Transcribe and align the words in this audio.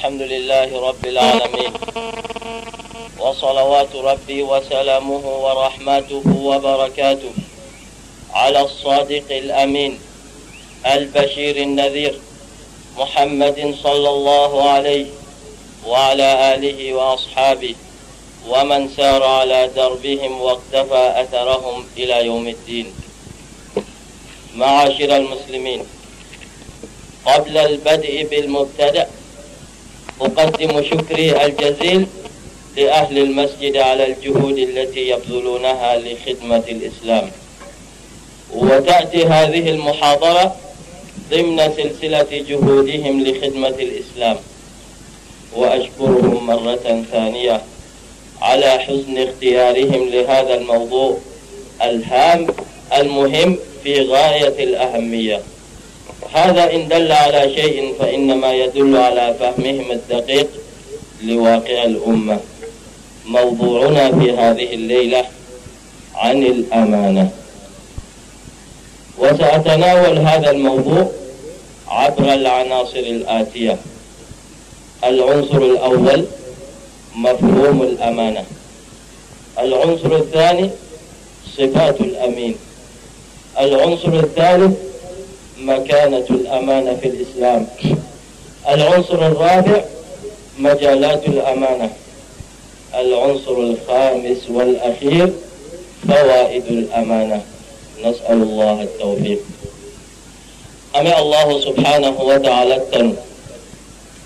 الحمد 0.00 0.22
لله 0.22 0.68
رب 0.88 1.04
العالمين. 1.06 1.72
وصلوات 3.18 3.92
ربي 3.96 4.42
وسلامه 4.42 5.24
ورحمته 5.44 6.24
وبركاته 6.50 7.32
على 8.34 8.60
الصادق 8.60 9.28
الأمين 9.30 9.92
البشير 10.86 11.56
النذير 11.56 12.14
محمد 12.96 13.74
صلى 13.82 14.08
الله 14.08 14.70
عليه 14.70 15.06
وعلى 15.86 16.54
آله 16.54 16.80
وأصحابه 16.94 17.74
ومن 18.48 18.88
سار 18.96 19.22
على 19.22 19.70
دربهم 19.76 20.40
واقتفى 20.40 21.04
أثرهم 21.22 21.86
إلى 21.96 22.26
يوم 22.26 22.48
الدين. 22.48 22.86
معاشر 24.56 25.16
المسلمين 25.16 25.80
قبل 27.26 27.54
البدء 27.58 28.14
بالمبتدأ 28.30 29.06
أقدم 30.20 30.82
شكري 30.82 31.44
الجزيل 31.44 32.06
لأهل 32.76 33.18
المسجد 33.18 33.76
على 33.76 34.06
الجهود 34.06 34.58
التي 34.58 35.08
يبذلونها 35.08 35.96
لخدمة 35.96 36.64
الإسلام. 36.68 37.30
وتأتي 38.54 39.24
هذه 39.24 39.70
المحاضرة 39.70 40.56
ضمن 41.30 41.58
سلسلة 41.76 42.26
جهودهم 42.48 43.24
لخدمة 43.24 43.68
الإسلام. 43.68 44.36
وأشكرهم 45.56 46.46
مرة 46.46 47.04
ثانية 47.12 47.60
على 48.42 48.70
حسن 48.70 49.18
اختيارهم 49.18 50.08
لهذا 50.08 50.54
الموضوع 50.54 51.16
الهام 51.82 52.46
المهم 52.96 53.58
في 53.84 54.00
غاية 54.00 54.64
الأهمية. 54.64 55.40
هذا 56.32 56.74
إن 56.74 56.88
دل 56.88 57.12
على 57.12 57.54
شيء 57.54 57.94
فإنما 57.98 58.52
يدل 58.52 58.96
على 58.96 59.34
فهمهم 59.40 59.90
الدقيق 59.92 60.48
لواقع 61.22 61.84
الأمة. 61.84 62.40
موضوعنا 63.26 64.18
في 64.18 64.30
هذه 64.30 64.74
الليلة 64.74 65.24
عن 66.14 66.42
الأمانة. 66.42 67.30
وسأتناول 69.18 70.18
هذا 70.18 70.50
الموضوع 70.50 71.10
عبر 71.88 72.34
العناصر 72.34 72.98
الآتية. 72.98 73.78
العنصر 75.04 75.56
الأول 75.56 76.24
مفهوم 77.16 77.82
الأمانة. 77.82 78.44
العنصر 79.58 80.16
الثاني 80.16 80.70
صفات 81.56 82.00
الأمين. 82.00 82.56
العنصر 83.60 84.08
الثالث 84.08 84.89
مكانة 85.60 86.26
الأمانة 86.30 86.94
في 86.94 87.08
الإسلام. 87.08 87.66
العنصر 88.68 89.26
الرابع 89.26 89.84
مجالات 90.58 91.26
الأمانة. 91.26 91.90
العنصر 92.94 93.56
الخامس 93.56 94.50
والأخير 94.50 95.32
فوائد 96.08 96.66
الأمانة. 96.66 97.42
نسأل 98.04 98.42
الله 98.42 98.82
التوفيق. 98.82 99.40
أمي 100.96 101.18
الله 101.18 101.60
سبحانه 101.60 102.20
وتعالى 102.20 102.82
تنو 102.92 103.12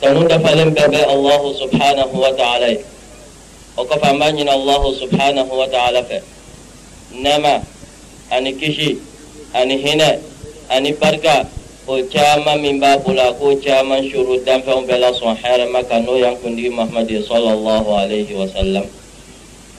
تنو 0.03 0.23
دفلن 0.23 0.71
ببي 0.71 1.05
الله 1.13 1.53
سبحانه 1.53 2.09
وتعالى. 2.15 2.79
وكفى 3.79 4.13
من 4.13 4.49
الله 4.49 4.95
سبحانه 5.01 5.49
وتعالى. 5.53 6.05
فيه 6.05 6.23
نما 7.15 7.63
أني 8.33 8.53
كشي 8.53 8.97
أني 9.57 9.93
هنا 9.93 10.19
ani 10.71 10.93
barika 10.93 11.47
o 11.87 12.01
caman 12.09 12.61
min 12.63 12.81
b'a 12.81 12.97
bolo 13.05 13.21
a 13.21 13.33
k'o 13.37 13.61
caman 13.61 14.09
suru 14.11 14.41
danfɛnw 14.45 14.87
bɛɛ 14.89 14.99
lasɔn 15.05 15.37
hɛrɛ 15.37 15.71
ma 15.71 15.83
kan 15.85 16.05
n'o 16.05 16.17
y'an 16.17 16.37
kundigi 16.41 16.71
mahamadu 16.73 17.21
sallallahu 17.29 17.89
alayhi 17.93 18.33
wa 18.33 18.47
sallam 18.49 18.87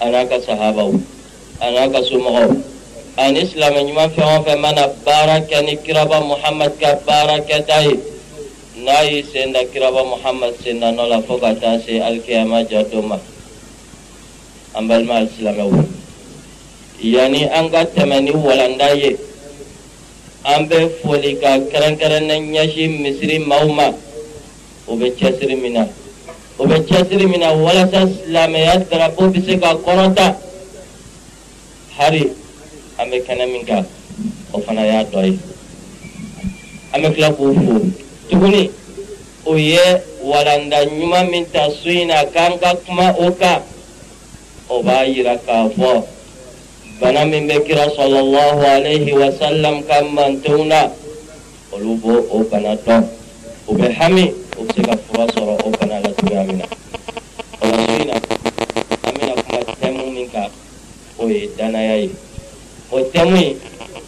a 0.02 0.06
n'a 0.10 0.26
ka 0.30 0.38
sahabaw 0.46 0.94
a 1.62 1.66
n'a 1.72 1.90
ka 1.90 2.00
somɔgɔw 2.06 2.62
ani 3.18 3.42
silamɛ 3.50 3.82
ɲuman 3.90 4.10
fɛn 4.14 4.28
o 4.38 4.44
fɛn 4.46 4.60
mana 4.62 4.88
baara 5.04 5.42
kɛ 5.50 5.66
ni 5.66 5.78
kiraba 5.82 6.22
muhamadu 6.22 6.78
ka 6.80 6.94
baara 7.08 7.42
kɛta 7.42 7.82
ye 7.82 7.98
n'a 8.86 9.02
y'i 9.10 9.24
sen 9.26 9.52
da 9.52 9.64
kiraba 9.66 10.06
muhamadu 10.06 10.54
sen 10.64 10.80
da 10.80 10.92
nɔ 10.94 11.10
la 11.10 11.22
fo 11.26 11.38
ka 11.42 11.56
taa 11.56 11.80
se 11.82 11.98
alikiyama 12.00 12.62
ja 12.70 12.84
do 12.84 13.02
ma 13.02 13.18
an 14.76 14.88
balima 14.88 15.26
alisilamɛw 15.26 15.74
yanni 17.02 17.50
an 17.50 17.72
ka 17.72 17.82
tɛmɛ 17.86 18.22
ni 18.24 18.32
walanda 18.32 18.94
ye. 18.94 19.18
An 20.46 20.68
bɛ 20.70 20.78
foli 21.02 21.38
ka 21.42 21.58
kɛrɛnkɛrɛnnen 21.72 22.42
ɲɛsin 22.54 23.02
misiri 23.02 23.40
maaw 23.40 23.68
ma 23.68 23.88
o 24.88 24.96
bɛ 24.96 25.08
cɛsiri 25.18 25.56
min 25.62 25.74
na 25.74 25.88
o 26.60 26.66
bɛ 26.68 26.86
cɛsiri 26.88 27.26
min 27.28 27.40
na 27.40 27.54
walasa 27.54 28.06
silamɛya 28.08 28.86
darapo 28.90 29.24
bɛ 29.34 29.46
se 29.46 29.58
ka 29.60 29.74
kɔrɔta 29.76 30.36
hari 31.98 32.32
an 33.00 33.10
bɛ 33.10 33.18
kɛnɛ 33.26 33.46
min 33.52 33.66
kan 33.66 33.86
o 34.54 34.60
fana 34.60 34.86
y'a 34.86 35.04
dɔ 35.04 35.26
ye 35.26 35.40
an 36.94 37.02
bɛ 37.02 37.14
tila 37.16 37.30
k'o 37.34 37.54
fo 37.54 37.74
tuguni 38.30 38.70
o 39.46 39.56
ye 39.58 39.82
walanda 40.24 40.86
ɲuman 40.86 41.30
min 41.32 41.46
ta 41.52 41.70
so 41.70 41.90
in 41.90 42.08
na 42.10 42.24
k'an 42.26 42.60
ka 42.60 42.76
kuma 42.86 43.16
o 43.18 43.32
kan 43.32 43.62
o 44.70 44.84
b'a 44.84 45.06
yira 45.10 45.38
k'a 45.46 45.70
fɔ 45.74 46.06
bana 47.00 47.26
min 47.26 47.48
bɛ 47.48 47.60
kira 47.68 47.90
sallallahu 47.92 48.64
alaihi 48.64 49.12
wa 49.12 49.28
sallam 49.36 49.84
ka 49.84 50.00
mantenw 50.16 50.64
na 50.64 50.88
olu 51.76 52.00
b'o 52.00 52.16
o 52.32 52.40
bana 52.48 52.72
dɔn 52.86 53.04
u 53.68 53.74
bɛ 53.76 53.88
hami 54.00 54.32
u 54.58 54.64
bɛ 54.64 54.72
se 54.76 54.82
ka 54.82 54.96
fura 55.04 55.26
sɔrɔ 55.28 55.54
o 55.66 55.70
bana 55.76 56.00
la 56.00 56.10
cogoya 56.16 56.44
min 56.48 56.58
na 56.58 56.66
o 57.60 57.66
la 57.68 57.76
su 57.84 57.92
in 58.00 58.08
na 58.08 58.16
an 58.16 59.14
bɛna 59.20 59.36
kuma 59.44 59.60
tɛmu 59.82 60.04
min 60.16 60.30
kan 60.32 60.50
o 61.20 61.28
ye 61.28 61.50
danaya 61.58 61.96
ye 61.98 62.10
o 62.92 62.98
tɛmu 63.12 63.38
in 63.44 63.60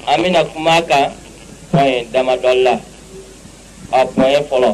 an 0.08 0.24
bɛna 0.24 0.42
kuma 0.54 0.81
kan 0.88 1.12
pɔn 1.74 2.08
damadɔ 2.12 2.54
la 2.64 2.80
a 3.92 4.06
pɔn 4.06 4.48
fɔlɔ 4.50 4.72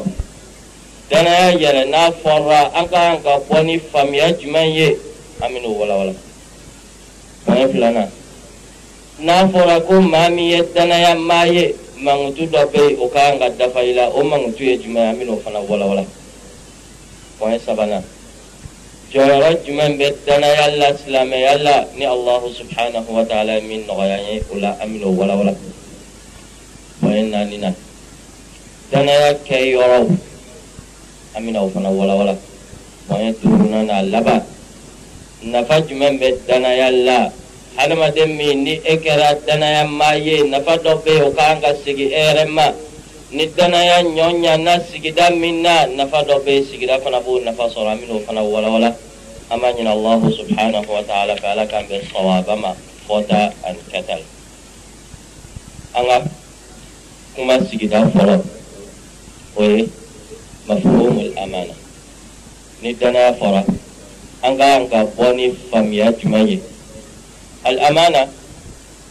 danaya 1.10 1.50
yɛrɛ 1.58 1.82
n'a 1.90 2.12
fɔra 2.22 2.70
an 2.78 2.86
ka 2.86 2.94
kan 2.94 3.22
ka 3.22 3.38
bɔ 3.48 3.64
ni 3.64 3.78
faamuya 3.78 4.30
jumɛn 4.38 4.70
ye 4.72 4.88
an 5.42 5.50
bɛna 5.50 5.66
o 5.66 5.78
walawala. 5.82 6.14
Kɛmɛ 7.46 7.68
filanan 7.72 8.08
n'a 9.20 9.46
fɔra 9.48 9.80
ko 9.86 10.00
maa 10.00 10.28
min 10.30 10.50
ye 10.50 10.62
danaya 10.74 11.14
maa 11.14 11.44
ye 11.46 11.74
mankutu 12.00 12.46
dɔ 12.50 12.66
bɛ 12.72 12.80
yen 12.90 12.98
o 13.00 13.08
ka 13.08 13.20
kan 13.20 13.38
ka 13.38 13.48
dafa 13.50 13.80
i 13.80 13.92
la 13.94 14.08
o 14.10 14.22
mankutu 14.24 14.64
ye 14.64 14.76
jumɛn 14.78 15.02
ye 15.04 15.08
an 15.10 15.16
bɛ 15.18 15.24
n'o 15.26 15.40
fana 15.44 15.60
walawala 15.60 16.04
pɔn 17.38 17.60
sabanan 17.64 18.02
jɔyɔrɔ 19.12 19.64
jumɛn 19.64 19.96
bɛ 19.98 20.06
danaya 20.26 20.76
la 20.76 20.88
silamɛya 20.96 21.62
la 21.62 21.84
ni 21.96 22.04
alahu 22.04 22.50
subhanahu 22.50 23.08
wa 23.12 23.24
ta'ala 23.24 23.54
ye 23.54 23.60
min 23.68 23.86
nɔgɔya 23.86 24.18
ye 24.28 24.42
o 24.52 24.58
la 24.58 24.76
an 24.80 24.88
bɛ 24.90 24.98
n'o 25.00 25.10
walawala 25.14 25.54
pɔn 27.02 27.30
naaninan 27.30 27.74
danaya 28.90 29.34
kɛ 29.46 29.56
yɔrɔw 29.72 30.06
an 31.36 31.42
bɛ 31.46 31.50
n'o 31.52 31.70
fana 31.70 31.90
walawala 31.90 32.36
pɔn 33.08 33.34
duurunan 33.42 33.86
n'a 33.86 34.02
laban 34.02 34.42
e 38.84 38.96
kɛra 39.02 39.34
danaya 39.46 39.84
maa 39.88 40.14
ye 40.14 40.42
nafa 40.44 40.76
dɔ 40.78 41.02
bɛ 41.04 41.10
yen 41.12 41.22
o 41.22 41.30
kan 41.32 41.60
ka 41.60 41.74
segi 41.84 42.04
e 42.12 42.20
yɛrɛ 42.20 42.46
ma 42.48 42.72
ni 43.32 43.46
danaya 43.56 44.02
ɲɔ 44.02 44.30
ɲana 44.42 44.80
sigida 44.90 45.30
min 45.30 45.62
na 45.62 45.86
nafa 45.86 46.22
dɔ 46.22 46.38
bɛ 46.44 46.64
sigida 46.70 47.00
fana 47.00 47.20
b'o 47.20 47.40
nafa 47.42 47.64
sɔrɔ 47.68 47.90
an 47.92 47.98
bɛn'o 47.98 48.24
fana 48.26 48.40
walawala 48.42 48.94
an 49.50 49.60
b'a 49.60 49.72
ɲini 49.72 49.88
alahu 49.90 50.30
subhanahu 50.30 50.88
wa 50.88 51.02
ta'ala 51.02 51.34
fɛ 51.36 51.46
ala 51.52 51.66
k'an 51.66 51.84
bɛ 51.88 52.00
sawaba 52.12 52.56
ma 52.56 52.74
fɔta 53.08 53.52
ani 53.64 53.78
kɛta 53.92 54.14
la 54.18 54.26
an 56.00 56.06
ka 56.06 56.30
kuma 57.34 57.58
sigida 57.66 58.06
fɔlɔ 58.14 58.40
o 59.56 59.62
ye 59.62 59.88
mafhumul 60.68 61.32
amana 61.36 61.74
ni 62.82 62.94
danaya 62.94 63.32
fɔra 63.34 63.64
an 64.44 64.56
kan 64.58 64.88
ka 64.92 65.04
bɔ 65.16 65.26
ni 65.36 66.60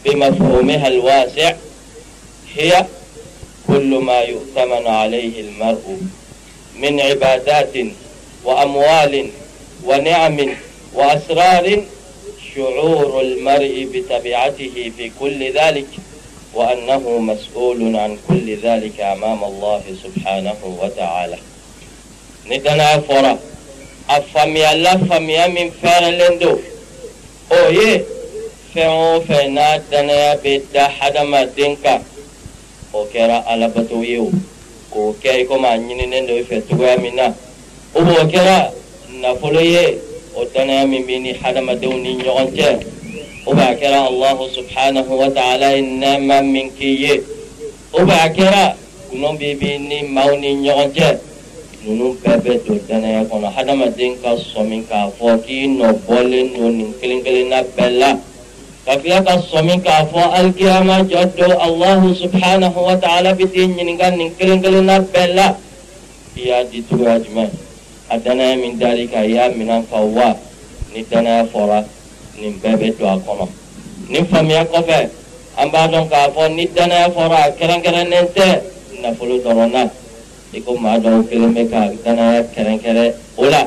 بمفهومها 0.06 0.88
الواسع 0.88 1.54
هي 2.56 2.86
كل 3.68 3.90
ما 3.96 4.20
يؤتمن 4.20 4.88
عليه 4.88 5.42
المرء 5.42 5.98
من 6.80 7.00
عبادات 7.02 7.74
وأموال 8.44 9.30
ونعم 9.86 10.38
وأسرار 10.94 11.84
شعور 12.56 13.22
المرء 13.22 13.88
بطبيعته 13.94 14.92
في 14.98 15.12
كل 15.20 15.54
ذلك 15.54 15.88
وأنه 16.54 17.18
مسؤول 17.18 17.96
عن 17.96 18.18
كل 18.28 18.58
ذلك 18.58 19.00
أمام 19.00 19.44
الله 19.44 19.82
سبحانه 20.04 20.78
وتعالى. 20.82 21.38
ندنا 22.46 23.04
أفهمي 24.10 24.72
الله 24.72 24.98
فهمي 25.10 25.48
من 25.48 25.72
فعل 25.84 26.22
أو 27.52 27.70
يه 27.72 28.06
fɛn 28.74 28.90
o 28.90 29.22
fɛn 29.22 29.54
n'a 29.54 29.78
danaya 29.92 30.36
bɛ 30.44 30.62
da 30.74 30.90
hadamaden 30.90 31.78
kan 31.84 32.02
o 32.92 33.06
kɛra 33.06 33.44
alabato 33.46 34.02
ye 34.02 34.18
o 34.18 34.32
k'o 34.92 35.14
kɛ 35.22 35.42
i 35.42 35.46
komi 35.46 35.66
a 35.68 35.78
ɲininen 35.78 36.26
don 36.28 36.38
i 36.38 36.44
fɛ 36.44 36.62
cogoya 36.68 36.98
min 36.98 37.16
na 37.16 37.34
o 37.94 38.02
b'o 38.02 38.26
kɛra 38.26 38.74
nafolo 39.22 39.62
ye 39.62 40.00
o 40.36 40.46
danaya 40.46 40.88
min 40.88 41.06
bɛ 41.06 41.22
ni 41.22 41.34
hadamadenw 41.34 42.02
ni 42.02 42.18
ɲɔgɔn 42.24 42.50
cɛ 42.58 42.86
o 43.46 43.54
b'a 43.54 43.76
kɛra 43.78 44.08
allahu 44.10 44.50
subhanahu 44.50 45.18
wa 45.22 45.30
ta'ala 45.30 45.76
ye 45.76 45.82
nɛɛma 45.82 46.42
min 46.52 46.72
k'i 46.72 46.98
ye 46.98 47.22
o 47.94 48.00
b'a 48.06 48.30
kɛra 48.34 48.74
kunɔ 49.12 49.38
bɛ 49.38 49.60
bi 49.60 49.78
ni 49.78 50.02
maaw 50.10 50.34
ni 50.40 50.56
ɲɔgɔn 50.66 50.92
cɛ 50.98 51.18
ninnu 51.86 52.16
bɛɛ 52.24 52.38
bɛ 52.44 52.54
don 52.66 52.80
danaya 52.88 53.24
kɔnɔ 53.28 53.48
hadamaden 53.56 54.16
ka 54.22 54.32
sɔmi 54.40 54.88
k'a 54.88 55.12
fɔ 55.20 55.38
k'i 55.44 55.68
nɔ 55.68 55.88
bɔlen 56.08 56.56
don 56.56 56.78
nin 56.78 56.94
kelen 57.02 57.20
kelenna 57.24 57.60
bɛɛ 57.76 57.90
la 58.00 58.18
ka 58.86 58.96
tila 59.02 59.22
ka 59.26 59.36
sɔmi 59.52 59.84
k'a 59.84 60.08
fɔ 60.08 60.22
alikiyama 60.38 61.04
jɔ 61.10 61.36
don 61.36 61.52
allahu 61.60 62.16
subhanahu 62.16 62.80
wa 62.88 62.96
ta'ala 62.96 63.36
bɛ 63.36 63.52
t'i 63.52 63.68
ɲininka 63.68 64.16
nin 64.18 64.32
kelen 64.40 64.62
kelenna 64.64 65.00
bɛɛ 65.12 65.34
la 65.36 65.56
i 66.38 66.42
y'a 66.48 66.64
di 66.64 66.82
cogoya 66.88 67.20
jumɛn 67.20 67.50
a 68.10 68.18
danaya 68.20 68.56
min 68.56 68.80
dar'i 68.80 69.08
kan 69.12 69.24
i 69.24 69.34
y'a 69.36 69.50
minɛ 69.52 69.84
ka 69.90 70.00
wa 70.02 70.36
ni 70.96 71.04
danaya 71.04 71.44
fɔra 71.52 71.84
nin 72.40 72.54
bɛɛ 72.64 72.76
bɛ 72.80 72.98
don 72.98 73.10
a 73.12 73.20
kɔnɔ 73.20 73.48
nin 74.10 74.26
faamuya 74.26 74.64
kɔfɛ 74.72 75.10
an 75.58 75.70
b'a 75.70 75.88
dɔn 75.92 76.08
k'a 76.10 76.32
fɔ 76.32 76.56
ni 76.56 76.66
danaya 76.68 77.10
fɔra 77.12 77.52
kɛrɛnkɛrɛnnen 77.60 78.26
tɛ 78.32 78.62
nafolo 79.04 79.36
dɔrɔn 79.44 79.72
na 79.72 79.84
i 80.54 80.62
ko 80.62 80.78
maa 80.78 80.98
dɔw 81.02 81.24
kelen 81.30 81.54
bɛ 81.54 81.64
ka 81.72 81.82
danaya 82.06 82.44
kɛrɛnkɛrɛn 82.54 83.12
o 83.38 83.44
la 83.50 83.62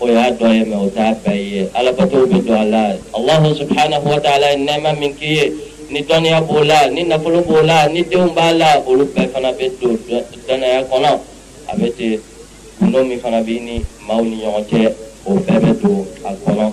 o 0.00 0.06
y'a 0.06 0.30
dɔ 0.30 0.46
ye 0.52 0.64
mɛ 0.64 0.76
o 0.76 0.88
t'a 0.90 1.14
bɛɛ 1.24 1.36
ye 1.52 1.68
alabato 1.74 2.26
bɛ 2.28 2.44
don 2.44 2.56
a 2.60 2.64
la 2.64 2.82
alahu 3.16 3.54
subhanahu 3.56 4.04
wa 4.04 4.20
ta'ala 4.20 4.52
ye 4.52 4.58
nɛɛma 4.66 4.98
min 5.00 5.14
k'i 5.16 5.32
ye 5.36 5.52
ni 5.90 6.02
dɔnniya 6.02 6.40
b'o 6.46 6.64
la 6.64 6.88
ni 6.90 7.04
nafolo 7.04 7.40
b'o 7.40 7.62
la 7.64 7.88
ni 7.88 8.02
denw 8.04 8.28
b'a 8.34 8.52
la 8.52 8.82
olu 8.86 9.04
bɛɛ 9.14 9.28
fana 9.32 9.52
bɛ 9.52 9.64
don 9.80 9.96
danaya 10.46 10.84
kɔnɔ 10.84 11.10
a 11.68 11.76
bɛ 11.76 11.96
ten 11.96 12.20
gundo 12.80 13.04
min 13.08 13.18
fana 13.20 13.40
b'i 13.42 13.60
ni 13.60 13.84
maaw 14.06 14.22
ni 14.22 14.36
ɲɔgɔn 14.44 14.64
cɛ 14.68 14.92
o 15.24 15.30
bɛɛ 15.40 15.58
bɛ 15.60 15.80
don 15.80 16.06
a 16.24 16.30
kɔnɔ 16.34 16.72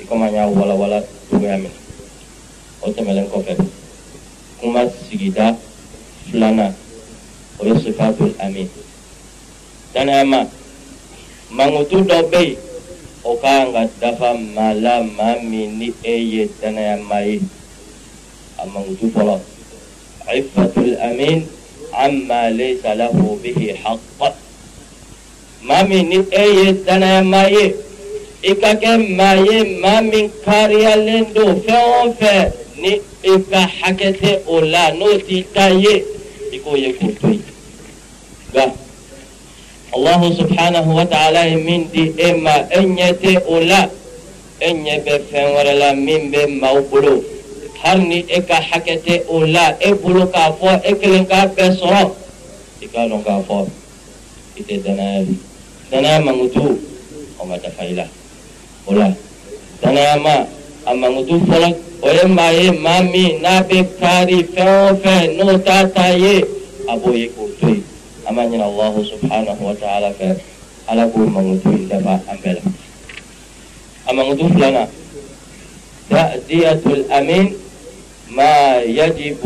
i 0.00 0.04
komi 0.04 0.24
an 0.28 0.34
y'a 0.34 0.46
walawala 0.48 1.02
cogoya 1.30 1.56
min 1.56 1.70
o 2.82 2.90
tɛmɛnen 2.90 3.26
kɔfɛ 3.32 3.56
kuma 4.60 4.84
sigida 5.08 5.56
filanan 6.26 6.74
o 7.58 7.64
ye 7.64 7.72
sifatul 7.80 8.34
amin 8.40 8.68
danayama 9.94 10.40
mankutu 11.56 11.98
dɔ 12.08 12.18
bɛ 12.30 12.40
yen 12.48 12.58
o 13.24 13.36
kan 13.42 13.72
ka 13.72 13.82
dafa 14.00 14.34
maa 14.54 14.72
la 14.84 14.94
maa 15.16 15.34
min 15.50 15.78
ni 15.78 15.88
e 16.02 16.14
ye 16.32 16.42
danayama 16.60 17.18
ye 17.28 17.40
a 18.58 18.66
mankutu 18.72 19.06
ifatul 20.38 20.92
amin 21.08 21.46
amma 22.04 22.40
laysa 22.58 22.94
lahu 23.00 23.40
bihi 23.42 23.68
haqq 23.82 24.20
maa 25.66 25.82
min 25.88 26.08
ni 26.08 26.18
e 26.32 26.44
ye 26.58 26.66
danayama 26.86 27.42
ye 27.54 27.64
i 28.42 28.52
ka 28.60 28.70
kɛ 28.82 28.92
maa 29.18 29.36
ye 29.48 29.58
maa 29.82 30.00
ni 30.02 30.20
i 33.24 33.32
ka 33.50 33.60
hakɛ 33.80 34.08
tɛ 34.20 34.30
o 34.46 34.60
la 34.60 34.90
n'o 34.98 35.08
t'i 35.26 35.42
ta 35.54 35.66
ye 35.68 35.94
i 36.52 36.58
ye 36.82 36.92
k'o 36.92 37.08
to 37.20 38.87
e 39.88 39.96
e 39.96 40.28
e 40.28 40.30
e 40.30 40.52
e 50.84 50.90
e 50.90 50.94
kelen 51.00 51.24
k'a 51.26 51.46
bɛɛ 51.54 51.70
sɔrɔ 51.78 52.10
i 52.82 52.86
k'a 52.92 53.02
dɔn 53.08 53.22
k'a 53.24 53.42
fɔ 53.48 53.66
i 54.56 54.62
tɛ 54.62 54.82
danaya 54.84 55.20
ye 55.20 55.34
danaya 55.90 56.20
mankutu 56.20 56.78
o 57.38 57.44
ma 57.44 57.56
dafa 57.56 57.82
i 57.84 57.94
la 57.94 58.04
o 58.86 58.92
la 58.94 59.12
danaya 59.82 60.16
ma 60.20 60.46
a 60.86 60.94
mankutu 60.94 61.40
fɔlɔ 61.46 61.74
o 62.02 62.10
ye 62.10 62.24
maa 62.26 62.50
ye 62.50 62.70
maa 62.70 63.02
min 63.02 63.40
n'a 63.42 63.62
bɛ 63.62 63.86
kari 64.00 64.42
fɛn 64.42 64.68
o 64.90 64.96
fɛn 65.02 65.36
n'o 65.36 65.58
t'a 65.64 65.88
ta 65.94 66.08
ye 66.10 66.44
a 66.88 66.96
b'o 66.96 67.12
ye 67.14 67.28
k'o 67.28 67.46
to 67.60 67.68
yen 67.68 67.87
an 68.28 68.34
b'a 68.36 68.44
ɲini 68.44 68.62
allahu 68.62 69.04
subhanahu 69.04 69.60
wa 69.64 69.74
ta'ala 69.74 70.12
fɛ 70.12 70.36
ala 70.88 71.08
k'o 71.08 71.26
mankutu 71.26 71.68
in 71.72 71.88
dafa 71.88 72.20
an 72.28 72.36
bɛɛ 72.42 72.54
la 72.54 72.62
a 74.06 74.12
mankutu 74.12 74.44
filanan 74.54 74.88
ta'diyatul 76.10 77.04
amin 77.10 77.54
ما 78.30 78.80
يجب 78.84 79.40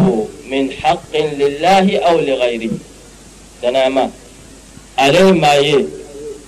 من 0.50 0.70
حق 0.82 1.14
لله 1.14 1.98
أو 1.98 2.18
لغيره 2.20 2.70
تناما 3.62 4.10
عليه 4.98 5.32
ما 5.32 5.54
يه 5.54 5.84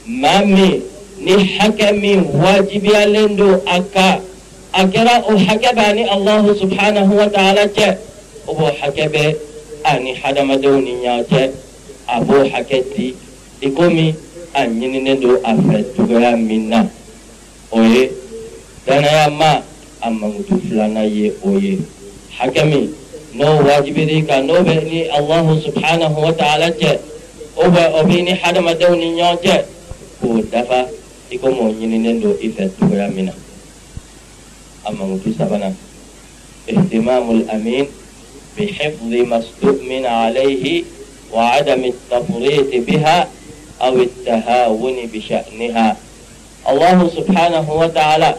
ما 0.07 0.41
مي 0.45 0.81
ni 1.25 1.33
hakɛ 1.57 1.93
min 2.01 2.25
wajibiyalen 2.43 3.37
don 3.37 3.61
a 3.67 3.79
kan 3.95 4.21
a 4.75 4.83
kɛra 4.85 5.23
o 5.31 5.37
hakɛ 5.39 5.71
b'a 5.75 5.95
ni 5.95 6.05
allahu 6.11 6.55
subhanahu 6.59 7.15
wa 7.17 7.29
ta'ala 7.31 7.65
cɛ 7.71 7.97
o 8.49 8.55
b'o 8.55 8.67
hakɛ 8.83 9.09
bɛ 9.15 9.37
a 9.85 9.99
ni 10.01 10.13
hadamadenw 10.15 10.83
ni 10.83 10.93
ɲɔgɔn 11.07 11.25
cɛ 11.31 11.51
a 12.07 12.21
b'o 12.21 12.45
hakɛ 12.49 12.83
di 12.95 13.15
i 13.61 13.69
komi 13.71 14.15
a 14.55 14.67
ɲininen 14.67 15.21
don 15.21 15.37
a 15.45 15.55
fɛ 15.55 15.85
cogoya 15.97 16.37
min 16.37 16.69
na 16.69 16.87
o 17.71 17.83
ye 17.83 18.11
danaya 18.87 19.31
ma 19.31 19.63
a 20.01 20.11
mankutu 20.11 20.61
filanan 20.61 21.09
ye 21.11 21.33
o 21.43 21.57
ye 21.59 21.79
hakɛ 22.39 22.65
min 22.69 22.95
n'o 23.35 23.63
wajibir'i 23.65 24.27
kan 24.27 24.47
n'o 24.47 24.63
bɛ 24.63 24.85
ni 24.85 25.09
allahu 25.09 25.61
subhanahu 25.61 26.21
wa 26.21 26.33
ta'ala 26.33 26.71
cɛ 26.71 26.99
o 27.57 27.69
bɛ 27.71 27.83
o 27.95 28.05
bɛ 28.05 28.23
ni 28.25 28.33
hadamadenw 28.33 28.97
ni 28.99 29.09
ɲɔgɔn 29.21 29.39
cɛ 29.43 29.65
k'o 30.21 30.43
dafa 30.51 30.89
i 31.31 31.39
komi 31.39 31.61
o 31.61 31.73
ɲininen 31.73 32.21
don 32.21 32.37
i 32.43 32.49
fɛ 32.49 32.71
cogoya 32.79 33.09
min 33.15 33.27
na 33.27 33.33
a 34.87 34.93
mankutu 34.93 35.35
sabanan 35.37 35.75
اهتمام 36.69 37.31
الأمين 37.31 37.87
بحفظ 38.59 39.13
ما 39.29 39.39
استؤمن 39.39 40.07
عليه 40.07 40.85
وعدم 41.35 41.85
التفريط 41.85 42.71
بها 42.87 43.29
أو 43.83 43.95
التهاون 43.97 44.97
بشأنها. 45.13 45.97
الله 46.69 46.99
سبحانه 47.17 47.67
وتعالى 47.73 48.35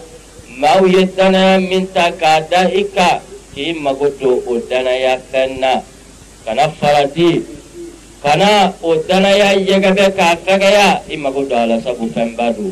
ما 0.58 0.76
يدنا 0.98 1.58
من 1.58 1.88
تكادئك 1.96 2.98
كي 3.56 3.74
مغدو 3.74 4.42
ودنا 4.48 4.94
يا 5.06 5.22
فنا 5.34 5.84
كنا 6.46 6.68
فرتي 6.82 7.42
كنا 8.24 8.74
ودنا 8.84 9.32
يا 9.42 9.52
يغبه 9.52 10.08
كافغيا 10.18 10.90
إما 11.14 11.30
غدو 11.30 11.56
على 11.56 11.82
سبو 11.86 12.06
فنبادو 12.16 12.70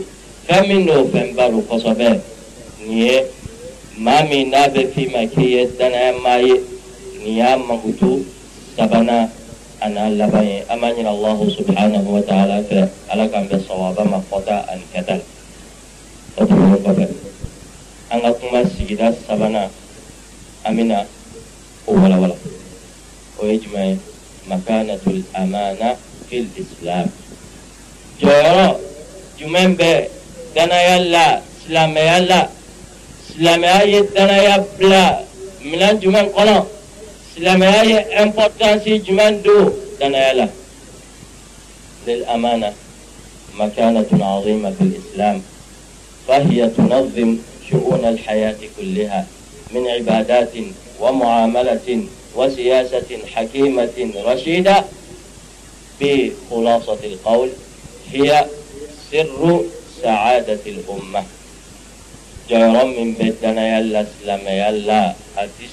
فمنو 0.47 1.07
فنبادو 1.13 1.59
قصبه 1.69 2.19
نيه 2.87 3.23
bɛ 4.73 4.81
f'i 4.93 5.03
ma 5.13 5.21
k'i 5.33 5.45
ye 5.53 5.61
danayama 5.77 6.33
ye 6.41 6.55
nin 7.21 7.35
y'a 7.37 7.57
mankutu 7.57 8.25
sabanan 8.75 9.29
a 9.83 9.89
n'a 9.89 10.09
laban 10.09 10.43
ye 10.47 10.63
an 10.69 10.79
b'a 10.79 10.93
ɲini 10.95 11.07
allahu 11.11 11.49
subhanahu 11.51 12.07
wa 12.15 12.21
ta'ala 12.21 12.63
fɛ 12.63 12.87
ala 13.11 13.27
k'an 13.27 13.47
bɛ 13.49 13.59
sawaba 13.67 14.03
ma 14.07 14.19
fɔta 14.31 14.63
ani 14.71 14.83
kɛta 14.93 15.15
la 15.19 15.23
o 16.39 16.45
tɛmɛnen 16.47 16.79
kɔfɛ 16.83 17.05
an 18.11 18.21
ka 18.21 18.31
kuma 18.39 18.63
sigida 18.63 19.11
sabanan 19.27 19.67
an 20.63 20.71
bɛna 20.77 21.05
o 21.87 21.93
walawala 21.99 22.35
o 23.39 23.45
ye 23.45 23.59
jumɛn 23.59 23.87
ye 23.89 23.99
makanatul 24.47 25.21
amana 25.35 25.97
fil 26.29 26.47
islam 26.55 27.11
jɔyɔrɔ 28.21 28.79
jumɛn 29.37 29.75
bɛ 29.75 30.07
danaya 30.55 30.99
la 31.11 31.41
silamɛya 31.59 32.19
la 32.29 32.47
silamɛya 33.27 33.83
ye 33.85 33.99
danaya 34.15 34.63
bila 34.79 35.19
minɛn 35.59 35.99
jumɛn 35.99 36.31
kɔnɔ 36.31 36.65
silamɛya 37.33 37.83
ye 37.83 37.99
importance 38.23 38.85
jumɛn 39.05 39.41
don 39.43 39.73
danaya 39.99 40.33
la 40.33 40.47
للأمانة 42.07 42.73
مكانة 43.55 44.09
عظيمة 44.11 44.71
في 44.71 44.81
الإسلام 44.81 45.41
فهي 46.27 46.69
تنظم 46.69 47.37
شؤون 47.69 48.05
الحياة 48.05 48.59
كلها 48.77 49.27
من 49.71 49.87
عبادات 49.87 50.51
ومعاملة 50.99 52.03
وسياسة 52.35 53.09
حكيمة 53.35 53.97
رشيدة. 54.25 54.83
بخلاصة 56.01 56.97
القول 57.03 57.49
هي 58.11 58.45
سر 59.11 59.61
سعادة 60.01 60.59
الأمة. 60.65 61.23
jɔyɔrɔ 62.49 62.83
min 62.95 63.15
bɛ 63.15 63.39
danaya 63.41 63.79
la 63.79 64.03
silamɛya 64.03 64.71
la 64.85 65.15
a 65.39 65.47
tɛ 65.47 65.63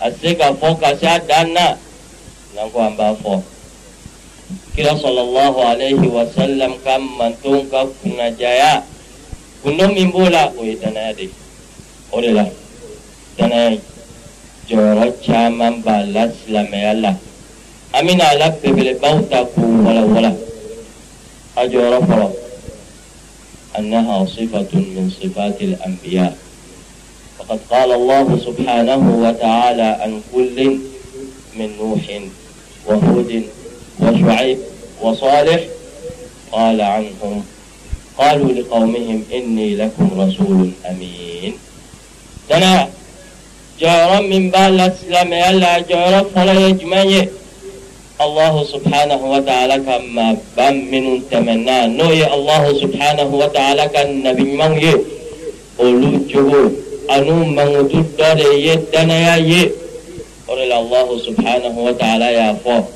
azika 0.00 0.54
foka 0.54 0.96
si 0.98 1.06
adana 1.06 1.78
nangku 2.54 2.78
amba 2.80 3.14
fo 3.22 3.42
kira 4.74 4.94
sallallahu 4.98 5.58
alaihi 5.62 6.08
wasallam 6.10 6.74
kam 6.84 7.02
mantung 7.18 7.70
ka 7.70 7.86
kuna 8.02 8.30
jaya. 8.34 8.82
Kuno 9.64 9.88
mimbola 9.88 10.52
oi 10.60 10.76
tanaya 10.76 11.16
de 11.16 11.30
ore 12.12 12.30
la 12.36 12.44
tanaya 13.38 13.80
joro 14.68 15.08
chama 15.24 15.72
la 16.12 16.28
slame 16.28 16.80
ala 16.84 17.16
amina 17.96 18.28
ala 18.28 18.50
bebele 18.60 18.92
bauta 19.00 19.40
ku 19.56 19.64
wala 19.80 20.04
wala 20.04 20.30
ajoro 21.56 21.98
fo 22.04 22.28
annaha 23.72 24.28
sifatun 24.28 24.84
min 24.92 25.08
sifatil 25.08 25.80
anbiya' 25.80 26.43
وقد 27.48 27.60
قال 27.70 27.92
الله 27.92 28.38
سبحانه 28.46 29.02
وتعالى 29.24 29.82
عن 29.82 30.20
كل 30.34 30.78
من 31.56 31.68
نوح 31.80 32.20
وهود 32.86 33.42
وشعيب 34.00 34.58
وصالح 35.02 35.60
قال 36.52 36.80
عنهم 36.80 37.44
قالوا 38.18 38.52
لقومهم 38.52 39.24
إني 39.32 39.76
لكم 39.76 40.08
رسول 40.20 40.70
أمين. 40.90 41.52
تنا 42.48 42.88
جارا 43.80 44.20
من 44.20 44.50
بالاسلام 44.50 45.32
يلا 45.32 45.78
جارا 45.78 46.24
فلا 46.34 46.68
يجمعي 46.68 47.28
الله 48.20 48.64
سبحانه 48.64 49.20
وتعالى 49.32 49.76
كما 49.84 50.36
بام 50.56 50.76
من 50.90 51.22
تمنى. 51.30 51.86
نوي 51.86 52.34
الله 52.34 52.80
سبحانه 52.80 53.34
وتعالى 53.34 53.84
anu 57.08 57.44
mangutudda 57.44 58.38
ye 58.56 58.76
danaya 58.92 59.36
ye 59.36 59.72
ore 60.48 60.66
la 60.66 60.76
allah 60.76 61.08
subhanahu 61.24 61.84
wa 61.84 61.92
ta'ala 61.92 62.30
ya 62.30 62.54
fo. 62.60 62.88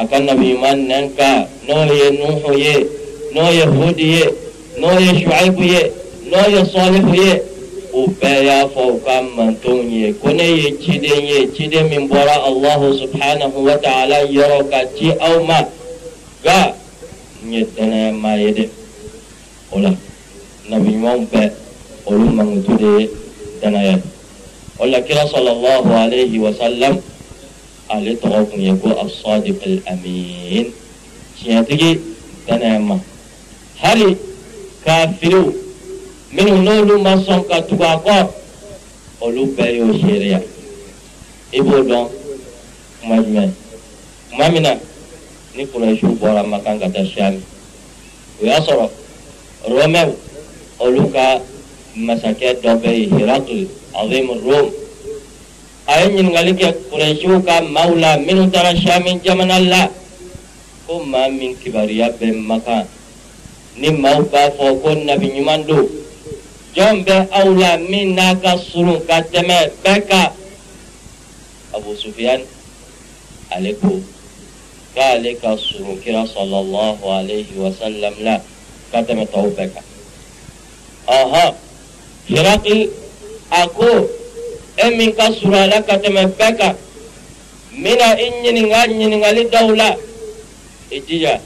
Akan 0.00 0.24
nabi 0.24 0.56
man 0.56 0.88
nan 0.88 1.12
ka 1.16 1.44
no 1.68 1.84
ye 1.84 2.10
nuhu 2.16 2.56
ye 2.56 2.74
no 3.34 3.50
ye 3.52 3.64
hud 3.64 3.98
ye 3.98 4.24
no 4.80 4.88
ye 4.98 5.20
shuaib 5.20 5.58
ye 5.60 5.92
no 6.32 6.40
ye 6.48 6.64
salih 6.64 7.04
ye 7.12 7.42
o 7.92 8.08
bɛɛ 8.08 8.44
y'a 8.44 8.68
fɔ 8.72 8.82
u 8.88 9.00
ka 9.04 9.20
mantonw 9.36 9.84
ye 9.92 10.12
ko 10.16 10.32
ne 10.32 10.48
ye 10.48 10.72
ciden 10.80 11.26
ye 11.28 11.46
ciden 11.52 11.88
min 11.90 12.08
bɔra 12.08 12.40
Allah 12.40 12.80
subhanahu 12.96 13.68
wa 13.68 13.76
ta'ala 13.76 14.24
yɔrɔ 14.32 14.70
ka 14.70 14.80
ci 14.96 15.12
aw 15.20 15.44
ma 15.44 15.60
nga 16.40 16.72
n 17.44 17.52
ye 17.52 17.66
danayama 17.76 18.40
ye 18.40 18.52
dɛ 18.52 18.68
o 19.72 19.78
Nabi 19.78 19.96
nabiɲumanw 20.68 21.28
bɛɛ 21.28 21.52
olu 22.06 22.26
mankutu 22.32 22.76
de 22.80 22.88
ye 22.96 23.10
danaya 23.62 23.98
o 24.78 24.86
la 24.86 25.00
kira 25.00 25.22
sallallahu 25.30 25.86
alayhi 25.94 26.38
wa 26.42 26.50
sallam 26.58 26.98
ale 27.88 28.14
tɔgɔ 28.18 28.50
kun 28.50 28.60
ye 28.60 28.74
ko 28.82 28.88
asadiq 29.04 29.62
al-amin 29.62 30.66
tiɲɛtigi 31.38 31.90
danayama 32.46 32.98
hali 33.82 34.16
kafiriw 34.84 35.46
minnu 36.34 36.56
n'olu 36.62 36.98
ma 37.02 37.14
sɔn 37.16 37.46
ka 37.48 37.60
tugu 37.62 37.84
a 37.84 37.96
kɔ 38.04 38.28
olu 39.20 39.46
bɛɛ 39.56 39.70
y'o 39.78 39.92
seereya 40.00 40.40
i 41.52 41.60
b'o 41.62 41.78
dɔn 41.86 42.06
kuma 43.00 43.16
jumɛn 43.22 43.50
kuma 44.30 44.48
min 44.50 44.62
na 44.62 44.74
ni 45.54 45.66
kurɛsiw 45.66 46.18
bɔra 46.18 46.42
makan 46.48 46.80
ka 46.80 46.88
taa 46.90 47.04
siyami 47.06 47.40
o 48.42 48.46
y'a 48.46 48.58
sɔrɔ 48.60 48.90
romɛw 49.70 50.10
olu 50.80 51.06
ka 51.12 51.38
masyarakat 51.96 52.64
Dabai 52.64 53.08
Hiratul 53.08 53.68
Azimul 53.92 54.40
Rum. 54.40 54.68
Ayin 55.90 56.14
yang 56.14 56.28
ngaliki 56.32 56.68
Quraishu 56.88 57.42
ka 57.44 57.60
maula 57.68 58.16
min 58.22 58.48
utara 58.48 58.72
syamin 58.72 59.20
jaman 59.20 59.50
من 59.50 59.90
Kuma 60.86 61.30
min 61.30 61.56
kibariya 61.56 62.10
bin 62.18 62.42
makan. 62.46 62.86
Ni 63.78 63.90
mauka 63.90 64.50
fokun 64.58 65.06
Nabi 65.08 65.32
Nyumandu. 65.32 65.88
Jombe 66.74 67.28
awla 67.32 67.78
min 67.78 68.14
naka 68.16 68.58
suruh 68.58 69.00
kateme 69.06 69.72
beka. 69.84 70.32
Abu 71.72 71.96
Sufyan 71.96 72.44
Aliku 73.52 74.02
Kalika 74.92 75.56
suruh 75.56 75.96
kira 76.04 76.28
sallallahu 76.28 77.00
alaihi 77.04 77.56
wasallam 77.56 78.12
la. 78.20 78.36
Kateme 78.92 79.24
tau 79.30 79.48
beka. 79.54 79.80
Aha 81.08 81.24
uh 81.24 81.26
-huh. 81.30 81.50
Hirakil 82.28 82.90
a 83.50 83.66
ko 83.68 84.08
e 84.76 85.12
ka 85.12 85.26
surun 85.32 85.54
a 85.54 85.66
la 85.66 85.82
ka 85.82 85.96
tɛmɛ 85.98 86.22
bɛɛ 86.38 86.56
kan 86.58 86.76
n 87.72 87.86
i 87.86 87.94
ɲininka 88.42 88.86
ɲininkali 88.88 89.42
dɔw 89.52 89.68
la 89.76 89.96
i 90.90 91.00
jija 91.06 91.40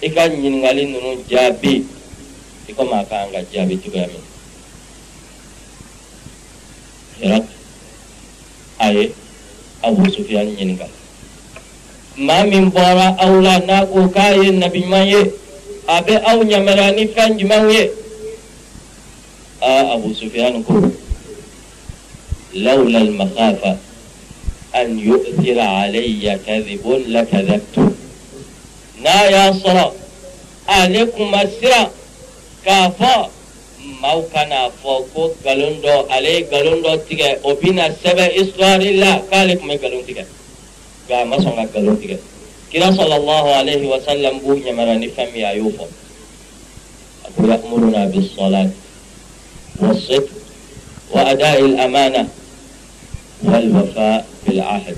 i 0.00 0.08
ka 0.14 0.28
ɲininkali 0.28 0.82
ninnu 0.86 1.24
jaabi 1.30 1.84
i 2.68 2.72
komi 2.72 2.94
a 2.94 3.04
kan 3.04 3.30
ka 3.32 3.40
jaabi 3.52 3.76
cogoya 3.82 4.06
min 4.06 4.22
Irak 7.22 7.44
aye 8.78 9.12
Abu 9.82 10.10
sufiyan 10.10 10.46
ɲininka 10.56 10.86
maa 12.16 12.44
min 12.44 12.70
bɔra 12.70 13.16
aw 13.18 13.40
la 13.40 13.58
n'a 13.58 13.86
ko 13.86 14.08
k'a 14.08 14.34
ye 14.36 14.50
nabiɲuman 14.50 15.06
ye 15.06 15.20
a 15.86 16.02
bɛ 16.02 16.22
aw 16.24 16.42
yamaruya 16.42 16.90
ni 16.94 17.06
fɛn 17.06 17.38
jumɛnw 17.38 17.70
ye 17.72 17.90
آه، 19.62 19.94
أبو 19.94 20.14
سفيان 20.14 20.64
لولا 22.54 22.98
المخافة 22.98 23.76
أن 24.74 24.98
يؤثر 24.98 25.60
علي 25.60 26.38
كذب 26.46 26.84
لكذبت. 27.08 27.74
نا 29.04 29.24
يا 29.24 29.52
صلاة 29.52 29.92
عليكم 30.68 31.34
السرى 31.34 31.90
كافا 32.64 33.30
موكنا 34.02 34.70
فوق 34.82 35.34
قلندو 35.46 35.96
علي 36.10 36.42
قلندو 36.42 36.94
تيك 37.08 37.38
وبين 37.44 37.78
السبع 37.80 38.26
إصرار 38.42 38.80
الله 38.80 39.14
قالك 39.32 39.60
من 39.64 39.76
قلون 39.82 40.06
تيك 40.06 40.26
قام 41.10 41.30
مصنع 41.30 41.64
قلون 41.74 42.00
تيك 42.00 42.18
كرا 42.72 42.90
صلى 42.90 43.16
الله 43.16 43.44
عليه 43.54 43.82
وسلم 43.92 44.38
بوهي 44.38 44.72
مراني 44.72 45.08
فمي 45.08 45.48
أيوفا 45.48 45.86
أقول 47.26 47.50
يأمرنا 47.50 48.04
بالصلاة. 48.12 48.70
والصدق 49.80 50.28
وأداء 51.10 51.60
الأمانة 51.60 52.28
والوفاء 53.42 54.26
بالعهد. 54.46 54.96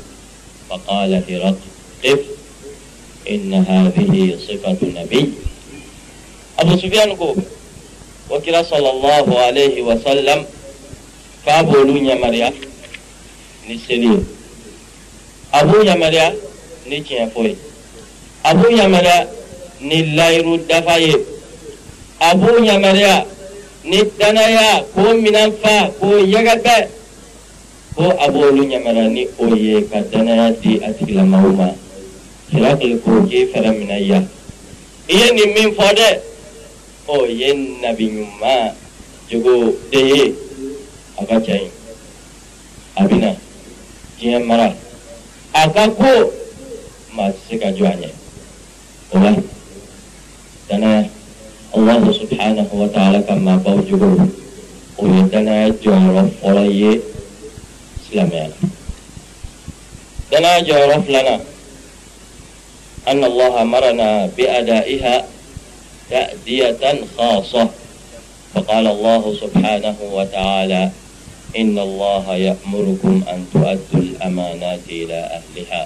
فقال 0.70 1.22
هرقل 1.28 1.54
قف 2.04 2.20
إن 3.30 3.54
هذه 3.54 4.38
صفة 4.48 4.76
نبي. 4.82 5.32
أبو 6.58 6.76
سفيان 6.76 7.12
قوب 7.16 7.38
وكرا 8.30 8.62
صلى 8.62 8.90
الله 8.90 9.38
عليه 9.38 9.82
وسلم 9.82 10.44
فأبو 11.46 11.82
نونيا 11.82 12.14
مريا 12.14 12.52
نسلين 13.70 14.26
أبو 15.54 15.82
يا 15.82 15.94
مريا 15.94 16.34
نيتي 16.86 17.26
فوي. 17.34 17.56
أبو 18.44 18.68
يا 18.68 18.86
مريا 18.86 19.28
نيلايرو 19.80 20.56
دفاي 20.56 21.16
أبو 22.22 22.64
يا 22.64 22.76
مريا 22.78 23.26
ni 23.84 24.00
danaya 24.18 24.84
k'o 24.94 25.14
minan 25.20 25.52
fa 25.62 25.90
k'o 26.00 26.18
yɛgɛbɛ 26.32 26.76
ko 27.94 28.10
a 28.10 28.26
b'olu 28.32 28.64
yamaruya 28.64 29.08
ni 29.08 29.28
o 29.38 29.46
ye 29.54 29.82
ka 29.88 30.00
danaya 30.10 30.50
di 30.60 30.80
a 30.82 30.88
tigilamɔgɔw 30.92 31.52
ma 31.56 31.68
hirakili 32.50 32.96
ko 33.04 33.10
k'i 33.28 33.46
fɛrɛ 33.52 33.70
minɛ 33.78 33.96
yan 34.08 34.28
i 35.08 35.14
ye 35.14 35.26
nin 35.32 35.52
min 35.54 35.70
fɔ 35.76 35.86
dɛ 35.94 36.08
o 37.08 37.24
ye 37.26 37.52
nabi 37.82 38.08
ɲuman 38.08 38.72
jogo 39.30 39.76
de 39.90 40.00
ye 40.00 40.34
a 41.18 41.24
ka 41.26 41.40
ca 41.40 41.52
ɲi 41.52 41.68
a 42.96 43.02
bɛna 43.04 43.36
diɲɛ 44.18 44.44
mara. 44.46 44.74
A 45.54 45.70
ka 45.70 45.88
ko 45.90 46.32
maa 47.14 47.30
tɛ 47.30 47.36
se 47.48 47.58
ka 47.58 47.68
jɔ 47.68 47.84
a 47.86 47.96
ɲɛ 48.00 48.10
o 49.12 49.18
la 49.18 49.32
danaya 50.68 51.08
allahu 51.74 52.14
subhanahu 52.14 52.72
wa 52.72 52.88
ta'ala 52.88 53.18
ka 53.22 53.34
maabaw 53.34 53.78
jogo 53.82 54.30
o 54.98 55.02
ye 55.06 55.22
danaya 55.30 55.68
jɔyɔrɔ 55.82 56.22
fɔlɔ 56.40 56.64
ye 56.70 56.92
silamɛya 58.06 58.46
la 58.48 58.56
danaya 60.30 60.60
jɔyɔrɔ 60.62 60.96
filanan 61.06 61.40
أن 63.04 63.24
الله 63.24 63.62
أمرنا 63.62 64.32
بأدائها 64.36 65.24
تأدية 66.10 66.82
خاصة. 67.18 67.68
فقال 68.54 68.86
الله 68.86 69.22
سبحانه 69.40 69.96
وتعالى 70.12 70.90
إن 71.56 71.78
الله 71.78 72.34
يأمركم 72.34 73.22
أن 73.28 73.46
تؤدوا 73.52 74.00
الأمانات 74.00 74.80
إلى 74.88 75.18
أهلها. 75.36 75.82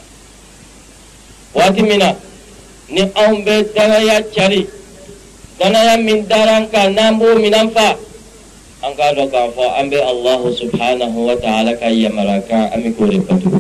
واتمنا 1.55 2.17
نقوم 2.91 3.45
بالدنيا 3.45 4.21
تشري 4.21 4.63
دنيا 4.63 4.67
من 6.07 6.27
دارنك 6.29 6.75
نامو 6.75 7.35
من 7.35 7.55
أنفا 7.55 7.97
أنك 8.85 9.01
أدوك 9.01 9.35
أنبي 9.81 10.01
الله 10.11 10.41
سبحانه 10.55 11.13
وتعالى 11.19 11.73
كي 11.83 11.95
يمرك 12.05 12.51
أمكو 12.75 13.05
لفتو 13.05 13.51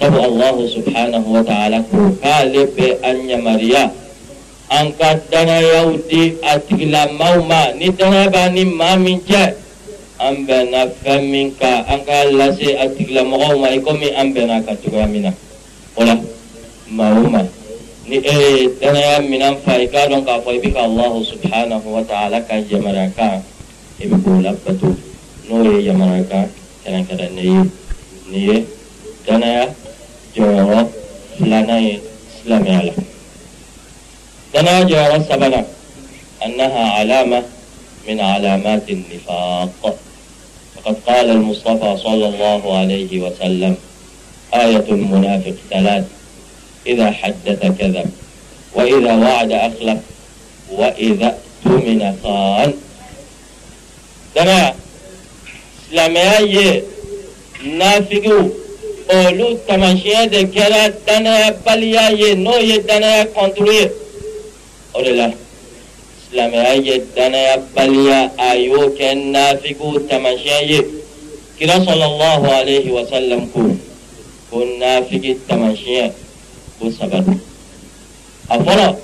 سبو 0.00 0.20
الله 0.24 0.56
سبحانه 0.76 1.24
وتعالى 1.36 1.78
كالب 2.22 2.76
أن 3.04 3.16
يمريا 3.30 3.84
an 4.68 4.92
ka 5.00 5.16
danayaw 5.32 5.96
di 6.12 6.36
a 6.44 6.60
ma 7.48 7.72
ni 7.72 7.88
danaya 7.88 8.28
b'a 8.28 8.52
ni 8.52 8.64
maa 8.68 8.96
min 9.00 9.16
cɛ 9.24 9.56
an 10.20 10.44
bɛnna 10.46 10.80
fɛn 11.00 11.20
min 11.32 11.56
kan 11.56 11.84
an 11.88 12.04
k'a 12.04 12.28
lase 12.38 12.76
a 12.76 12.84
tigilamɔgɔw 12.92 13.54
ma 13.60 13.68
i 13.72 13.80
komi 13.80 14.12
an 14.12 14.28
ka 14.34 14.76
min 15.08 15.22
na 15.22 15.32
o 15.96 16.04
la 16.04 16.14
maa 16.92 17.16
o 17.16 17.28
maa 17.32 17.48
e 17.48 17.57
danaya 18.08 19.20
minan 19.20 19.60
fa 19.60 19.76
i 19.76 19.86
k'a 19.86 20.08
dɔn 20.08 20.24
k'a 20.24 20.40
fɔ 20.40 20.50
i 20.56 20.60
bɛ 20.64 20.72
ka 20.72 20.80
allahu 20.88 21.20
subhanahu 21.24 21.88
wa 21.92 22.02
ta'ala 22.08 22.40
ka 22.40 22.56
yamaruya 22.56 23.12
kan 23.14 23.44
i 24.00 24.08
bɛ 24.08 24.16
k'o 24.24 24.40
labato 24.40 24.96
n'o 25.48 25.56
ye 25.68 25.84
yamaruya 25.92 26.24
kan 26.28 26.48
kɛrɛnkɛrɛnnen 26.84 27.44
ye 27.44 27.60
nin 28.32 28.40
ye 28.48 28.56
danaya 29.26 29.68
jɔyɔrɔ 30.34 30.88
filanan 31.36 31.80
ye 31.84 32.00
silamɛya 32.40 32.80
la 32.88 32.92
danaya 34.52 34.84
jɔyɔrɔ 34.88 35.16
sabanan 35.28 35.66
annaha 36.40 36.82
alama 37.04 37.44
min 38.06 38.18
alamati 38.18 39.04
nifaq 39.04 39.96
فقد 40.78 40.96
قال 41.06 41.30
المصطفى 41.30 41.90
صلى 42.06 42.26
الله 42.28 42.62
عليه 42.78 43.10
وسلم 43.20 43.74
آية 44.54 44.86
المنافق 44.88 45.54
ثلاث 45.70 46.04
إذا 46.88 47.10
حدث 47.10 47.60
كذب 47.78 48.10
وإذا 48.74 49.12
وعد 49.16 49.52
أخلف 49.52 49.98
وإذا 50.72 51.38
أؤتمن 51.66 52.16
خان. 52.22 52.74
دنا 54.36 54.74
لما 55.92 56.38
يجي 56.38 56.82
نافقوا 57.78 58.48
قولوا 59.10 59.56
تمشي 59.68 60.26
دكرا 60.26 60.86
دنا 61.08 61.50
بل 61.66 61.82
يجي 61.82 62.34
نو 62.34 62.56
يدنا 62.56 63.24
كنتري 63.24 63.90
أولا 64.96 65.32
لما 66.32 66.72
يجي 66.72 67.02
دنا 67.16 67.56
بل 67.76 68.06
يا 68.06 68.30
أيوك 68.50 69.00
النافقوا 69.02 69.98
تمشي 70.10 70.82
كرا 71.58 71.76
صلى 71.88 72.04
الله 72.04 72.40
عليه 72.52 72.86
وسلم 72.90 73.40
كون 73.54 73.80
كن 74.50 74.78
نافق 74.78 75.24
التمشيه 75.24 76.12
sallam 76.78 76.78
ko 76.78 76.84
ko 76.84 76.86
nafigi 76.86 76.86
tamasiyɛn 76.86 76.86
ko 76.86 76.90
saba 76.90 77.20
don 77.20 77.40
a 78.48 78.58
fɔlɔ 78.58 78.96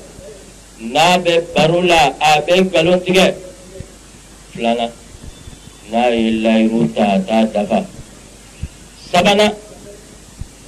n'a 0.81 1.19
bɛ 1.19 1.41
baro 1.55 1.81
la 1.83 2.13
a 2.21 2.41
bɛ 2.47 2.61
nkalon 2.61 3.01
tigɛ 3.05 3.35
filanan 4.53 4.91
n'a 5.91 6.09
ye 6.11 6.31
layiru 6.43 6.93
ta 6.95 7.15
a 7.15 7.19
t'a 7.21 7.45
dafa 7.53 7.85
sabanan 9.11 9.53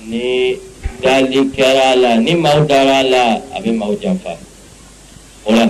ni 0.06 0.56
dali 1.02 1.50
kɛra 1.54 1.92
a 1.92 1.96
la 1.96 2.16
ni 2.16 2.34
maaw 2.34 2.66
dara 2.66 3.00
a 3.00 3.02
la 3.02 3.40
a 3.54 3.60
bɛ 3.62 3.70
maaw 3.76 3.94
janfa 4.00 4.36
o 5.46 5.52
la 5.52 5.68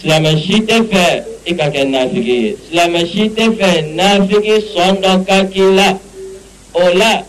silamɛ 0.00 0.30
si 0.44 0.60
tɛ 0.60 0.82
fɛ 0.90 1.24
i 1.46 1.54
ka 1.54 1.70
kɛ 1.70 1.84
nafigi 1.88 2.36
ye 2.42 2.56
silamɛ 2.70 3.06
si 3.12 3.28
tɛ 3.28 3.44
fɛ 3.56 3.94
nafigi 3.94 4.56
sɔn 4.72 5.00
dɔ 5.02 5.24
ka 5.26 5.44
k'i 5.44 5.74
la. 5.74 5.98
O 6.74 6.92
la 6.94 7.22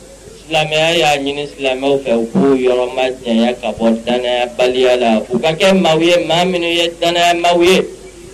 silamɛya 0.50 0.98
y'a 0.98 1.18
ɲini 1.22 1.46
silamɛw 1.54 2.02
fɛ 2.02 2.12
u 2.18 2.26
k'u 2.34 2.58
yɔrɔ 2.58 2.86
ma 2.96 3.06
janya 3.24 3.54
ka 3.62 3.70
bɔ 3.72 4.02
danayabaliya 4.06 4.98
la 4.98 5.22
u 5.30 5.38
ka 5.40 5.54
kɛ 5.54 5.78
maaw 5.78 6.02
ye 6.02 6.26
maa 6.26 6.44
minnu 6.44 6.66
ye 6.66 6.90
danayamaw 7.00 7.62
ye 7.62 7.86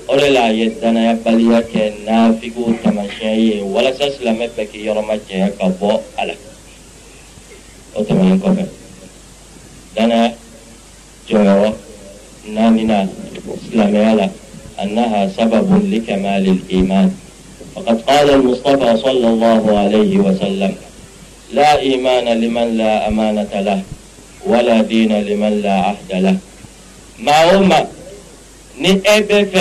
o 0.07 0.15
de 0.15 0.29
la 0.31 0.47
a 0.47 0.51
ye 0.53 0.69
danayabaliya 0.79 1.59
kɛ 1.67 2.07
nafigiw 2.07 2.71
tamasiyɛn 2.83 3.35
ye 3.35 3.61
walasa 3.67 4.07
silamɛ 4.15 4.47
bɛɛ 4.55 4.63
k'i 4.71 4.87
yɔrɔ 4.87 5.01
ma 5.05 5.15
janya 5.27 5.51
ka 5.59 5.67
bɔ 5.67 5.99
a 6.17 6.25
la 6.25 6.33
o 7.95 8.03
tɛmɛnen 8.03 8.39
kɔfɛ 8.39 8.63
danaya 9.95 10.31
jɔyɔrɔ 11.27 11.69
naaninan 12.47 13.09
silamɛya 13.67 14.15
la 14.15 14.29
أنها 14.75 15.31
سبب 15.37 15.71
لكمال 15.87 16.43
الإيمان 16.47 17.11
فقد 17.75 18.01
قال 18.01 18.29
المصطفى 18.29 18.97
صلى 18.97 19.27
الله 19.27 19.63
عليه 19.79 20.19
وسلم 20.19 20.75
لا 21.53 21.79
إيمان 21.79 22.25
لمن 22.41 22.77
لا 22.77 23.07
أمانة 23.07 23.53
له 23.53 23.81
ولا 24.45 24.81
دين 24.81 25.13
لمن 25.21 25.61
لا 25.61 25.73
عهد 25.73 26.11
له. 26.11 26.37
ما 27.19 27.37
هما 27.57 27.87
نئبف 28.79 29.53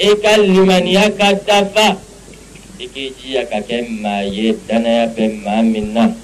إكال 0.00 0.40
لمن 0.54 0.86
يكتفى 0.86 1.88
إكيجي 2.80 3.28
يككم 3.36 3.84
ما 4.02 4.22
يدنا 4.22 4.96
بما 5.16 5.56
منا. 5.62 6.14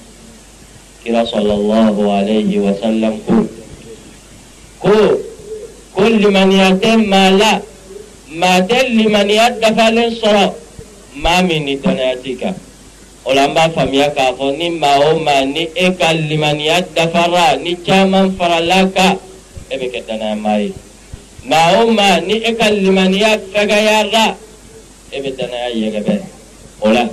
كرا 1.05 1.25
صلى 1.25 1.55
الله 1.55 2.13
عليه 2.13 2.59
وسلم 2.59 3.15
قول 3.27 3.47
قول 4.81 5.19
كل 5.97 6.23
من 6.31 6.49
يتم 6.53 7.01
ما 7.11 7.31
لا. 7.31 7.61
ما 8.33 8.59
دل 8.59 8.87
لمن 8.99 9.31
يدفع 9.31 9.89
للصلاة. 9.89 10.53
ما 11.17 11.43
من 11.43 11.83
تناتيكا 11.83 12.55
o 13.25 13.33
la 13.35 13.47
k'a 13.49 13.69
fɔ 14.35 14.57
ni 14.59 14.69
o 15.07 15.19
maa 15.19 15.45
ni 15.45 15.69
e 15.75 15.91
ka 15.99 16.13
limaniya 16.13 16.83
dafara 16.95 17.57
ni 17.57 17.77
caman 17.87 18.35
farala 18.37 18.91
kan 18.95 19.17
e 19.71 19.77
bɛ 19.79 19.87
kɛ 19.93 20.01
danaya 20.09 20.35
maa 20.37 20.59
ye. 20.59 20.73
maa 21.47 21.83
o 21.83 21.91
maa 21.91 22.19
ni 22.21 22.35
e 22.43 22.53
ka 22.55 22.67
limaniya 22.71 23.39
fɛgɛyara 23.53 24.35
e 25.13 25.21
bɛ 25.23 25.37
danaya 25.39 25.69
yɛgɛbɛ 25.71 26.15
o 26.83 26.91
la 26.91 27.09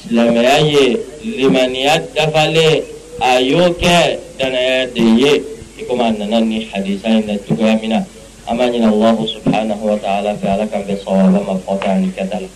silamɛya 0.00 0.56
ye 0.64 0.96
limaniya 1.36 2.00
dafalen 2.14 2.82
a 3.20 3.40
y'o 3.40 3.68
kɛ 3.76 4.18
danaya 4.38 4.86
de 4.94 5.02
ye 5.02 5.32
i 5.78 5.82
komi 5.84 6.04
a 6.08 6.12
nana 6.12 6.40
ni 6.40 6.64
hadisa 6.72 7.08
in 7.08 7.26
na 7.26 7.34
cogoya 7.44 7.76
min 7.80 7.90
na 7.90 8.00
an 8.48 8.56
b'a 8.56 8.68
ɲini 8.72 9.28
subhanahu 9.28 9.82
wa 9.92 9.96
ta'ala 9.96 10.34
fɛ 10.40 10.46
ala 10.48 10.66
k'an 10.66 10.84
bɛ 10.88 10.96
sawaba 11.04 11.40
ma 11.44 11.54
fɔta 11.60 11.88
ani 11.96 12.08
kɛta 12.16 12.40
la 12.40 12.48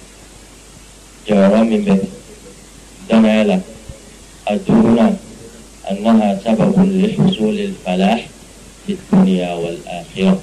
jɔyɔrɔ 1.26 1.68
min 1.68 1.84
bɛ 1.84 1.94
danaya 2.00 2.17
اشتملت 3.08 3.62
الدهون 4.50 5.16
أنها 5.90 6.40
سبب 6.44 6.76
لحصول 6.76 7.56
الفلاح 7.58 8.20
في 8.86 8.92
الدنيا 8.92 9.52
والآخرة. 9.54 10.40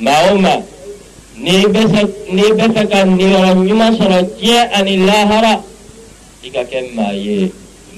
ما 0.00 0.32
هما 0.32 0.62
نيبسك 1.40 2.10
نيرن 2.32 3.68
يمسر 3.68 4.26
جيء 4.40 4.64
أن 4.80 4.88
الله 4.88 5.40
را 5.40 5.54
إيكا 6.44 6.62
كما 6.62 7.08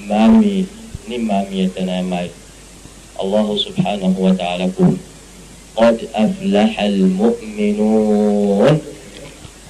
مامي 0.07 0.65
نمامي 1.11 1.55
يتنامي 1.59 2.27
الله 3.21 3.47
سبحانه 3.57 4.15
وتعالى 4.19 4.69
قد 5.75 5.97
أفلح 6.15 6.79
المؤمنون. 6.81 8.79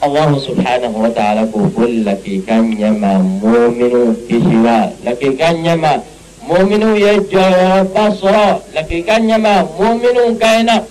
قد 0.02 0.16
أفلح 0.16 0.24
المؤمنون 0.24 0.34
الله 0.34 0.40
سبحانه 0.40 0.94
وتعالى 0.98 1.42
قل 1.78 2.06
لك 2.06 2.42
كان 2.48 2.82
يما 2.82 3.18
مؤمن 3.18 4.16
كشوا 4.30 4.80
لك 5.06 5.38
كان 5.38 5.66
يما 5.66 6.02
مؤمن 6.50 6.82
يجوا 6.96 7.82
بصر 7.82 8.36
لك 8.76 9.06
كان 9.06 9.30
يما 9.30 9.68
مؤمن 9.80 10.38
كائنا 10.42 10.84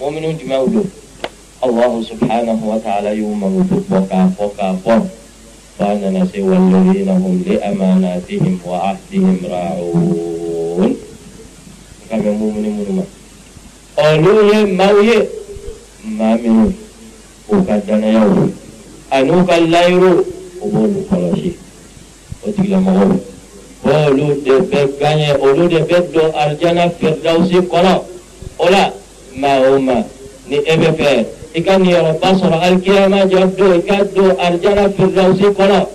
مؤمنون 0.00 0.36
jumɛnw 0.36 0.68
don 0.72 0.86
allahu 1.62 2.04
subhanahu 2.04 2.64
wa 2.72 2.78
ta'ala 2.80 3.12
y'u 3.12 3.34
mankutu 3.36 3.84
fɔ 3.88 3.98
k'a 4.08 4.28
fɔ 4.36 4.46
k'a 4.56 4.68
fɔ 4.84 4.94
f'a 5.78 5.94
nana 6.00 6.24
se 6.32 6.40
walladina 6.40 7.12
hum 7.20 7.44
li 7.44 7.56
amanatihim 7.60 8.60
wa 8.64 8.96
ahdihim 8.96 9.44
ra'un 9.44 10.96
ka 12.08 12.16
bɛ 12.16 12.30
mumini 12.32 12.68
minnu 12.68 12.92
ma 12.96 13.04
olu 14.08 14.32
ye 14.52 14.58
maaw 14.72 14.96
ye 15.04 15.18
maa 16.16 16.36
minnu 16.40 16.72
k'u 17.50 17.66
ka 17.66 17.76
danayaw 17.82 18.30
ani 19.10 19.30
u 19.30 19.42
ka 19.42 19.56
layiru 19.58 20.12
u 20.62 20.66
b'olu 20.70 21.00
kɔlɔsi 21.10 21.50
o 22.46 22.50
tigilamɔgɔw 22.54 23.10
olu 23.90 24.26
de 24.44 24.54
bɛ 24.70 24.80
gaɲɛ 25.00 25.28
olu 25.42 25.68
de 25.68 25.78
bɛ 25.88 25.96
don 26.12 26.30
arijana 26.40 26.90
firdausi 26.98 27.58
kɔnɔ 27.66 27.92
o 28.58 28.70
la 28.70 28.92
maa 29.34 29.58
o 29.66 29.80
maa 29.80 30.04
ni 30.48 30.56
e 30.62 30.74
bɛ 30.78 30.88
fɛ 30.98 31.26
i 31.54 31.60
ka 31.62 31.78
niyɔrɔba 31.78 32.28
sɔrɔ 32.38 32.56
alikiyama 32.62 33.26
jɔ 33.26 33.56
don 33.56 33.72
i 33.74 33.82
ka 33.82 34.04
don 34.14 34.30
arijana 34.38 34.88
firdausi 34.96 35.46
kɔnɔ 35.58 35.86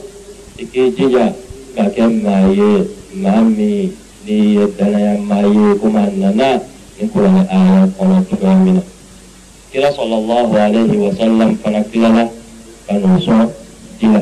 i 0.59 0.63
k'i 0.65 0.91
jija 0.97 1.33
ka 1.75 1.83
kɛ 1.95 2.03
maa 2.23 2.51
ye 2.51 2.83
maa 3.13 3.41
min 3.41 3.95
n'i 4.25 4.55
ye 4.59 4.67
danaya 4.77 5.17
maa 5.23 5.47
ye 5.47 5.75
komi 5.79 5.99
a 6.03 6.11
nana 6.19 6.61
ni 6.99 7.07
kuranɛ 7.07 7.47
aya 7.47 7.87
kɔnɔ 7.97 8.25
cogoya 8.27 8.55
min 8.63 8.75
na 8.75 8.81
kira 9.75 9.91
sɔlɔlɔhu 9.91 10.55
alayhi 10.55 10.95
wa 11.03 11.11
sallam 11.19 11.49
fana 11.59 11.83
tilala 11.91 12.23
ka 12.87 12.93
n'o 12.95 13.19
sɔn 13.19 13.51
di 13.99 14.07
la 14.07 14.21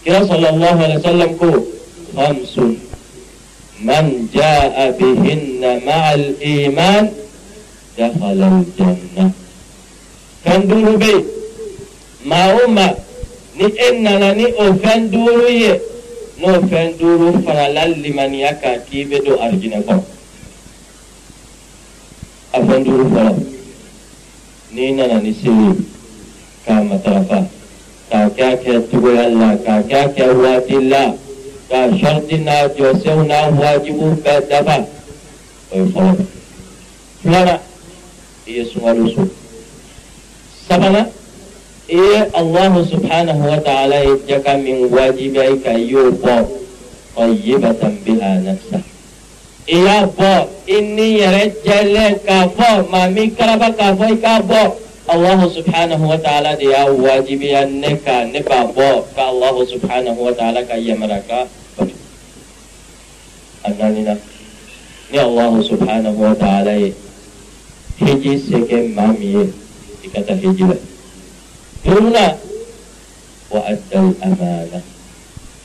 kira 0.00 0.20
sɔlɔlɔhu 0.24 0.80
alayhi 0.80 0.96
wa 0.96 1.08
sallam 1.12 1.30
ko 1.36 1.48
khamsun 2.16 2.72
man 3.84 4.06
jaa 4.32 4.96
bihinna 4.96 5.84
ma'a 5.84 6.16
al-iman 6.16 7.04
دخل 7.96 8.40
الجنة 8.44 9.24
فان 10.44 10.60
دورو 10.68 10.96
بي 11.00 11.16
ما 12.28 12.52
هما 12.56 12.88
ni 13.56 13.64
e 13.72 13.88
nana 14.04 14.32
ni 14.36 14.44
o 14.56 14.72
fɛn 14.72 15.08
duuru 15.12 15.48
ye 15.48 15.80
n'o 16.40 16.60
fɛn 16.68 16.96
duuru 17.00 17.40
farala 17.44 17.88
limaniya 17.88 18.52
kan 18.60 18.80
k'i 18.88 19.04
bɛ 19.04 19.16
don 19.24 19.36
arijinɛ 19.40 19.80
kɔnɔ 19.84 20.02
a 22.52 22.58
fɛn 22.60 22.80
duuru 22.84 23.04
fɔlɔ 23.12 23.55
نينا 24.76 25.06
نسيلي 25.26 25.74
كما 26.66 26.96
ترفا 27.04 27.46
كاكا 28.10 28.54
كتبوي 28.54 29.26
الله 29.26 29.58
كاكا 29.66 30.06
كوات 30.06 30.70
الله 30.70 31.08
كا 31.70 31.80
شرطنا 32.00 32.56
جوسونا 32.78 33.40
واجب 33.60 33.98
بدفا 34.24 34.78
ويفرق 35.72 36.18
فلانا 37.24 37.56
هي 38.46 38.64
سؤال 38.64 38.98
سوء 39.14 39.28
سبنا 40.68 41.02
إيه 41.90 42.20
الله 42.40 42.72
سبحانه 42.92 43.38
وتعالى 43.52 43.98
يتجاك 44.10 44.46
من 44.66 44.76
واجبك 44.94 45.66
يوقف 45.94 46.46
طيبة 47.16 47.82
بها 48.06 48.32
نفسك 48.48 48.84
i 49.66 49.76
y'a 49.82 50.06
bɔ 50.06 50.48
i 50.66 50.80
ni 50.80 51.18
yɛrɛ 51.18 51.42
jɛlen 51.64 52.14
k'a 52.26 52.48
fɔ 52.56 52.88
maa 52.90 53.08
min 53.10 53.34
karaba 53.34 53.70
k'a 53.76 53.96
fɔ 53.98 54.04
i 54.12 54.16
k'a 54.20 54.40
bɔ 54.42 54.62
allahu 55.08 55.50
subhanahu 55.50 56.06
wa 56.08 56.16
ta'ala 56.18 56.56
de 56.56 56.64
y'a 56.70 56.86
wajibiya 56.86 57.66
ne 57.70 57.96
ka 58.04 58.24
ne 58.24 58.40
b'a 58.42 58.66
bɔ 58.74 59.04
ka 59.14 59.22
allahu 59.30 59.66
subhanahu 59.66 60.18
wa 60.18 60.32
ta'ala 60.32 60.62
ka 60.66 60.74
yamara 60.78 61.18
ka 61.28 61.46
bato 61.76 61.94
a 63.64 63.70
naanina 63.70 64.14
ni 65.10 65.18
allahu 65.18 65.62
subhanahu 65.62 66.14
wa 66.18 66.34
ta'ala 66.34 66.74
ye 66.78 66.94
hiji 67.98 68.38
se 68.38 68.58
kɛ 68.70 68.94
maa 68.94 69.12
min 69.18 69.30
ye 69.34 69.44
i 70.04 70.08
ka 70.14 70.20
taa 70.22 70.34
hiji 70.38 70.62
la 70.66 70.76
turuna 71.84 72.38
wa 73.50 73.60
addal 73.66 74.14
amana 74.22 74.82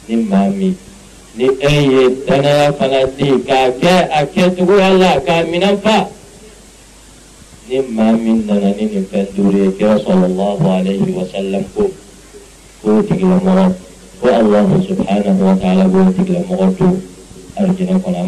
ni 0.08 0.16
maa 0.26 0.50
min 0.50 0.74
ni 1.36 1.48
e 1.48 1.72
ye 1.94 2.04
danaya 2.28 2.74
fana 2.74 3.06
di 3.18 3.28
k'a 3.48 3.72
kɛ 3.82 3.94
a 4.12 4.26
kɛcogoya 4.34 4.90
la 5.00 5.20
k'a 5.26 5.44
minɛn 5.48 5.78
fa 5.82 6.08
ni 7.70 7.80
maa 7.88 8.12
min 8.12 8.46
nana 8.46 8.70
ni 8.76 8.86
nin 8.86 9.06
fɛn 9.12 9.26
duuru 9.36 9.58
ye 9.64 9.72
kira 9.78 9.96
sallallahu 10.00 10.66
alayhi 10.68 11.12
wa 11.16 11.24
sallam 11.32 11.64
ko 11.74 11.90
k'o 12.82 13.02
tigilamɔgɔ 13.08 13.66
ko 14.20 14.28
allahu 14.28 14.84
subhanahu 14.84 15.42
wa 15.46 15.56
ta'ala 15.56 15.84
b'o 15.88 16.12
tigilamɔgɔ 16.12 16.76
to 16.78 16.88
arijinɛ 17.56 17.96
kɔnɔ 18.04 18.20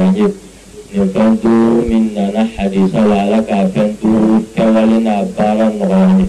an 0.00 0.47
ka 3.48 3.56
fɛn 3.74 3.90
duuru 4.00 4.44
kɛwale 4.54 4.98
n'a 5.06 5.14
baara 5.36 5.66
nɔgɔya 5.78 6.06
n 6.14 6.18
ye 6.20 6.26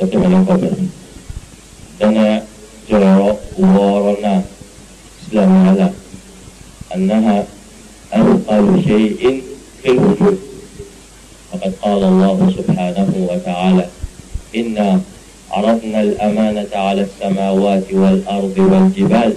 o 0.00 0.06
tɛmɛnen 0.06 0.46
kɔfɛ 0.46 0.68
danaya 1.98 2.36
jɔyɔrɔ 2.88 3.28
wɔɔrɔnan 3.58 4.40
silamɛya 5.24 5.88
أنها 6.94 7.44
أثقل 8.12 8.82
شيء 8.86 9.42
في 9.82 9.90
الوجود 9.90 10.38
فقد 11.52 11.72
قال 11.82 12.04
الله 12.04 12.52
سبحانه 12.56 13.10
وتعالى 13.30 13.86
إنا 14.56 15.00
عرضنا 15.50 16.00
الأمانة 16.00 16.72
على 16.74 17.06
السماوات 17.08 17.92
والأرض 17.92 18.58
والجبال 18.58 19.32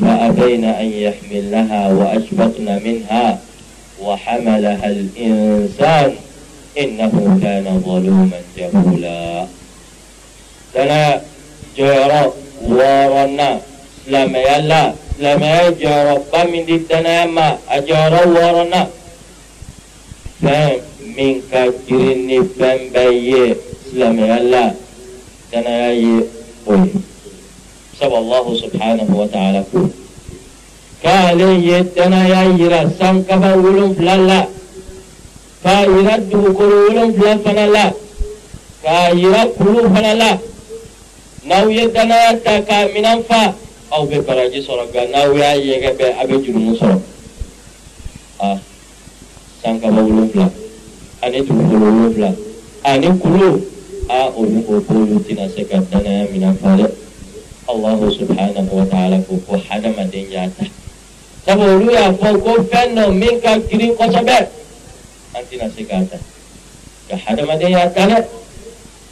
فأبين 0.00 0.64
أن 0.64 0.90
يحملنها 0.92 1.88
وأشفقن 1.92 2.80
منها 2.84 3.38
وحملها 4.02 4.86
الإنسان 4.86 6.14
إنه 6.78 7.38
كان 7.42 7.82
ظلوما 7.86 8.40
جهولا. 8.58 9.46
لنا 10.76 11.20
جرى 11.78 12.32
ورنا 12.68 13.60
لم 14.06 14.36
يلا 14.36 14.94
silamɛya 15.14 15.70
jɔyɔrɔba 15.80 16.38
min 16.50 16.66
di 16.66 16.78
danaya 16.88 17.26
ma 17.26 17.46
a 17.68 17.76
jɔyɔrɔ 17.86 18.20
wɔɔrɔ 18.34 18.68
na 18.68 18.80
fɛn 20.42 20.80
min 21.16 21.42
ka 21.50 21.60
girin 21.86 22.26
ni 22.26 22.38
fɛn 22.42 22.90
k'ale 31.04 31.60
ye 31.60 31.84
danaya 31.94 32.48
yira 32.56 32.88
sankaba 32.98 33.52
wolonfila 33.60 34.16
la 34.16 34.48
k'a 35.62 35.84
yira 35.84 36.16
dugukolo 36.16 36.88
wolonfila 36.88 37.38
fana 37.44 37.66
la 37.68 37.92
k'a 38.82 39.12
yira 39.12 39.44
kulu 39.52 39.84
fana 39.92 40.14
la 40.16 40.30
n'aw 41.44 41.68
ye 41.68 41.84
danaya 41.92 42.40
ta 42.40 42.62
k'a 42.64 42.88
minan 42.94 43.20
fa 43.28 43.52
aw 43.92 44.06
bɛ 44.08 44.24
baraji 44.24 44.64
sɔrɔ 44.64 44.88
nka 44.88 45.02
n'aw 45.12 45.36
y'a 45.36 45.52
yɛgɛ 45.60 45.90
bɛɛ 45.92 46.12
a 46.20 46.22
bɛ 46.26 46.34
jurumu 46.44 46.72
sɔrɔ 46.72 46.96
a 48.40 48.58
sankaba 49.62 50.00
wolonfila 50.00 50.48
ani 51.20 51.38
dugukolo 51.44 51.84
wolonfila 51.84 52.32
ani 52.84 53.08
kulu 53.20 53.60
a 54.08 54.32
olu 54.40 54.58
ko 54.64 54.80
k'olu 54.88 55.20
tɛna 55.20 55.52
se 55.52 55.68
ka 55.68 55.84
danaya 55.92 56.24
minɛn 56.32 56.56
fa 56.56 56.76
dɛ 56.80 56.88
allahu 57.68 58.12
subhanahu 58.12 58.70
wa 58.70 58.84
ta'ala 58.84 59.16
ko 59.24 59.56
hadamaden 59.68 60.28
y'a 60.28 60.48
ta 60.52 60.64
sabu 61.44 61.64
olu 61.64 61.92
y'a 61.92 62.12
fɔ 62.12 62.28
ko 62.40 62.52
fɛn 62.70 62.94
dɔ 62.96 63.04
min 63.12 63.40
ka 63.40 63.58
girin 63.68 63.96
kosɛbɛ 63.96 64.38
an 65.34 65.42
tɛna 65.48 65.66
se 65.74 65.82
k'a 65.84 66.04
ta 66.10 66.18
nka 67.08 67.16
hadamaden 67.24 67.70
y'a 67.72 67.88
ta 67.90 68.04
dɛ 68.08 68.18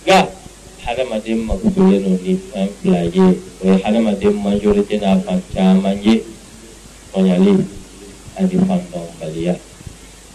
nka 0.05 0.19
hadamaden 0.85 1.39
makotolen 1.49 2.03
don 2.05 2.17
ni 2.25 2.33
fɛn 2.37 2.69
fila 2.81 3.01
ye 3.05 3.25
o 3.61 3.63
ye 3.69 3.77
hadamaden 3.85 4.35
majorite 4.45 4.97
n'a 5.01 5.21
fan 5.25 5.41
caman 5.55 5.97
ye 6.03 6.25
tɔɲali 7.13 7.53
ani 8.37 8.57
fandɔnbaliya 8.69 9.55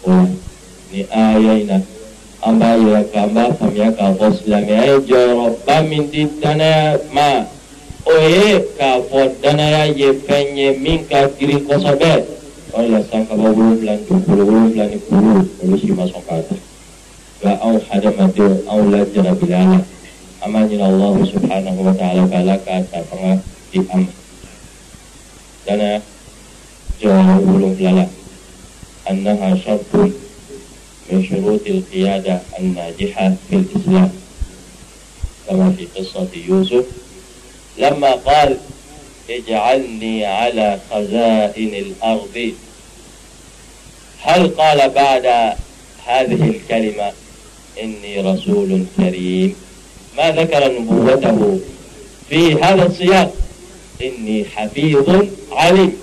o 0.06 0.10
la 0.10 0.26
ni 0.90 1.00
aya 1.10 1.52
in 1.58 1.66
na 1.66 1.76
an 2.46 2.58
b'a 2.58 2.78
yira 2.78 3.02
k'an 3.12 3.34
b'a 3.34 3.54
faamuya 3.58 3.90
k'a 3.94 4.14
fɔ 4.18 4.26
silamɛya 4.38 4.84
ye 4.86 4.96
jɔyɔrɔba 5.06 5.76
min 5.88 6.10
di 6.10 6.22
danaya 6.40 6.98
ma 7.12 7.57
o 8.08 8.12
ye 8.16 8.64
k'a 8.76 9.02
fɔ 9.08 9.20
danaya 9.42 9.84
ye 9.92 10.12
fɛn 10.24 10.56
ye 10.56 10.72
min 10.80 11.06
ka 11.08 11.28
girin 11.36 11.60
kosɛbɛ 11.68 12.08
lah, 12.08 12.80
an 12.80 12.90
la 12.90 13.02
san 13.10 13.26
kaba 13.28 13.42
wolonwula 13.52 13.92
ni 13.96 14.04
dugukolo 14.08 14.44
wolonwula 14.44 14.84
ni 14.88 14.98
kuru 15.08 15.44
olu 15.62 15.76
si 15.78 15.92
ma 15.92 16.04
sɔn 16.08 16.22
k'a 16.24 16.40
ta 16.48 16.54
nka 16.54 17.44
lah, 17.44 17.56
anw 17.60 17.80
hadamadenw 17.88 18.54
anw 18.64 18.90
la 18.90 19.04
jarabila 19.12 19.60
la 19.60 19.78
an 20.40 20.48
b'a 20.52 20.60
ɲini 20.64 20.84
allah 20.88 21.14
subhanahu 21.32 21.80
wa 21.84 21.92
taala 22.00 22.22
ka 22.28 22.36
ala 22.40 22.56
k'a 22.64 22.82
ta 22.90 22.98
fanga 23.12 23.42
di 23.70 23.78
an 23.92 24.00
ma 24.00 24.12
danaya 25.66 26.00
jɔyɔrɔ 27.00 27.34
wolonwula 27.44 27.92
la 27.92 28.04
an 29.04 29.22
na 29.22 29.32
min 29.36 29.56
shuruti 29.60 30.12
من 31.08 31.24
شروط 31.24 31.64
القيادة 31.66 32.40
الناجحة 32.60 33.34
في 33.48 33.56
الإسلام 33.56 34.10
كما 35.48 35.72
في 35.72 35.88
قصة 35.96 36.28
يوسف 36.48 36.84
لما 37.78 38.12
قال 38.12 38.56
اجعلني 39.30 40.26
على 40.26 40.78
خزائن 40.90 41.74
الأرض. 41.74 42.52
هل 44.22 44.48
قال 44.48 44.88
بعد 44.90 45.26
هذه 46.06 46.50
الكلمة 46.50 47.12
إني 47.82 48.20
رسول 48.20 48.84
كريم؟ 48.96 49.54
ما 50.16 50.30
ذكر 50.30 50.80
نبوته 50.80 51.60
في 52.28 52.54
هذا 52.54 52.86
السياق. 52.86 53.34
إني 54.02 54.44
حفيظ 54.44 55.26
عليم. 55.52 55.96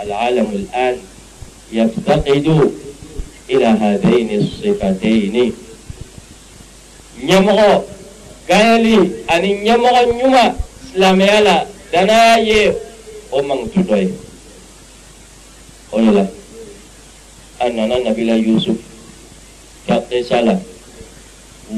العالم 0.00 0.46
الآن 0.52 0.96
يفتقد 1.72 2.72
إلى 3.50 3.66
هذين 3.66 4.40
الصفتين. 4.40 5.52
نمغو 7.24 7.82
gayali 8.48 9.24
ani 9.28 9.48
ɲɛmɔgɔ 9.64 10.00
ɲuman 10.18 10.50
silamɛya 10.92 11.40
la 11.40 11.66
danaya 11.92 12.38
ye 12.40 12.72
o 13.30 13.42
mankutu 13.42 13.80
dɔ 13.88 13.96
ye 14.02 14.12
o 15.92 16.00
de 16.00 16.10
la 16.10 16.26
a 17.60 17.68
nana 17.70 17.98
nabila 18.00 18.34
yusuf 18.36 18.76
kakisa 19.86 20.42
la 20.44 20.58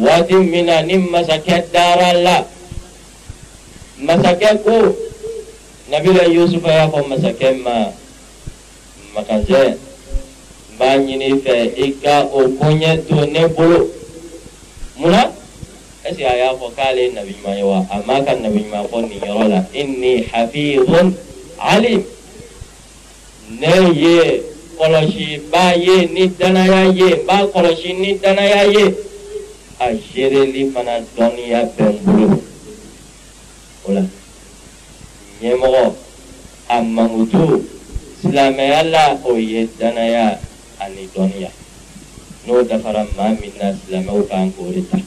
waati 0.00 0.34
min 0.34 0.66
na 0.66 0.82
ni 0.82 0.96
masakɛ 0.98 1.70
dara 1.72 2.12
la 2.22 2.44
masakɛ 4.00 4.62
ko 4.64 4.96
nabila 5.90 6.24
yusuf 6.32 6.62
y'a 6.64 6.88
fɔ 6.88 7.06
masakɛ 7.08 7.62
ma 7.62 7.92
makasɛ 9.14 9.60
n 9.74 9.78
b'a 10.78 10.96
ɲini 10.98 11.28
fɛ 11.44 11.54
i 11.76 11.92
ka 12.02 12.26
o 12.32 12.48
koɲɛ 12.58 13.06
to 13.06 13.26
ne 13.26 13.46
bolo 13.48 13.88
munna 14.96 15.30
que 16.12 16.26
a 16.26 16.36
y'a 16.36 16.52
fɔ 16.52 16.68
k'ale 16.76 17.00
ye 17.00 17.10
nabi 17.12 17.32
ɲuman 17.32 17.56
ye 17.56 17.62
wa 17.64 17.86
a 17.90 18.02
m'a 18.04 18.24
ka 18.24 18.34
nabi 18.36 18.60
ɲuman 18.60 18.88
fɔ 18.90 19.08
nin 19.08 19.20
yɔrɔ 19.24 19.48
la 19.48 19.60
inni 19.72 20.22
hafizun 20.28 21.16
alim. 21.58 22.04
Ne 23.48 23.72
ye 23.96 24.42
kɔlɔsiba 24.76 25.64
ye 25.80 26.06
ni 26.12 26.28
danaya 26.28 26.92
ye 26.92 27.08
n 27.14 27.26
b'a 27.26 27.48
kɔlɔsi 27.48 27.96
ni 27.96 28.18
danaya 28.18 28.68
ye. 28.68 28.94
A 29.80 29.96
seereli 29.96 30.70
fana 30.72 31.00
dɔnniya 31.16 31.72
bɛ 31.72 31.84
n 31.88 31.98
bolo 32.04 32.40
o 33.86 33.92
la 33.92 34.02
ɲɛmɔgɔ 35.40 35.92
a 36.68 36.82
mankutu 36.82 37.64
silamɛya 38.20 38.90
la 38.90 39.18
o 39.24 39.36
ye 39.36 39.68
danaya 39.78 40.38
ani 40.80 41.08
dɔnniya 41.14 41.50
n'o 42.46 42.62
dafara 42.62 43.06
maa 43.16 43.32
min 43.40 43.52
na 43.58 43.72
silamɛw 43.72 44.28
kan 44.28 44.52
k'o 44.52 44.72
de 44.72 44.82
ta 44.88 44.98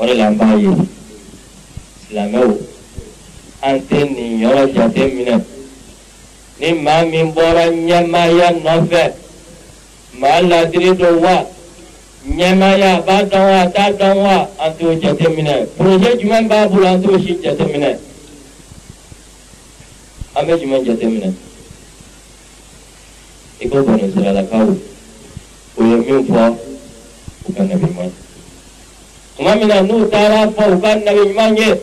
ọ̀rẹ́ 0.00 0.14
là 0.20 0.26
ń 0.30 0.36
bá 0.38 0.46
yẹ 0.64 0.72
silamẹ́wò 2.08 2.54
àǹtẹ̀ 3.68 4.02
nìyàn 4.14 4.52
ọjà 4.62 4.84
tẹ́mi 4.94 5.22
náà. 5.28 5.40
Ní 6.60 6.68
màá 6.84 7.04
mi 7.10 7.18
bọ́ra 7.34 7.64
nyẹ́máyà 7.86 8.48
nọ́fẹ̀. 8.64 9.08
Màá 10.20 10.40
ladiri 10.50 10.90
dọ 11.00 11.08
wá 11.24 11.34
nyẹ́máyà 12.36 12.90
bá 13.06 13.16
dán 13.30 13.44
wá 13.52 13.60
tá 13.74 13.84
dán 13.98 14.16
wá 14.24 14.36
àǹtẹ̀ 14.64 14.86
ọjà 14.92 15.10
tẹ́mi 15.18 15.42
náà. 15.42 15.60
Pòròjé 15.76 16.10
jumɛn 16.20 16.48
b'a 16.48 16.68
bolo 16.68 16.86
àǹtẹ̀ 16.92 17.10
ọjà 17.16 17.52
tẹ́mi 17.58 17.78
náà. 17.84 17.94
An 20.34 20.46
bɛ 20.46 20.52
jumɛn 20.60 20.84
jateminɛ 20.86 21.30
i 23.62 23.68
ko 23.68 23.76
bɔnɛ 23.86 24.06
siralakaw 24.14 24.68
o 25.76 25.80
ye 25.84 25.96
min 25.96 26.24
fɔ 26.26 26.56
u 27.48 27.52
ka 27.56 27.62
nabi 27.62 27.86
ma 27.96 28.04
ومن 29.46 29.72
النور 29.72 30.02
تعالى 30.12 30.40
فوق 30.56 30.84
النبي 30.88 31.32
مانجي 31.38 31.74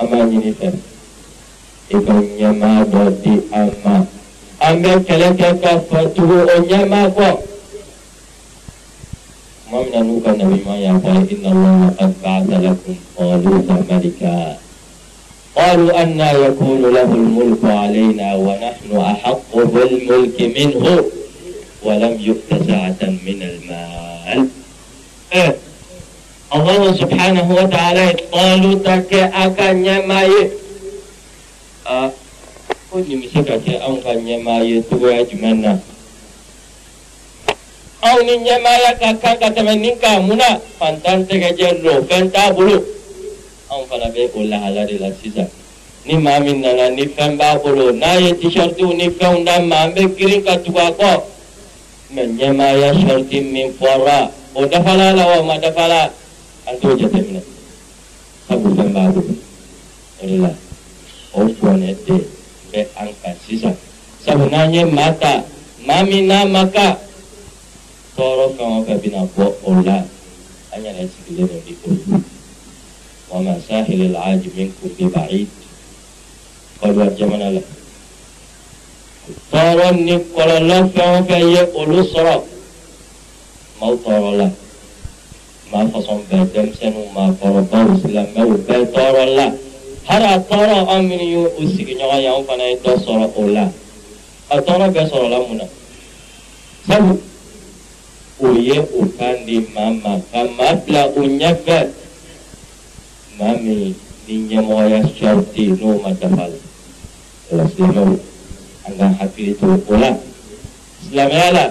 أما 0.00 0.24
نيفر 0.24 0.72
إبن 1.92 2.28
يما 2.38 2.72
دودي 2.92 3.36
أما. 3.54 3.96
أما 4.68 4.92
كلك 5.08 5.40
كفتو 5.62 6.28
أن 6.56 6.62
يما 6.72 7.02
فو 7.16 7.30
ومن 9.72 9.94
النور 10.00 10.20
كان 10.24 10.40
النبي 10.40 10.64
مانجي 11.04 11.34
إن 11.36 11.46
الله 11.52 11.92
قد 12.00 12.12
بعث 12.24 12.48
لكم. 12.64 12.94
قالوا 13.16 13.62
ملكا 13.90 14.56
قالوا 15.56 16.02
أن 16.02 16.20
يكون 16.46 16.82
له 16.96 17.10
الملك 17.20 17.62
علينا 17.64 18.28
ونحن 18.34 18.90
أحق 18.96 19.52
بالملك 19.54 20.38
منه. 20.56 20.84
ولم 21.84 22.14
يؤت 22.20 22.50
سعة 22.68 23.00
من 23.26 23.38
المال. 23.50 24.48
إيه. 25.34 25.63
Allah 26.52 26.92
subhanahu 26.92 27.50
wa 27.56 27.66
ta'ala 27.66 28.12
qalu 28.28 28.76
take 28.84 29.22
akan 29.32 29.74
nyamaye 29.80 30.42
a 31.88 32.12
ko 32.92 33.00
ni 33.00 33.16
mi 33.16 33.26
sika 33.32 33.56
ke 33.64 33.74
an 33.80 33.96
kan 34.04 34.20
nyamaye 34.20 34.84
tugo 34.86 35.08
ya 35.08 35.24
jumanna 35.24 35.80
aw 38.04 38.16
ni 38.20 38.36
nyamaya 38.44 38.92
ka 39.00 39.16
kan 39.16 39.34
ka 39.40 39.48
tɛmɛ 39.50 39.72
nin 39.80 39.96
ka 39.98 40.20
muna 40.20 40.60
fantan 40.78 41.24
tɛgɛ 41.24 41.56
jɛ 41.56 41.68
lo 41.82 42.04
fɛn 42.04 42.28
t'a 42.30 42.52
bolo 42.52 42.76
anw 43.72 43.82
fana 43.88 44.12
bɛ 44.12 44.28
o 44.36 44.40
lahala 44.44 44.84
la 45.00 45.08
sisan 45.16 45.48
ni 46.04 46.14
maa 46.20 46.38
min 46.44 46.60
nana 46.60 46.90
ni 46.92 47.08
fɛn 47.08 47.36
b'a 47.40 47.56
bolo 47.64 47.90
n'a 47.92 48.20
ye 48.20 48.36
t-shirtiw 48.36 48.92
ni 48.94 49.08
fɛnw 49.08 49.44
d'a 49.44 49.60
ma 49.64 49.88
an 49.88 49.92
bɛ 49.96 50.02
girin 50.16 50.44
ka 50.44 50.56
tugu 50.60 50.78
a 50.78 50.92
kɔ 50.92 51.10
mɛ 52.14 52.22
ɲɛmaaya 52.38 52.88
shirti 53.00 53.40
min 53.40 53.72
fɔra 53.80 54.30
o 54.54 54.66
dafala 54.68 55.16
la 55.16 55.24
wa 55.26 55.36
o 55.40 55.42
ma 55.42 55.56
dafala 55.58 56.12
an 56.66 56.74
t'o 56.80 56.96
jateminɛ 56.98 57.40
sabu 58.48 58.68
fɛn 58.76 58.92
b'a 58.92 59.10
bolo 59.12 59.34
o 60.20 60.26
de 60.26 60.36
la 60.38 60.50
o 61.34 61.44
bɔnɛ 61.44 61.88
de 62.06 62.16
bɛ 62.72 62.80
an 62.96 63.08
kan 63.22 63.36
sisan 63.46 63.76
sabu 64.24 64.44
n'an 64.50 64.72
ye 64.72 64.84
maa 64.84 65.12
ta 65.12 65.44
maa 65.86 66.02
min 66.04 66.26
n'a 66.26 66.44
ma 66.44 66.66
ka 66.68 66.98
tɔɔrɔ 68.16 68.44
fɛn 68.56 68.68
o 68.78 68.84
fɛn 68.86 68.98
bɛna 69.02 69.20
bɔ 69.36 69.44
o 69.64 69.70
la 69.84 69.96
an 70.72 70.82
yɛrɛ 70.84 71.08
sigilen 71.12 71.46
don 71.48 71.60
ni 71.66 71.76
o 71.86 71.90
ye 71.92 72.22
wa 73.28 73.40
ma 73.40 73.52
sahili 73.68 74.06
al'aji 74.14 74.48
minkum 74.56 74.90
bi 74.96 75.04
ba'id. 75.04 75.48
Kɔlɔlɔ 76.80 77.16
jamana 77.16 77.50
la 77.54 77.60
tɔɔrɔ 79.50 79.86
ni 80.04 80.14
kɔlɔlɔ 80.34 80.76
fɛn 80.94 81.08
o 81.16 81.24
fɛn 81.28 81.42
ye 81.54 81.62
olu 81.74 82.02
sɔrɔ 82.12 82.36
maaw 83.80 83.94
tɔɔrɔ 84.04 84.30
la. 84.38 84.50
Maa 85.72 85.86
fasɔn 85.92 86.20
bɛɛ 86.28 86.44
denmisɛnninw 86.52 87.08
maakɔrɔbaw 87.16 87.86
silamɛw 88.02 88.50
bɛɛ 88.66 88.84
tɔɔrɔ 88.94 89.24
la 89.36 89.46
hali 90.08 90.24
a 90.24 90.38
tɔɔrɔ 90.48 90.76
an 90.92 91.08
minnu 91.08 91.46
o 91.58 91.60
sigiɲɔgɔn 91.72 92.20
ye 92.20 92.28
an 92.28 92.44
fana 92.46 92.64
ye 92.70 92.76
dɔ 92.84 92.92
sɔrɔ 93.04 93.26
o 93.36 93.42
la 93.48 93.64
a 94.50 94.56
tɔɔrɔ 94.60 94.86
bɛɛ 94.94 95.08
sɔrɔla 95.10 95.38
mun 95.48 95.56
na 95.58 95.64
sabu 96.86 97.20
o 98.40 98.52
ye 98.52 98.78
o 98.78 99.00
kan 99.18 99.36
di 99.46 99.66
maa 99.74 99.90
ma 99.90 100.20
ka 100.32 100.44
maa 100.56 100.74
bila 100.84 101.06
o 101.16 101.20
ɲɛfɛ 101.22 101.78
maa 103.38 103.56
min 103.62 103.94
ni 104.26 104.34
ɲɛmɔgɔya 104.48 105.00
sɔrɔti 105.16 105.64
n'o 105.80 106.02
ma 106.02 106.10
dafa 106.20 106.44
la 106.52 106.58
o 107.50 107.56
la 107.56 107.64
silamɛw 107.68 108.18
an 108.86 108.92
ka 108.98 109.06
hakili 109.18 109.54
to 109.58 109.66
o 109.88 109.96
la 109.96 110.10
silamɛya 111.08 111.52
la 111.52 111.64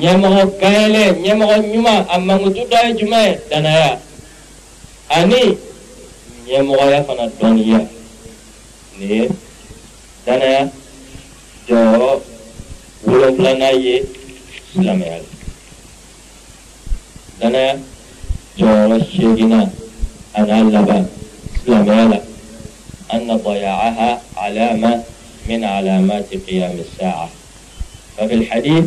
ɲɛmɔgɔ 0.00 0.42
kayɛlɛ 0.60 1.02
ɲɛmɔgɔ 1.22 1.56
ɲuman 1.72 2.06
a 2.08 2.18
mankutu 2.18 2.62
dɔ 2.70 2.78
ye 2.86 2.92
jumɛn 2.98 3.24
ye 3.28 3.38
danaya 3.50 3.98
ani 5.08 5.58
ɲɛmɔgɔya 6.46 7.04
fana 7.06 7.24
dɔnniya 7.38 7.80
nin 8.98 9.08
ye 9.10 9.28
danaya 10.26 10.70
jɔyɔrɔ 11.68 12.10
wolonfilanan 13.06 13.74
ye 13.84 13.94
silamɛya 14.72 15.18
la 15.20 15.28
danaya 17.40 17.72
jɔyɔrɔ 18.58 18.96
seeginan 19.10 19.68
a 20.34 20.40
n'a 20.42 20.70
laban 20.70 21.08
silamɛya 21.64 22.08
la 22.10 22.18
أن 23.12 23.28
ضياعها 23.36 24.20
علامة 24.36 25.02
من 25.48 25.64
علامات 25.64 26.34
قيام 26.48 26.76
الساعة 26.80 27.28
ففي 28.16 28.34
الحديث 28.34 28.84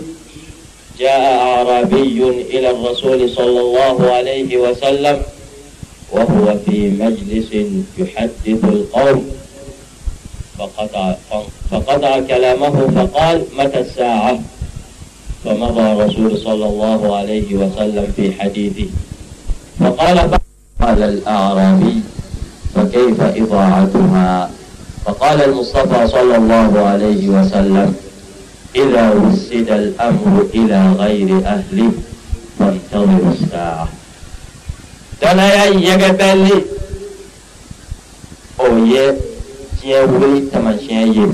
جاء 0.99 1.39
أعرابي 1.39 2.23
إلى 2.49 2.69
الرسول 2.71 3.29
صلى 3.29 3.59
الله 3.61 4.11
عليه 4.11 4.57
وسلم 4.57 5.21
وهو 6.11 6.55
في 6.65 6.89
مجلس 6.89 7.49
يحدث 7.97 8.63
القوم. 8.63 9.31
فقطع, 10.59 11.15
فقطع 11.71 12.19
كلامه 12.19 12.87
فقال 12.95 13.43
متى 13.59 13.79
الساعة؟ 13.79 14.39
فمضى 15.45 15.81
الرسول 15.81 16.37
صلى 16.37 16.65
الله 16.65 17.15
عليه 17.15 17.55
وسلم 17.55 18.13
في 18.15 18.31
حديثه. 18.39 18.87
فقال 19.79 20.17
قال 20.81 21.03
الأعرابي 21.03 21.95
فكيف 22.75 23.21
إضاعتها؟ 23.21 24.51
فقال 25.05 25.43
المصطفى 25.43 26.07
صلى 26.07 26.35
الله 26.37 26.79
عليه 26.79 27.27
وسلم 27.27 27.95
إذا 28.75 29.05
وسد 29.11 29.69
الأمر 29.71 30.47
إلى 30.53 30.79
غير 30.99 31.29
أهله 31.45 31.91
فانتظر 32.59 33.23
الساعة. 33.31 33.87
تنايا 35.21 35.65
يقبل 35.65 36.61
أو 38.59 38.85
يه 38.85 39.15
تيوي 39.81 40.41
تمشي 40.51 40.93
يه 41.15 41.31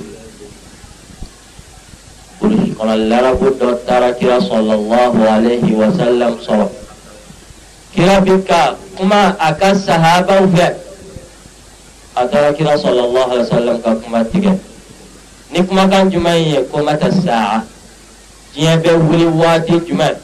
قل 2.42 2.52
شكرا 2.68 2.96
لرب 2.96 3.42
الدكتور 3.48 4.12
كرا 4.12 4.40
صلى 4.40 4.74
الله 4.74 5.14
عليه 5.30 5.66
وسلم 5.82 6.32
صلى 6.48 6.70
كرا 7.96 8.20
بك 8.20 8.52
كما 9.00 9.36
أكا 9.50 9.72
الصحابة 9.72 10.42
وفا 10.42 10.68
أترى 12.18 12.50
كرا 12.54 12.78
صلى 12.78 13.02
الله 13.06 13.26
عليه 13.32 13.42
وسلم 13.42 13.78
كما 14.06 14.24
تقبل 14.24 14.58
ni 15.52 15.60
kumakan 15.64 16.10
jumɛn 16.12 16.40
ye 16.48 16.64
ko 16.72 16.84
mata 16.84 17.12
saa 17.12 17.64
diɲɛ 18.56 18.78
bɛ 18.84 18.92
wuli 19.00 19.26
waati 19.26 19.74
jumɛn 19.88 20.16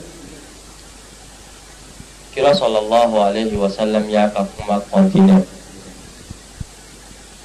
kira 2.34 2.54
sallallahu 2.56 3.16
alaihi 3.18 3.56
wasallam 3.58 4.06
y'a 4.10 4.30
ka 4.30 4.46
kuma 4.56 4.80
kɔntine 4.92 5.44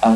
ah 0.03 0.15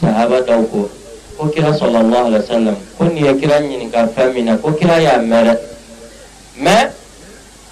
sahaba 0.00 0.40
dɔw 0.42 0.62
ko 0.70 0.90
ko 1.38 1.48
kira 1.48 1.72
sallallahu 1.72 2.26
alaihi 2.28 2.42
wasallam. 2.44 2.76
Ko 2.98 3.04
nin 3.04 3.24
ye 3.24 3.32
kira 3.40 3.60
ɲininka 3.64 4.12
fɛn 4.12 4.34
min 4.34 4.44
na 4.44 4.56
ko 4.60 4.72
kira 4.76 5.00
y'a 5.00 5.18
mɛn 5.24 5.44
dɛ 5.46 5.54
mɛ 6.60 6.76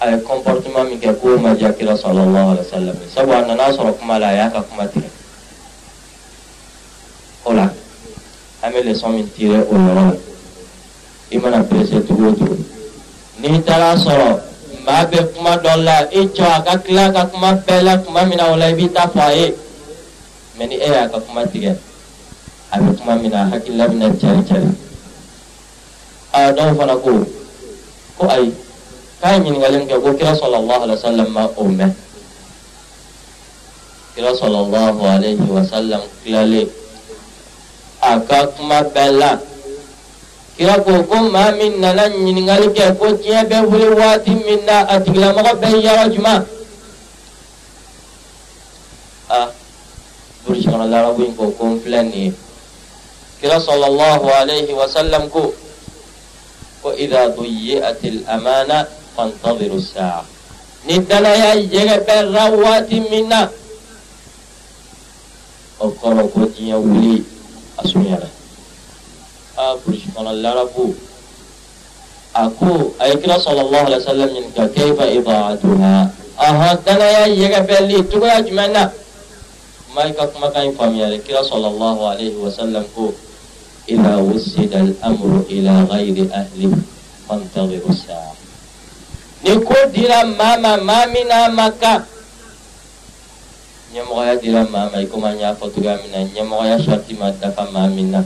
a 0.01 0.03
ye 0.09 0.17
comportement 0.25 0.89
min 0.89 0.99
kɛ 0.99 1.13
k'o 1.21 1.37
ma 1.37 1.53
diya 1.53 1.73
kira 1.77 1.93
sallallahu 1.97 2.57
alaihi 2.57 2.65
wasallam. 2.65 2.97
Sabu 3.13 3.31
a 3.31 3.45
nana 3.45 3.69
sɔrɔ 3.69 3.93
kuma 3.99 4.17
la 4.17 4.27
a 4.29 4.35
y'a 4.35 4.49
ka 4.49 4.61
kuma 4.63 4.87
tigɛ 4.87 5.09
o 7.45 7.53
la 7.53 7.69
min 8.63 9.29
tirer 9.35 9.63
o 9.71 9.73
yɔrɔ 9.75 9.93
la 9.95 10.15
i 11.31 11.37
mana 11.37 11.63
presse 11.63 12.01
cogo 12.07 12.27
o 12.29 12.33
cogo 12.35 12.57
n'i 13.39 13.61
taara 13.63 13.95
sɔrɔ 13.95 14.39
maa 14.85 15.05
bɛ 15.05 15.17
kuma 15.33 15.57
dɔ 15.63 15.75
la 15.83 15.95
i 16.11 16.27
jɔ 16.35 16.43
a 16.57 16.61
ka 16.65 16.77
tila 16.77 17.11
ka 17.13 17.25
kuma 17.31 17.53
bɛɛ 17.53 17.81
la 17.83 17.97
tuma 17.97 18.25
min 18.25 18.37
na 18.37 18.51
o 18.51 18.55
la 18.55 18.65
i 18.67 18.73
b'i 18.73 18.89
ta 18.93 19.07
fɔ 19.07 19.21
a 19.21 19.33
ye 19.35 19.55
mɛ 20.57 20.67
ni 20.67 20.75
e 20.75 20.87
y'a 20.89 21.07
ka 21.09 21.19
kuma 21.19 21.45
tigɛ 21.47 21.75
a 22.71 22.77
bɛ 22.79 22.97
kuma 22.97 23.15
min 23.15 23.31
na 23.31 23.49
hakilila 23.49 23.87
bɛna 23.87 24.19
cari 24.19 24.43
cari 24.43 24.69
a 26.33 26.51
dɔw 26.53 26.75
fana 26.77 26.95
ko 27.03 27.11
ko 28.17 28.27
ayi 28.27 28.51
k'a 29.21 29.33
ye 29.33 29.39
ɲininkali 29.39 29.77
min 29.79 29.87
kɛ 29.87 30.01
ko 30.01 30.13
kira 30.17 30.33
sɔlɔlɔhu 30.35 30.81
alaihi 30.83 30.97
wa 30.97 31.05
sallam 31.09 31.29
ma 31.31 31.43
o 31.57 31.63
mɛn 31.63 31.91
kira 34.15 34.31
sɔlɔlɔhu 34.33 35.01
alaihi 35.15 35.47
wa 35.47 35.61
sallam 35.63 36.01
tilalen 36.23 36.67
a 38.01 38.19
ka 38.27 38.47
kuma 38.55 38.81
bɛɛ 38.83 39.11
la 39.19 39.31
kira 40.57 40.75
ko 40.83 40.91
ko 41.07 41.15
maa 41.31 41.51
min 41.55 41.79
nana 41.79 42.07
ɲininkali 42.09 42.67
kɛ 42.75 42.95
ko 42.99 43.05
diɲɛ 43.15 43.43
bɛ 43.49 43.57
wuli 43.69 43.87
waati 43.95 44.31
min 44.35 44.59
na 44.65 44.85
a 44.87 44.99
tigilamɔgɔ 45.03 45.51
bɛ 45.61 45.67
yɔrɔ 45.85 46.05
jumɛn 46.13 46.41
a 49.29 49.39
burishkana 50.45 50.85
larabu 50.89 51.31
ko 51.37 51.51
kon 51.57 51.79
filani 51.79 52.33
kira 53.39 53.59
sallallahu 53.59 54.27
alaihi 54.35 54.73
wasallam 54.75 55.29
ko 55.31 55.53
ko 56.83 56.91
idha 56.95 57.31
duyi'at 57.35 57.99
al-amana 58.03 58.87
fantadhiru 59.15 59.79
as-sa'a 59.79 60.23
ni 60.87 60.99
dana 61.07 61.31
ya 61.35 61.51
yega 61.55 62.03
berra 62.03 62.51
wati 62.51 62.99
minna 63.11 63.47
o 65.79 65.87
kono 65.91 66.27
ko 66.27 66.47
tiya 66.51 66.75
wuli 66.75 67.23
a 67.79 67.83
kan 80.53 80.69
famiya 80.77 81.17
kira 81.25 81.41
sallallahu 81.43 82.01
alaihi 82.07 82.37
wasallam 82.39 82.85
ko 82.95 83.11
idha 83.89 84.21
wusida 84.21 84.79
al-amru 84.85 85.43
ila 85.49 85.83
ghairi 85.89 86.29
ahli 86.31 86.69
fantadhiru 87.27 87.89
sa'a 87.91 88.31
ni 89.43 89.57
ko 89.65 89.75
dira 89.91 90.23
mama 90.23 90.77
mamina 90.77 91.49
maka 91.51 92.05
ɲɛmɔgɔya 93.93 94.33
dira 94.41 94.63
maa 94.69 94.89
ma 94.91 94.97
i 95.01 95.05
komi 95.07 95.27
an 95.27 95.39
y'a 95.39 95.55
fɔ 95.55 95.65
cogoya 95.73 95.97
min 96.01 96.11
na 96.11 96.19
ɲɛmɔgɔya 96.29 96.77
sariti 96.85 97.13
ma 97.17 97.31
dafa 97.31 97.63
maa 97.71 97.87
min 97.87 98.11
na 98.11 98.23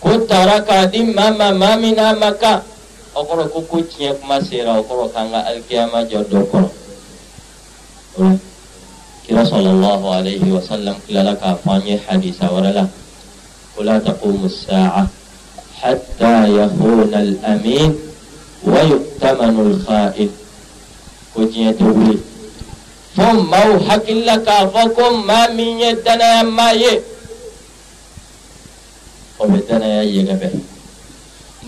ko 0.00 0.10
taara 0.26 0.60
k'a 0.66 0.86
di 0.90 1.02
maa 1.04 1.30
ma 1.32 1.52
maa 1.52 1.76
min 1.76 1.94
n'a 1.94 2.14
ma 2.18 2.32
kan 2.32 2.62
o 3.14 3.24
kɔrɔ 3.24 3.48
ko 3.52 3.60
ko 3.62 3.76
tiɲɛ 3.80 4.20
kuma 4.20 4.40
sera 4.44 4.78
o 4.78 4.82
kɔrɔ 4.84 5.12
k'an 5.12 5.30
ka 5.32 5.40
alikiyama 5.48 6.04
jɔ 6.10 6.20
dɔ 6.28 6.38
kɔrɔ 6.50 6.68
kira 9.26 9.42
sallallahu 9.46 10.06
alaihi 10.12 10.52
wasallam 10.52 10.96
kilala 11.06 11.32
k'a 11.36 11.56
fɔ 11.56 11.70
an 11.76 11.82
ye 11.86 11.96
hadisa 12.06 12.48
wɛrɛ 12.52 12.70
la 12.74 12.84
ko 13.76 13.82
la 13.82 14.00
hatta 15.82 16.46
yahuna 16.46 17.18
al-amin 17.18 17.90
wa 18.62 18.80
yu'tamanu 18.86 19.74
al-kha'in. 19.74 20.30
Ko 21.34 21.42
diɲɛ 21.42 21.74
tɛ 21.74 21.84
wuli 21.90 22.31
fo 23.16 23.26
maaw 23.50 23.76
hakilila 23.88 24.36
k'a 24.46 24.68
fɔ 24.72 24.82
ko 24.96 25.04
maa 25.28 25.48
min 25.52 25.78
ye 25.78 25.90
danayama 26.04 26.72
ye 26.72 26.92
o 29.38 29.44
bɛ 29.46 29.58
danaya 29.68 30.02
yɛgɛbɛ 30.04 30.48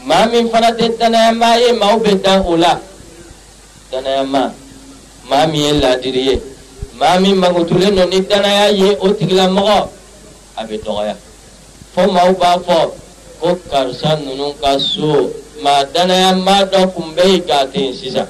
maa 0.08 0.26
min 0.26 0.48
fana 0.48 0.70
tɛ 0.72 0.96
danayama 0.98 1.56
ye 1.60 1.72
maaw 1.72 1.98
bɛ 2.00 2.22
dan 2.22 2.42
o 2.46 2.56
la 2.56 2.80
danayama 3.92 4.52
maa 5.28 5.46
min 5.46 5.60
ye 5.60 5.72
laadiri 5.80 6.22
ye 6.28 6.40
maa 6.96 7.18
min 7.20 7.36
mankutulen 7.36 7.94
don 7.96 8.08
ni 8.08 8.20
danaya 8.20 8.70
ye 8.72 8.96
o 9.00 9.08
tigilamɔgɔ 9.12 9.88
a 10.56 10.64
bɛ 10.64 10.74
dɔgɔya 10.84 11.16
fo 11.94 12.06
maaw 12.10 12.32
b'a 12.32 12.58
fɔ 12.66 12.78
ko 13.40 13.48
karisa 13.70 14.16
ninnu 14.16 14.54
ka 14.60 14.78
so 14.78 15.28
maa 15.62 15.84
danayama 15.92 16.64
dɔ 16.72 16.88
tun 16.94 17.12
bɛ 17.14 17.24
yen 17.28 17.42
k'a 17.44 17.66
tɛ 17.68 17.78
yen 17.84 17.92
sisan 17.94 18.28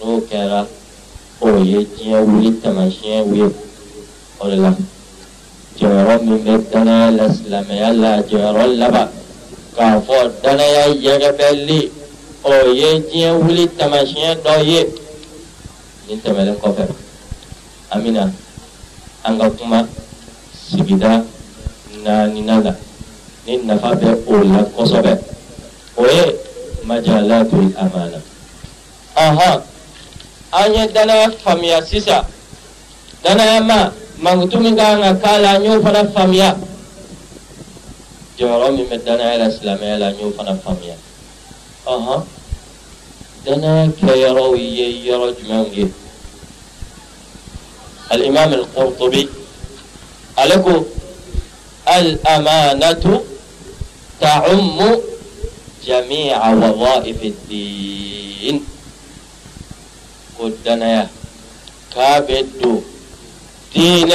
n'o 0.00 0.18
kɛra 0.26 0.66
o 1.40 1.48
ye 1.62 1.86
diɲɛ 1.94 2.18
wuli 2.26 2.50
taamasiyɛn 2.62 3.34
ye 3.34 3.46
o 4.40 4.48
de 4.48 4.56
la 4.56 4.70
jɔyɔrɔ 5.78 6.22
min 6.24 6.38
bɛ 6.44 6.52
danaya 6.72 7.10
la 7.10 7.26
silamɛya 7.32 7.92
la 7.92 8.10
jɔyɔrɔ 8.28 8.64
laban 8.78 9.08
k'a 9.76 10.00
fɔ 10.06 10.16
danaya 10.42 10.82
yɛrɛbɛli 11.04 11.90
o 12.42 12.52
ye 12.72 12.88
diɲɛ 13.10 13.30
wuli 13.38 13.68
tamasiyɛn 13.78 14.38
dɔ 14.44 14.54
ye 14.64 14.80
nin 16.08 16.20
tɛmɛnen 16.22 16.56
kɔfɛ 16.58 16.84
an 17.90 18.02
bɛna 18.02 18.32
an 19.24 19.38
ka 19.38 19.50
kuma 19.50 19.86
sigida 20.70 21.24
naaninan 22.04 22.64
la 22.64 22.74
ni 23.46 23.56
nafa 23.58 23.94
bɛ 23.94 24.08
o 24.26 24.42
la 24.42 24.62
kosɛbɛ 24.74 25.12
o 25.96 26.04
ye 26.06 26.24
majalatul 26.84 27.70
amana 27.76 28.18
an 30.52 30.74
ye 30.74 30.86
danaya 30.92 31.30
faamuya 31.44 31.82
sisan 31.84 32.24
danaya 33.22 33.60
ma 33.60 33.90
mankutu 34.20 34.60
min 34.60 34.76
kan 34.76 35.00
ka 35.00 35.12
k'a 35.20 35.38
la 35.42 35.50
an 35.56 35.64
y'o 35.64 35.80
fana 35.82 36.04
faamuya 36.12 36.56
jɔyɔrɔ 38.38 38.66
min 38.76 38.86
bɛ 38.88 38.96
danaya 39.04 39.38
la 39.38 39.48
silamɛya 39.50 39.98
la 39.98 40.08
n 40.10 40.18
y'o 40.18 40.30
fana 40.36 40.54
faamuya 40.64 40.96
ɔhɔn 41.86 42.20
danaya 43.44 43.92
kɛyɔrɔw 44.00 44.52
ye 44.56 44.86
yɔrɔ 45.06 45.26
jumɛnw 45.38 45.72
ye 45.76 45.86
الإمام 48.12 48.52
القرطبي 48.52 49.28
عليكو 50.38 50.82
الأمانة 51.88 53.20
تعم 54.20 54.78
جميع 55.86 56.52
وظائف 56.52 57.22
الدين 57.24 58.64
قدنا 60.38 61.08
كابدو 61.94 62.80
دين 63.74 64.12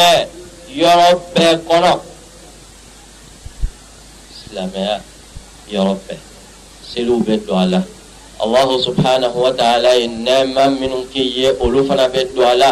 يرب 0.75 1.37
قنق 1.69 2.01
silamɛya 4.53 4.95
yɔrɔ 5.73 5.93
bɛɛ 6.05 6.17
seliw 6.89 7.19
bɛ 7.25 7.33
don 7.45 7.57
a 7.57 7.65
la 7.73 7.81
allahu 8.43 8.77
subhanahu 8.85 9.37
wa 9.45 9.51
ta'ala 9.51 9.95
ye 9.97 10.07
nɛɛma 10.07 10.63
minnu 10.79 11.07
k'i 11.11 11.23
ye 11.41 11.49
olu 11.59 11.83
fana 11.87 12.05
bɛ 12.13 12.21
don 12.35 12.45
a 12.45 12.55
la 12.55 12.69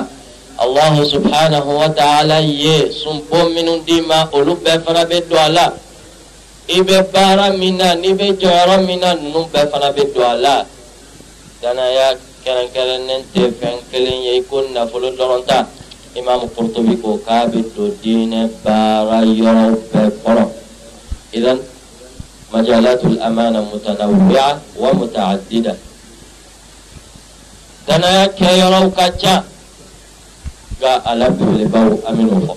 allahu 0.62 1.02
subhanahu 1.14 1.70
wa 1.82 1.90
ta'ala 1.90 2.38
ye 2.42 2.92
sunbo 3.02 3.50
minnu 3.54 3.82
d'i 3.86 4.02
ma 4.06 4.30
olu 4.34 4.56
bɛɛ 4.62 4.84
fana 4.86 5.06
bɛ 5.10 5.18
don 5.30 5.40
a 5.40 5.50
la 5.50 5.66
i 6.70 6.80
bɛ 6.82 7.12
baara 7.12 7.50
min 7.58 7.78
na 7.78 7.96
n'i 7.96 8.14
bɛ 8.14 8.38
jɔyɔrɔ 8.40 8.86
min 8.86 9.00
na 9.00 9.16
ninnu 9.16 9.50
bɛɛ 9.52 9.72
fana 9.72 9.90
bɛ 9.96 10.14
don 10.14 10.24
a 10.24 10.36
la 10.38 10.56
danaya 11.62 12.14
kɛrɛnkɛrɛnnen 12.44 13.22
tɛ 13.34 13.42
fɛn 13.60 13.76
kelen 13.92 14.20
ye 14.26 14.38
i 14.40 14.44
ko 14.50 14.62
nafolo 14.74 15.10
dɔrɔn 15.18 15.46
ta 15.46 15.68
imaamu 16.16 16.48
kurtubi 16.56 16.96
ko 17.02 17.20
k'a 17.26 17.48
bɛ 17.52 17.60
don 17.76 17.92
diinɛ 18.02 18.50
baara 18.64 19.18
yɔrɔ 19.26 19.66
bɛɛ 19.92 20.10
kɔrɔ 20.24 20.46
idan 21.34 21.60
مجالات 22.54 23.02
الأمانة 23.06 23.60
متنوعة 23.74 24.52
ومتعددة 24.80 25.76
دنا 27.88 28.26
كيرو 28.28 28.92
كاتشا 28.92 29.44
ga 30.82 30.98
alabelebaw 31.06 31.90
aminu 32.10 32.36
fɔ 32.48 32.54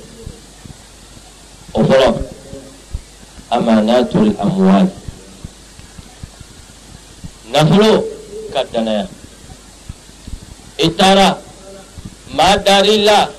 o 1.77 1.81
fɔlɔ 1.89 2.09
amanatul 3.55 4.31
amwal 4.45 4.87
nafolo 7.53 7.91
ka 8.53 8.61
danaya 8.73 9.05
i 10.79 10.89
taara 10.91 11.39
maa 12.35 12.57
dari 12.57 13.05
la 13.05 13.31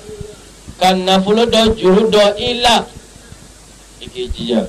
ka 0.80 0.92
nafolo 0.94 1.44
dɔ 1.46 1.76
juru 1.76 2.08
dɔ 2.10 2.24
i 2.38 2.54
la 2.64 2.84
i 4.00 4.06
k'i 4.08 4.28
jija 4.34 4.66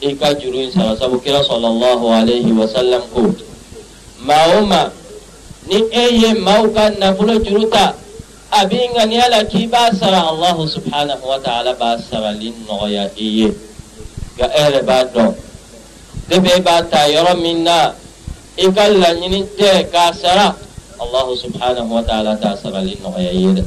i 0.00 0.12
ka 0.16 0.34
juru 0.34 0.58
in 0.60 0.70
sara 0.72 0.96
sabu 0.96 1.20
kira 1.20 1.40
sallallahu 1.44 2.04
alaihi 2.12 2.52
wasallam 2.52 3.02
o 3.16 3.32
maa 4.28 4.90
ni 5.68 5.76
e 5.90 6.04
ye 6.20 6.34
maaw 6.34 6.68
ka 6.74 6.90
nafolo 7.00 7.40
juru 7.40 7.68
ta 7.70 7.94
a 8.50 8.66
b'i 8.68 8.88
ŋaniya 8.94 9.28
la 9.30 9.40
k'i 9.44 9.66
b'a 9.66 9.88
sara 9.96 10.20
allahu 10.28 10.68
subhanahu 10.68 11.24
wa 11.26 11.38
ta'ala 11.40 11.72
b'a 11.80 11.96
sarali 11.98 12.52
nɔgɔya 12.68 13.04
i 13.16 13.26
ye 13.40 13.48
nka 14.36 14.46
e 14.52 14.60
yɛrɛ 14.60 14.80
b'a 14.84 15.04
dɔn 15.12 15.32
depi 16.28 16.50
e 16.56 16.60
b'a 16.60 16.82
ta 16.90 17.08
yɔrɔ 17.08 17.40
min 17.40 17.64
na 17.64 17.92
i 18.60 18.66
ka 18.72 18.84
laɲini 18.88 19.40
tɛ 19.56 19.88
k'a 19.90 20.12
sara 20.12 20.56
allahu 21.00 21.36
subhanahu 21.36 21.90
wa 21.90 22.02
ta'ala 22.02 22.36
t'a 22.36 22.56
sarali 22.56 22.98
nɔgɔya 23.02 23.30
i 23.30 23.40
ye 23.42 23.52
dɛ 23.58 23.64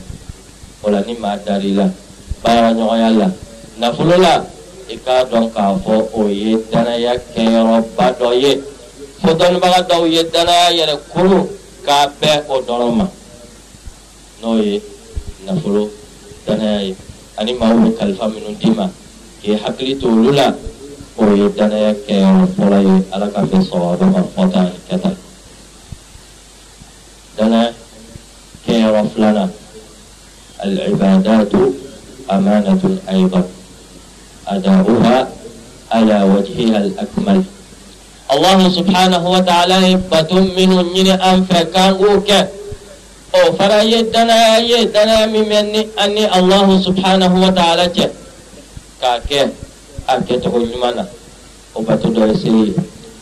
o 0.84 0.89
la 0.89 1.01
ni 1.01 1.14
maa 1.18 1.38
dar'i 1.38 1.72
la. 1.74 1.89
Baara 2.43 2.74
ɲɔgɔnya 2.74 3.10
la 3.18 3.28
nafolo 3.80 4.18
la. 4.18 4.45
I 4.89 4.95
k'a 4.95 5.26
dɔn 5.28 5.51
k'a 5.51 5.76
fɔ 5.84 5.95
o 6.14 6.28
ye 6.28 6.56
danaya 6.72 7.20
kɛyɔrɔba 7.36 8.06
dɔ 8.20 8.30
ye 8.39 8.51
fo 9.20 9.34
dɔnnibaga 9.36 9.84
dɔw 9.89 10.08
ye 10.08 10.24
danaya 10.32 10.72
yɛrɛ 10.72 10.95
kuru 11.12 11.43
k'a 11.84 12.08
bɛn 12.22 12.43
o 12.47 12.62
dɔrɔn 12.62 12.95
ma 12.95 13.06
n'o 14.41 14.56
ye 14.64 14.82
nafolo 15.45 15.89
danaya 16.47 16.82
ye 16.88 16.95
ani 17.38 17.54
maaw 17.54 17.76
bɛ 17.76 17.97
kalifa 17.99 18.32
minnu 18.32 18.56
d'i 18.60 18.72
ma 18.72 18.88
k'i 19.43 19.60
hakili 19.60 19.99
to 19.99 20.08
olu 20.08 20.32
la 20.32 20.56
o 21.18 21.36
ye 21.36 21.49
danaya 21.51 21.91
kɛyɔrɔ 22.08 22.47
fɔlɔ 22.56 22.80
ye 22.88 22.95
ala 23.12 23.28
ka 23.28 23.41
fɛ 23.43 23.58
sɔrɔ 23.68 23.88
a 23.91 23.97
bɛ 23.97 24.06
ka 24.14 24.22
fɔta 24.36 24.60
ani 24.60 24.80
kɛta 24.88 25.12
لنا 27.40 27.74
كيرف 28.68 29.12
لنا 29.18 29.50
العبادات 30.64 31.54
أمانة 32.32 32.84
أيضا. 33.10 33.42
أداؤها 34.48 35.18
على 35.92 36.18
وجهها 36.34 36.78
الأكمل. 36.78 37.44
الله 38.34 38.60
سبحانه 38.70 39.24
وتعالى 39.30 39.92
يبتم 39.92 40.44
من 40.58 40.70
نين 40.94 41.08
أن 41.08 41.38
فكان 41.50 41.94
أوك 42.04 42.30
أو 43.36 43.46
فريدنا 43.60 44.58
يدنا 44.58 45.26
ممن 45.26 45.68
أني 46.04 46.24
الله 46.40 46.68
سبحانه 46.82 47.32
وتعالى 47.46 47.86
كاكه 49.02 49.50
أكتغل 50.10 50.66
منا 50.84 51.06
وبتدرسي 51.76 52.74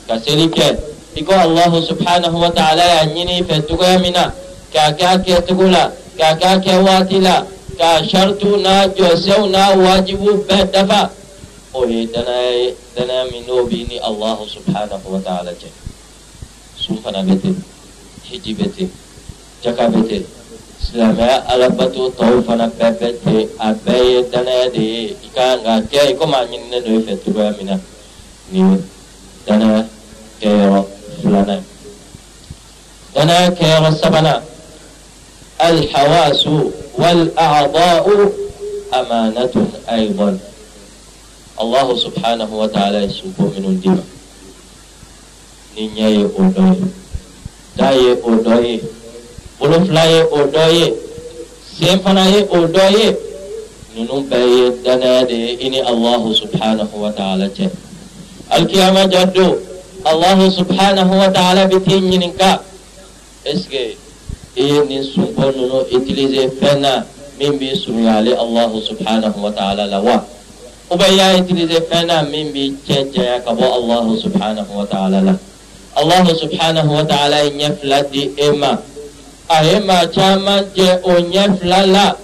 كسيري 0.09 0.47
كه 0.47 0.78
a 1.16 1.22
kɛcogo 1.22 1.24
ɲuman 1.24 1.24
na 1.24 1.24
o 1.24 1.24
bato 1.24 1.24
dɔ 1.24 1.24
ye 1.24 1.24
seli 1.24 1.24
ye 1.24 1.24
ka 1.24 1.24
seli 1.24 1.24
kɛ 1.24 1.24
i 1.24 1.24
ko 1.24 1.34
allahu 1.34 1.82
subhanahu 1.82 2.39
wa 2.39 2.51
ta'ala 2.51 2.84
y'a 2.84 3.05
ɲini 3.05 3.39
i 3.39 3.43
fɛ 3.43 3.68
cogoya 3.68 3.99
min 3.99 4.13
na 4.13 4.32
k'a 4.72 4.91
kɛ 4.91 5.05
a 5.05 5.18
kɛcogo 5.18 5.72
la 5.72 5.91
k'a 6.18 6.36
kɛ 6.36 6.45
a 6.45 6.59
kɛ 6.59 6.84
waati 6.84 7.20
la 7.22 7.45
k'a 7.78 8.03
saritu 8.03 8.57
n'a 8.57 8.88
jɔsenw 8.88 9.49
n'a 9.49 9.76
wajibu 9.76 10.43
bɛɛ 10.47 10.72
dafa 10.72 11.11
o 11.74 11.86
ye 11.86 12.07
danaya 12.07 12.51
ye 12.51 12.76
danaya 12.95 13.32
min 13.32 13.43
n'o 13.45 13.66
b'i 13.68 13.88
ni 13.88 13.99
allahu 13.99 14.45
subhanahu 14.47 15.07
wa 15.09 15.20
ta'ala 15.20 15.51
cɛ 15.51 15.68
sun 16.78 16.97
fana 16.97 17.24
bɛ 17.24 17.41
ten 17.41 17.63
hiji 18.24 18.55
bɛ 18.55 18.76
ten 18.76 18.89
jaka 19.63 19.88
bɛ 19.88 20.07
ten 20.07 20.26
silamɛya 20.80 21.45
alabato 21.47 22.11
tɔw 22.11 22.43
fana 22.43 22.68
bɛɛ 22.68 22.91
bɛ 22.99 23.20
ten 23.24 23.49
a 23.59 23.74
bɛɛ 23.74 24.03
ye 24.03 24.30
danaya 24.32 24.70
de 24.72 24.82
ye 24.82 25.16
i 25.24 25.30
kan 25.34 25.63
ka 25.63 25.82
kɛ 25.82 26.09
i 26.11 26.13
komi 26.16 26.34
a 26.36 26.45
ɲininen 26.45 26.84
don 26.84 26.95
i 26.99 27.03
fɛ 27.03 27.18
cogoya 27.24 27.51
min 27.57 27.66
na 27.68 27.80
nin 28.51 28.84
danaya 29.45 29.88
kɛyɔrɔ 30.41 30.86
سلانان 31.26 31.63
دنا 33.15 33.49
كيرسمنا 33.49 34.43
الحواس 35.69 36.43
والأعضاء 37.01 38.05
أمانة 38.93 39.55
أيضا. 39.89 40.30
الله 41.61 41.88
سبحانه 42.05 42.49
وتعالى 42.61 42.97
يسوب 43.03 43.38
من 43.39 43.65
الدماء. 43.73 44.07
نيني 45.78 46.30
أودوي 46.38 46.78
داي 47.78 48.01
أودوي 48.23 48.80
بلوفلاي 49.61 50.21
أودوي 50.21 50.93
سيمفناي 51.80 52.36
أودوي 52.53 53.05
ننم 53.97 54.21
بي 54.30 54.69
دنا 54.86 55.23
دي 55.23 55.67
إني 55.67 55.89
الله 55.89 56.34
سبحانه 56.34 56.89
وتعالى 57.03 57.69
الكيامة 58.57 59.05
جدو. 59.05 59.55
الله 60.11 60.39
سبحانه 60.49 61.09
وتعالى 61.21 61.63
بتنينك 61.65 62.41
اسكي. 63.47 63.87
إيه 64.57 64.79
نسوبونو 64.89 65.81
إتليزي 65.95 66.49
فنا. 66.61 67.05
من 67.41 67.57
بي 67.59 67.75
سمي 67.75 68.09
علي 68.09 68.33
الله 68.45 68.71
سبحانه 68.89 69.33
وتعالى 69.45 69.83
لوا. 69.93 70.17
وبيا 70.91 71.27
إتليزي 71.37 71.79
فنا 71.89 72.21
من 72.21 72.45
بي 72.53 72.73
تجا 72.87 73.37
كبو 73.45 73.67
الله 73.79 74.05
سبحانه 74.23 74.67
وتعالى 74.79 75.19
لا. 75.27 75.35
الله 76.01 76.25
سبحانه 76.33 76.87
وتعالى 76.97 77.37
ينفل 77.47 77.91
دي 78.11 78.23
إما. 78.47 78.73
أهما 79.51 80.03
جاما 80.03 80.65
جي 80.75 80.89
ونفل 81.05 81.73
لا 81.93 82.15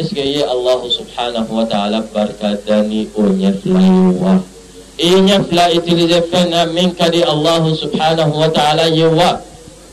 اسكي 0.00 0.40
الله 0.54 0.80
سبحانه 0.98 1.46
وتعالى 1.58 1.98
بركة 2.14 2.58
داني 2.66 3.08
ونفل 3.16 3.74
i 5.00 5.06
ye 5.08 5.16
ɲɛ 5.26 5.36
fila 5.48 5.64
utiliser 5.72 6.22
fɛn 6.30 6.50
na 6.50 6.66
min 6.66 6.94
ka 6.94 7.08
di 7.08 7.22
allahu 7.24 7.72
subhanahu 7.74 8.36
wa 8.36 8.48
ta'ala 8.52 8.84
ye 8.88 9.06
wa 9.08 9.40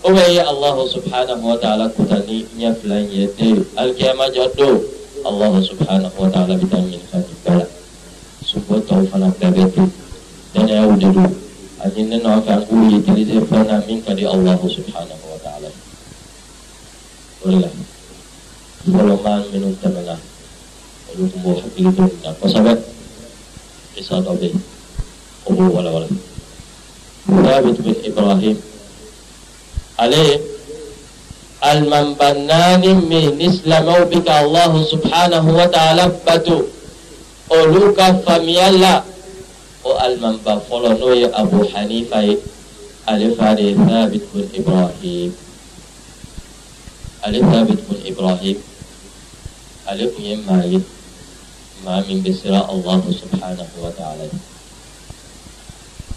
o 0.04 0.12
bɛ 0.12 0.24
ye 0.36 0.42
allahu 0.44 0.84
subhanahu 0.92 1.44
wa 1.48 1.56
ta'ala 1.56 1.88
kuta 1.96 2.20
ni 2.28 2.44
ɲɛ 2.60 2.76
fila 2.82 2.96
in 3.00 3.12
ye 3.12 3.28
te 3.38 3.48
alikiyama 3.80 4.28
jɔ 4.36 4.52
don 4.58 4.76
allahu 5.24 5.64
subhanahu 5.64 6.18
wa 6.20 6.30
ta'ala 6.30 6.60
bɛ 6.60 6.66
taa 6.70 6.84
ɲininka 6.84 7.18
nin 7.24 7.38
bɛɛ 7.46 7.56
la 7.56 7.66
sunbɔ 8.44 8.76
tɔw 8.84 9.08
fana 9.08 9.28
bɛɛ 9.40 9.52
bɛ 9.56 9.64
ten 9.74 9.92
danayaw 10.54 10.92
de 11.00 11.08
don 11.16 11.32
a 11.80 11.86
ɲininen 11.88 12.22
nɔ 12.22 12.30
an 12.48 12.62
k'u 12.68 12.76
utiliser 13.00 13.42
fɛn 13.48 13.64
na 13.68 13.80
min 13.88 14.04
ka 14.04 14.14
di 14.14 14.26
allahu 14.28 14.68
subhanahu 14.68 15.26
wa 15.32 15.40
ta'ala 15.40 15.68
ye. 15.72 15.82
Bolehlah. 17.48 17.72
Golongan 18.92 19.42
minum 19.56 19.74
tengah. 19.80 20.20
Lalu 21.08 21.24
tumbuh 21.32 21.56
hakili 21.64 21.96
itu 21.96 22.06
dan 22.20 22.36
pasabat. 22.44 22.80
Kisah 23.96 24.20
Nabi. 24.20 24.77
Abu 25.50 25.66
wala 25.72 25.90
wala. 25.92 26.08
Thabit 27.28 27.78
bin 27.84 27.96
Ibrahim. 28.04 28.58
عليه. 30.00 30.40
المنبنان 31.64 32.84
من 33.10 33.42
اسلام 33.42 33.88
بك 34.14 34.28
الله 34.30 34.72
سبحانه 34.94 35.46
وتعالى 35.58 36.06
بتو. 36.28 36.60
أولوكا 37.52 38.08
فميلا. 38.14 39.04
والمنبا 39.84 40.56
فلنوي 40.70 41.26
أبو 41.26 41.60
حنيفة. 41.74 42.38
ألف 43.10 43.38
عليه 43.42 43.74
ثابت 43.74 44.24
بن 44.34 44.44
إبراهيم. 44.56 45.32
ale 47.28 47.44
thabit 47.44 47.80
bin 47.90 48.00
ibrahim 48.08 48.58
ale 49.84 50.04
kun 50.16 50.24
ye 50.24 50.36
maa 50.48 50.64
ye 50.64 50.80
maa 51.84 52.00
min 52.08 52.24
bɛ 52.24 52.32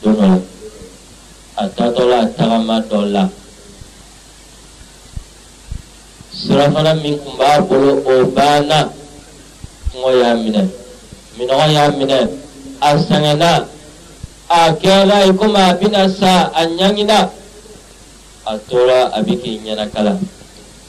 la 0.02 0.38
a 1.56 1.68
taatɔ 1.68 2.02
la 2.08 2.18
a 2.20 2.26
tagama 2.36 2.80
dɔ 2.90 3.00
la 3.12 3.28
sira 6.32 6.70
fana 6.72 6.94
min 6.94 7.18
kun 7.18 7.36
b'a 7.36 7.60
bolo 7.68 8.00
o 8.06 8.24
banna. 8.36 8.88
Kɔngɔ 9.92 10.10
y'a 10.20 10.34
minɛ. 10.34 10.62
Minɔgɔ 11.36 11.66
y'a 11.74 11.90
minɛ. 11.98 12.18
A 12.80 12.96
sɛgɛnna. 12.96 13.66
A 14.48 14.72
kɛra 14.80 15.16
i 15.28 15.32
komi 15.32 15.60
a 15.60 15.74
bɛna 15.78 16.08
sa 16.18 16.50
a 16.54 16.66
ɲaŋina 16.66 17.30
a 18.46 18.58
tora 18.68 19.10
a 19.12 19.22
bɛ 19.22 19.32
k'i 19.42 19.60
ɲɛnakala. 19.64 20.16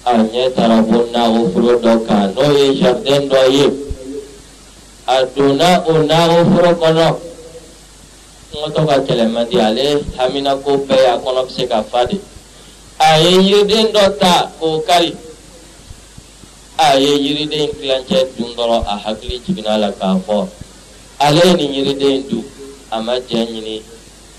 A 0.05 0.11
ɲɛ 0.13 0.53
taara 0.55 0.81
bɔ 0.81 0.97
nakɔforo 1.11 1.79
dɔ 1.83 2.05
kan. 2.07 2.33
N'o 2.33 2.43
ye 2.57 2.79
jardin 2.79 3.29
dɔ 3.29 3.41
ye. 3.51 3.65
A 5.07 5.25
donna 5.35 5.83
o 5.87 5.91
nakɔforo 6.07 6.71
kɔnɔ 6.79 7.30
kɔngɔtɔ 8.51 8.81
ka 8.89 8.95
kɛlɛ 9.07 9.25
man 9.33 9.47
di 9.49 9.57
ale 9.59 9.85
haminako 10.17 10.71
bɛɛ 10.87 11.05
a 11.13 11.17
kɔnɔ 11.23 11.41
bɛ 11.47 11.51
se 11.55 11.67
ka 11.67 11.81
fa 11.83 12.05
de 12.05 12.19
a 12.99 13.17
ye 13.23 13.31
yiriden 13.47 13.87
dɔ 13.93 14.17
ta 14.19 14.51
k'o 14.59 14.83
kari 14.85 15.15
a 16.77 16.99
ye 16.99 17.11
yiriden 17.23 17.69
kilancɛ 17.79 18.17
dun 18.37 18.51
dɔrɔn 18.55 18.83
a 18.85 18.97
hakili 19.03 19.39
jiginna 19.45 19.75
a 19.75 19.77
la 19.77 19.91
k'a 19.91 20.19
fɔ 20.27 20.47
ale 21.19 21.39
ye 21.47 21.53
nin 21.53 21.73
yiriden 21.73 22.27
dun 22.29 22.43
a 22.91 23.01
ma 23.01 23.13
jɛ 23.19 23.39
ɲini 23.47 23.81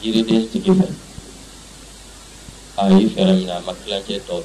yiriden 0.02 0.48
tigi 0.50 0.70
fɛ 0.70 0.86
a 2.76 2.82
y'i 2.90 3.08
fɛɛrɛ 3.08 3.32
minɛ 3.38 3.52
a 3.56 3.60
ma 3.66 3.72
kilancɛ 3.72 4.20
tɔ 4.28 4.34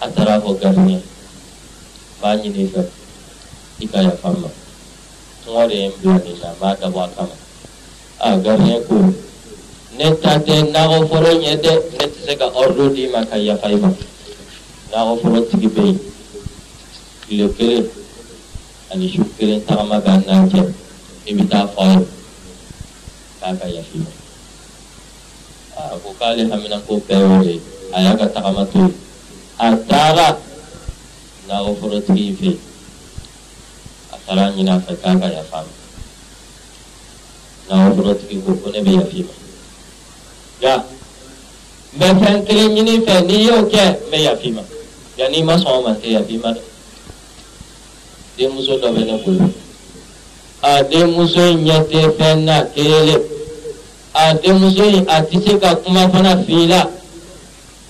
a 0.00 0.08
taara 0.08 0.40
fɔ 0.40 0.50
gardien 0.60 0.96
n 0.96 1.02
b'a 2.22 2.36
ɲini 2.40 2.70
fɛ 2.72 2.82
i 3.80 3.86
ka 3.86 3.98
yafa 4.00 4.28
n 4.32 4.40
ma 4.40 4.48
kɔngɔ 5.44 5.68
de 5.68 5.74
ye 5.74 5.86
n 5.88 5.92
bila 6.00 6.18
nin 6.24 6.38
na 6.40 6.48
n 6.52 6.56
b'a 6.60 6.76
dabɔ 6.80 7.04
a 7.04 7.08
kama 7.14 7.34
a 8.20 8.36
gardien 8.36 8.84
ko 8.84 8.96
ne 9.96 10.06
ta 10.20 10.32
tɛ 10.44 10.54
nakɔforo 10.72 11.30
ɲɛ 11.40 11.52
dɛ 11.64 11.72
ne 11.96 12.04
tɛ 12.12 12.18
se 12.24 12.32
ka 12.36 12.46
ordre 12.52 12.92
d'i 12.94 13.08
ma 13.08 13.24
ka 13.24 13.36
yafa 13.36 13.68
i 13.72 13.76
ma 13.80 13.88
nakɔforo 14.92 15.40
tigi 15.48 15.68
bɛ 15.68 15.82
yen 15.88 15.98
tile 17.26 17.46
kelen 17.56 17.84
ani 18.92 19.08
su 19.08 19.24
kelen 19.38 19.64
tagama 19.64 19.96
bɛ 20.04 20.10
an 20.12 20.22
n'an 20.26 20.50
cɛ 20.52 20.60
i 21.28 21.32
bɛ 21.34 21.48
taa 21.48 21.66
fɔ 21.74 21.80
a 21.80 21.92
ye 21.96 22.04
k'a 23.40 23.56
ka 23.58 23.66
yafa 23.76 23.94
i 23.96 23.98
ma 24.04 24.12
a 25.80 25.96
ko 26.02 26.08
k'ale 26.20 26.42
haminako 26.50 26.92
bɛɛ 27.08 27.20
y'o 27.24 27.42
de 27.42 27.52
ye 27.56 27.60
a 27.94 28.02
y'a 28.04 28.16
ka 28.20 28.26
tagama 28.28 28.66
to 28.70 28.78
yen 28.78 28.94
a 29.58 29.76
taara 29.88 30.28
nakɔforotigi 31.48 32.24
in 32.28 32.36
fɛ 32.36 32.44
yen 32.44 32.58
a 34.12 34.16
taara 34.26 34.52
ɲini 34.52 34.70
a 34.76 34.78
fɛ 34.84 34.92
k'a 35.00 35.20
ka 35.20 35.28
yafa 35.36 35.64
ma 35.64 35.79
nakɔforotigi 37.70 38.36
ko 38.44 38.50
ko 38.62 38.70
ne 38.70 38.80
bɛ 38.82 38.90
yafa 38.98 39.16
i 39.16 39.22
ma 39.22 39.34
nka 40.58 40.74
n 41.94 41.98
bɛ 41.98 42.06
fɛn 42.20 42.44
kelen 42.46 42.74
ɲini 42.74 42.94
fɛ 43.06 43.14
n'i 43.26 43.36
y'o 43.46 43.58
kɛ 43.72 43.84
n 43.86 43.96
bɛ 44.10 44.18
ma 44.54 44.62
nka 45.14 45.24
n'i 45.30 45.42
ma 45.42 45.54
sɔn 45.56 45.74
o 45.78 45.82
ma 45.82 45.92
tɛ 45.94 46.06
yafa 46.14 46.32
i 46.34 46.38
ma 46.42 46.50
dɛ 46.52 46.60
denmuso 48.36 48.74
dɔ 48.82 48.88
bɛ 48.94 49.02
ne 49.06 49.14
bolo 49.24 49.46
a 50.62 50.82
denmuso 50.84 51.40
in 51.52 51.64
ɲɛ 51.64 51.76
tɛ 51.90 52.00
fɛn 52.18 52.38
na 52.44 52.64
kelen 52.74 53.22
a 54.14 54.34
denmuso 54.34 54.84
in 54.84 55.06
a 55.08 55.22
tɛ 55.22 55.36
se 55.44 55.58
ka 55.58 55.74
kuma 55.76 56.08
fana 56.10 56.36
f'i 56.44 56.66
la. 56.66 56.90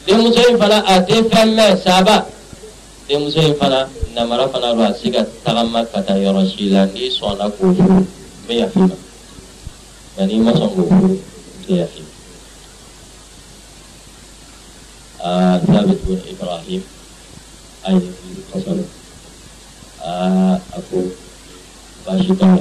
denmuso 0.07 0.41
in 0.51 0.59
fana 0.59 0.85
a 0.87 1.01
tɛ 1.01 1.25
fɛn 1.31 1.49
mɛn 1.57 1.83
saba 1.83 2.27
denmuso 3.09 3.41
in 3.41 3.55
fana 3.55 3.89
namara 4.15 4.49
fana 4.53 4.75
don 4.77 4.85
a 4.93 4.95
se 4.95 5.11
ka 5.11 5.25
tagama 5.45 5.85
ka 5.91 6.01
taa 6.03 6.17
yɔrɔ 6.21 6.45
si 6.57 6.69
la 6.69 6.85
n'i 6.85 7.09
sɔnna 7.09 7.49
k'o 7.57 7.73
furu 7.75 7.99
n 8.01 8.07
bɛ 8.47 8.69
ma 8.77 8.95
Jadi 10.21 10.37
macam 10.37 10.69
buku 10.77 11.17
Dia 11.65 11.89
yakin. 11.89 12.05
Ah, 15.17 15.57
Zabit 15.65 15.97
bin 16.05 16.21
Ibrahim. 16.29 16.85
Ayat 17.81 18.05
bin 18.05 18.37
Qasar 18.53 18.77
Aku 20.77 21.17
Bashitah 22.05 22.61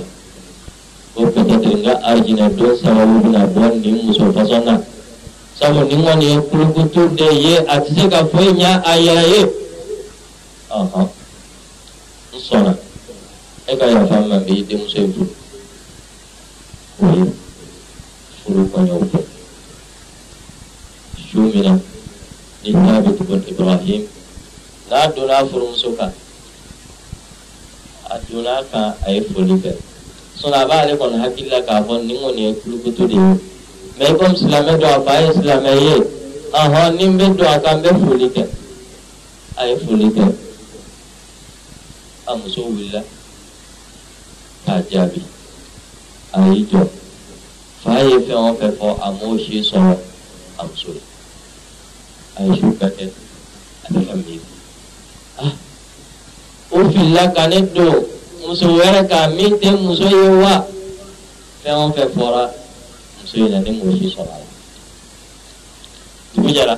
Bukata 1.12 1.60
teringga 1.60 2.00
Arjina 2.00 2.48
dua 2.56 2.80
Sawabu 2.80 3.28
bin 3.28 3.36
Abuan 3.36 3.84
Di 3.84 3.92
musuh 3.92 4.32
pasana 4.32 4.80
Sama 5.60 5.84
ningwan 5.84 6.24
Yang 6.24 6.48
puluh 6.48 6.72
kutub 6.72 7.20
Dia 7.20 7.36
ye 7.36 7.56
Aksa 7.68 8.08
kafenya 8.08 8.80
Ayah 8.88 9.20
ye. 9.28 9.44
Aha 10.72 11.04
Sona 12.40 12.72
Eka 13.68 13.84
eh, 13.84 13.92
yang 13.92 14.08
faham 14.08 14.32
Mabih 14.32 14.64
Dia 14.64 14.80
musuh 14.80 15.04
Kuih 16.96 17.49
e 18.50 18.70
ka 18.72 18.82
yafa 18.82 18.90
n 18.90 18.90
ma 18.90 19.00
bi 19.02 19.18
i 20.10 20.10
denmuso 20.10 20.10
ye 20.10 20.10
furu 20.10 20.10
o 20.10 20.20
ye 20.20 20.24
furu 20.24 20.24
kɔɲɔw 20.26 20.42
kɛ 21.12 21.30
su 21.30 21.40
min 21.40 22.84
na 22.84 23.00
ni 23.00 23.12
tuguni 23.18 23.50
ibrahim 23.50 24.08
n'a 24.90 25.08
donna 25.08 25.46
furumuso 25.46 25.96
kan 25.98 26.12
a 28.10 28.20
donna 28.30 28.64
kan 28.72 28.96
a 29.06 29.12
ye 29.12 29.22
foli 29.22 29.54
kɛ 29.62 29.72
sinɔn 30.40 30.54
a 30.54 30.66
b'ale 30.68 30.98
kɔni 30.98 31.18
hakili 31.22 31.50
la 31.50 31.62
k'a 31.62 31.84
fɔ 31.84 32.06
nin 32.06 32.18
kɔni 32.18 32.42
ye 32.42 32.54
kulukutu 32.54 33.08
de 33.08 33.14
ye 33.14 33.40
mɛ 34.00 34.18
komi 34.18 34.36
silamɛ 34.38 34.80
don 34.80 34.90
a 34.90 35.02
fa 35.06 35.20
ye 35.22 35.32
silamɛ 35.34 35.72
ye 35.82 35.96
ɔhɔn 36.52 36.96
ni 36.98 37.06
n 37.06 37.18
bɛ 37.18 37.36
don 37.38 37.48
a 37.48 37.60
kan 37.60 37.78
n 37.78 37.84
bɛ 37.84 37.90
foli 38.00 38.30
kɛ 38.30 38.48
a 39.58 39.68
ye 39.68 39.76
foli 39.78 40.10
kɛ 40.10 40.36
a 42.28 42.36
muso 42.38 42.62
wulila 42.62 43.04
k'a 44.66 44.82
jaabi 44.90 45.22
a 46.34 46.40
y'i 46.50 46.66
jɔ 46.66 46.99
fa 47.84 48.00
ye 48.04 48.16
fɛn 48.26 48.38
o 48.50 48.56
fɛn 48.60 48.72
fɔ 48.80 48.88
a 49.02 49.12
m'o 49.12 49.38
si 49.38 49.64
sɔrɔ 49.64 49.98
a 50.58 50.64
muso 50.68 50.90
la 50.94 51.02
a 52.36 52.40
ye 52.46 52.54
su 52.60 52.78
ka 52.80 52.88
kɛ 52.90 53.06
a 53.86 53.88
bɛ 53.94 54.00
ka 54.08 54.14
miiri 54.16 54.42
ah 55.38 55.54
o 56.72 56.78
filila 56.92 57.24
ka 57.36 57.48
ne 57.48 57.62
don 57.74 58.06
muso 58.46 58.68
wɛrɛ 58.78 59.08
kan 59.10 59.36
min 59.36 59.54
tɛ 59.60 59.70
muso 59.82 60.06
ye 60.10 60.28
wa 60.42 60.66
fɛn 61.64 61.76
o 61.84 61.92
fɛn 61.96 62.10
fɔra 62.16 62.44
muso 63.22 63.36
in 63.38 63.52
na 63.52 63.60
ne 63.60 63.72
m'o 63.72 63.92
si 63.98 64.08
sɔrɔ 64.16 64.34
a 64.34 64.40
la 66.68 66.78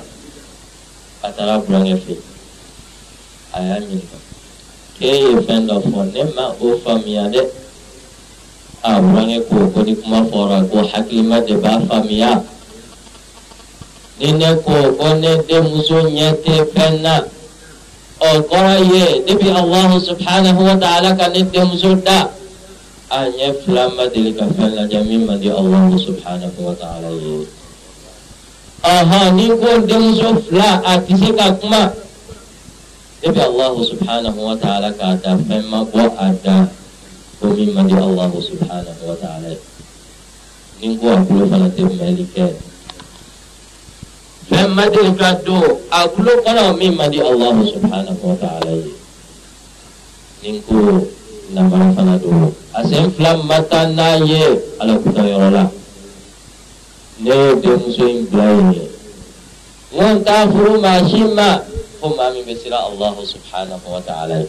ye 7.32 7.61
a 8.82 8.98
burankɛ 9.00 9.38
ko 9.48 9.56
ko 9.70 9.80
ni 9.86 9.94
kuma 9.94 10.26
fɔra 10.26 10.58
ko 10.70 10.82
hakilima 10.82 11.38
de 11.46 11.54
b'a 11.54 11.78
faamuya 11.86 12.42
ni 14.18 14.32
ne 14.32 14.54
ko 14.64 14.74
ko 14.98 15.06
ne 15.22 15.30
denmuso 15.46 16.02
ɲɛ 16.10 16.28
tɛ 16.44 16.54
fɛn 16.74 17.00
na 17.02 17.22
o 18.18 18.28
kɔrɔ 18.42 18.74
ye 18.92 19.22
depi 19.26 19.48
alahu 19.50 20.00
subhanahu 20.02 20.60
wa 20.66 20.74
ta'ala 20.76 21.14
ka 21.16 21.28
ne 21.28 21.42
denmuso 21.46 21.94
da 22.04 22.26
a 23.10 23.26
ɲɛ 23.30 23.54
fila 23.64 23.88
ma 23.94 24.06
deli 24.10 24.34
ka 24.34 24.44
fɛn 24.50 24.74
lajɛ 24.74 25.06
min 25.08 25.26
man 25.26 25.38
di 25.40 25.48
alahu 25.48 25.94
subhanahu 25.98 26.58
wa 26.58 26.74
ta'ala 26.74 27.08
ye 27.22 27.46
ɔhɔn 28.82 29.34
ni 29.38 29.46
ko 29.48 29.78
denmuso 29.86 30.42
fila 30.48 30.82
a 30.84 30.98
tɛ 30.98 31.12
se 31.22 31.30
ka 31.38 31.54
kuma 31.54 31.94
depi 33.22 33.38
alahu 33.40 33.86
subhanahu 33.86 34.38
wa 34.42 34.56
ta'ala 34.58 34.90
k'a 34.90 35.14
da 35.22 35.36
fɛn 35.38 35.62
ma 35.70 35.84
bɔ 35.84 36.02
a 36.18 36.34
da 36.42 36.66
وممن 37.42 37.98
الله 38.08 38.32
سبحانه 38.50 38.96
وتعالى 39.08 39.52
nínú 40.82 41.06
àbúrò 41.14 41.44
fana 41.50 41.68
tẹ 41.76 41.82
mẹ́lì 41.98 42.24
kẹ́ 42.34 42.48
fẹ́n 44.48 44.68
má 44.76 44.84
dé 44.94 45.02
ka 45.20 45.30
do 45.46 45.56
àbúrò 46.00 46.32
kọ́nà 46.44 46.62
mi 46.78 46.86
má 46.98 47.04
di 47.12 47.18
Allah 47.30 47.54
subhanahu 47.74 48.22
wa 48.30 48.36
ta'ala. 48.42 48.70
Ye 50.42 50.50
nínú 50.52 51.06
namara 51.54 51.86
fana 51.96 52.14
do 52.22 52.30
a 52.74 52.80
sen 52.88 53.10
fila 53.14 53.36
ma 53.48 53.58
taa 53.70 53.86
n'a 53.96 54.06
ye 54.30 54.42
ala 54.80 54.94
kuta 55.02 55.22
yɔrɔ 55.32 55.48
la 55.56 55.64
ne 57.22 57.30
y'o 57.30 57.54
denmuso 57.62 58.04
in 58.08 58.24
bila 58.30 58.44
yen 58.56 58.72
ye 58.76 58.84
wọn 59.96 60.24
t'a 60.26 60.36
furu 60.52 60.80
maa 60.84 61.00
si 61.08 61.20
ma 61.38 61.48
fo 62.00 62.06
maa 62.16 62.30
min 62.34 62.42
bɛ 62.46 62.54
siran 62.60 62.82
Allah 62.90 63.14
subhanahu 63.34 63.86
wa 63.94 64.00
ta'ala. 64.08 64.36
ye. 64.42 64.48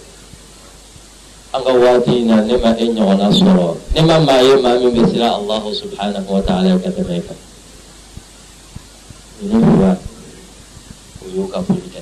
An 1.54 1.62
ka 1.64 1.72
waati 1.74 2.14
in 2.22 2.28
na 2.28 2.42
ne 2.42 2.58
ma 2.58 2.72
e 2.78 2.86
ɲɔgɔnna 2.96 3.28
sɔrɔ 3.30 3.68
ne 3.94 4.02
ma 4.02 4.20
maa 4.20 4.42
ye 4.42 4.56
maa 4.62 4.80
min 4.80 4.90
bɛ 4.96 5.02
siran 5.12 5.34
alahu 5.38 5.70
subhanahu 5.82 6.30
wa 6.34 6.42
ta'ala 6.42 6.80
ka 6.82 6.90
tɛmɛ 6.90 7.14
e 7.18 7.22
kan 7.28 7.38
ninnu 9.42 9.60
fila 9.62 9.92
o 11.22 11.26
y'o 11.36 11.46
ka 11.54 11.60
foli 11.62 11.88
kɛ 11.94 12.02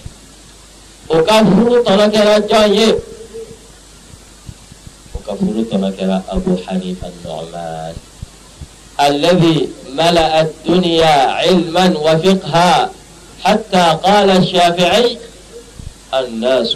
o 1.09 1.15
ka 1.23 1.35
furu 1.43 1.75
tɔnɔ 1.83 2.05
kɛra 2.13 2.35
jɔn 2.47 2.73
ye 2.79 2.87
o 5.15 5.17
ka 5.25 5.33
furu 5.35 5.61
tɔnɔ 5.67 5.89
kɛra 5.99 6.17
abu 6.31 6.51
hanifa 6.65 7.07
nu'man 7.23 7.95
الذي 9.01 9.69
ملأ 9.97 10.41
الدنيا 10.41 11.15
علما 11.41 11.85
وفقها 11.99 12.91
حتى 13.43 13.85
قال 14.03 14.29
الشافعي 14.29 15.17
الناس 16.13 16.75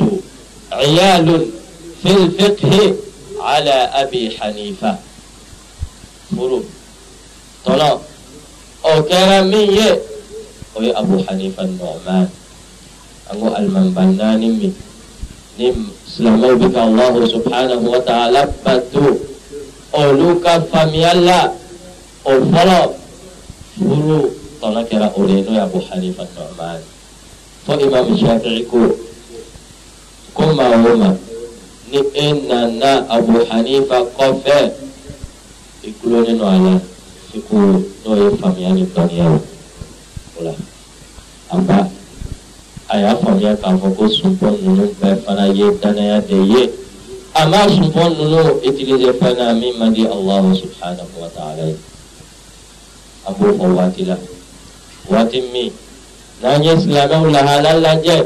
عيال 0.71 1.45
في 2.05 2.11
الفقه 2.11 2.93
على 3.41 3.73
أبي 3.73 4.37
حنيفة. 4.37 4.95
فرو 6.37 6.63
طلاق. 7.65 8.01
أو 8.85 9.03
كرمية 9.03 10.01
أو 10.77 10.81
أبو 11.01 11.23
حنيفة 11.25 11.63
النعمان. 11.63 12.29
أو 13.33 13.57
المنبنان 13.57 14.41
من 14.41 14.73
نم. 15.59 15.87
سلموا 16.17 16.53
بك 16.61 16.77
الله 16.77 17.13
سبحانه 17.27 17.81
وتعالى. 17.89 18.41
بدو. 18.65 19.07
أولوك 19.95 20.45
فميلا 20.69 21.41
أو 22.27 22.35
فلا 22.53 22.89
فرو. 23.81 24.29
طلاق 24.61 24.89
أولينو 25.17 25.51
يا 25.57 25.63
أبو 25.63 25.81
حنيفة 25.89 26.27
النعمان. 26.29 26.81
فإمام 27.67 28.13
الشافعي 28.13 28.61
كو. 28.69 28.93
كما 30.37 30.75
هما 30.75 31.17
ní 31.91 31.99
ẹnana 32.13 32.91
Abu 33.15 33.33
Hanifa 33.49 33.97
kọfẹ 34.17 34.59
ìkúrò 35.87 36.19
nínú 36.27 36.43
àlá 36.55 36.73
síkú 37.31 37.57
náà 38.05 38.15
yẹ 38.21 38.29
fàmìyà 38.41 38.69
nìkan 38.77 39.07
yàwó 39.17 39.37
wòlá 40.35 40.53
àbá 41.55 41.77
àyà 42.93 43.09
fàmìyà 43.21 43.55
kàn 43.61 43.75
fọ 43.81 43.87
kó 43.97 44.05
sunbọ 44.17 44.47
nínú 44.63 44.83
bẹ 45.01 45.09
fana 45.25 45.45
yé 45.57 45.65
dánáyà 45.81 46.21
dé 46.29 46.37
yé. 46.53 46.61
Àmà 47.41 47.59
sunbọ 47.75 48.03
nínú 48.17 48.39
ìtìlẹsẹ 48.67 49.11
fana 49.19 49.53
mi 49.59 49.71
má 49.79 49.85
di 49.95 50.03
Allahu 50.15 50.55
subhanahu 50.61 51.15
wa 51.21 51.29
ta'ala. 51.35 51.65
Àbò 53.29 53.45
fọ 53.57 53.65
waati 53.77 54.03
la 54.09 54.17
waati 55.09 55.41
mi 55.53 55.71
n'an 56.41 56.63
ye 56.63 56.73
silamɛw 56.81 57.25
lahala 57.35 57.71
lajɛ. 57.85 58.17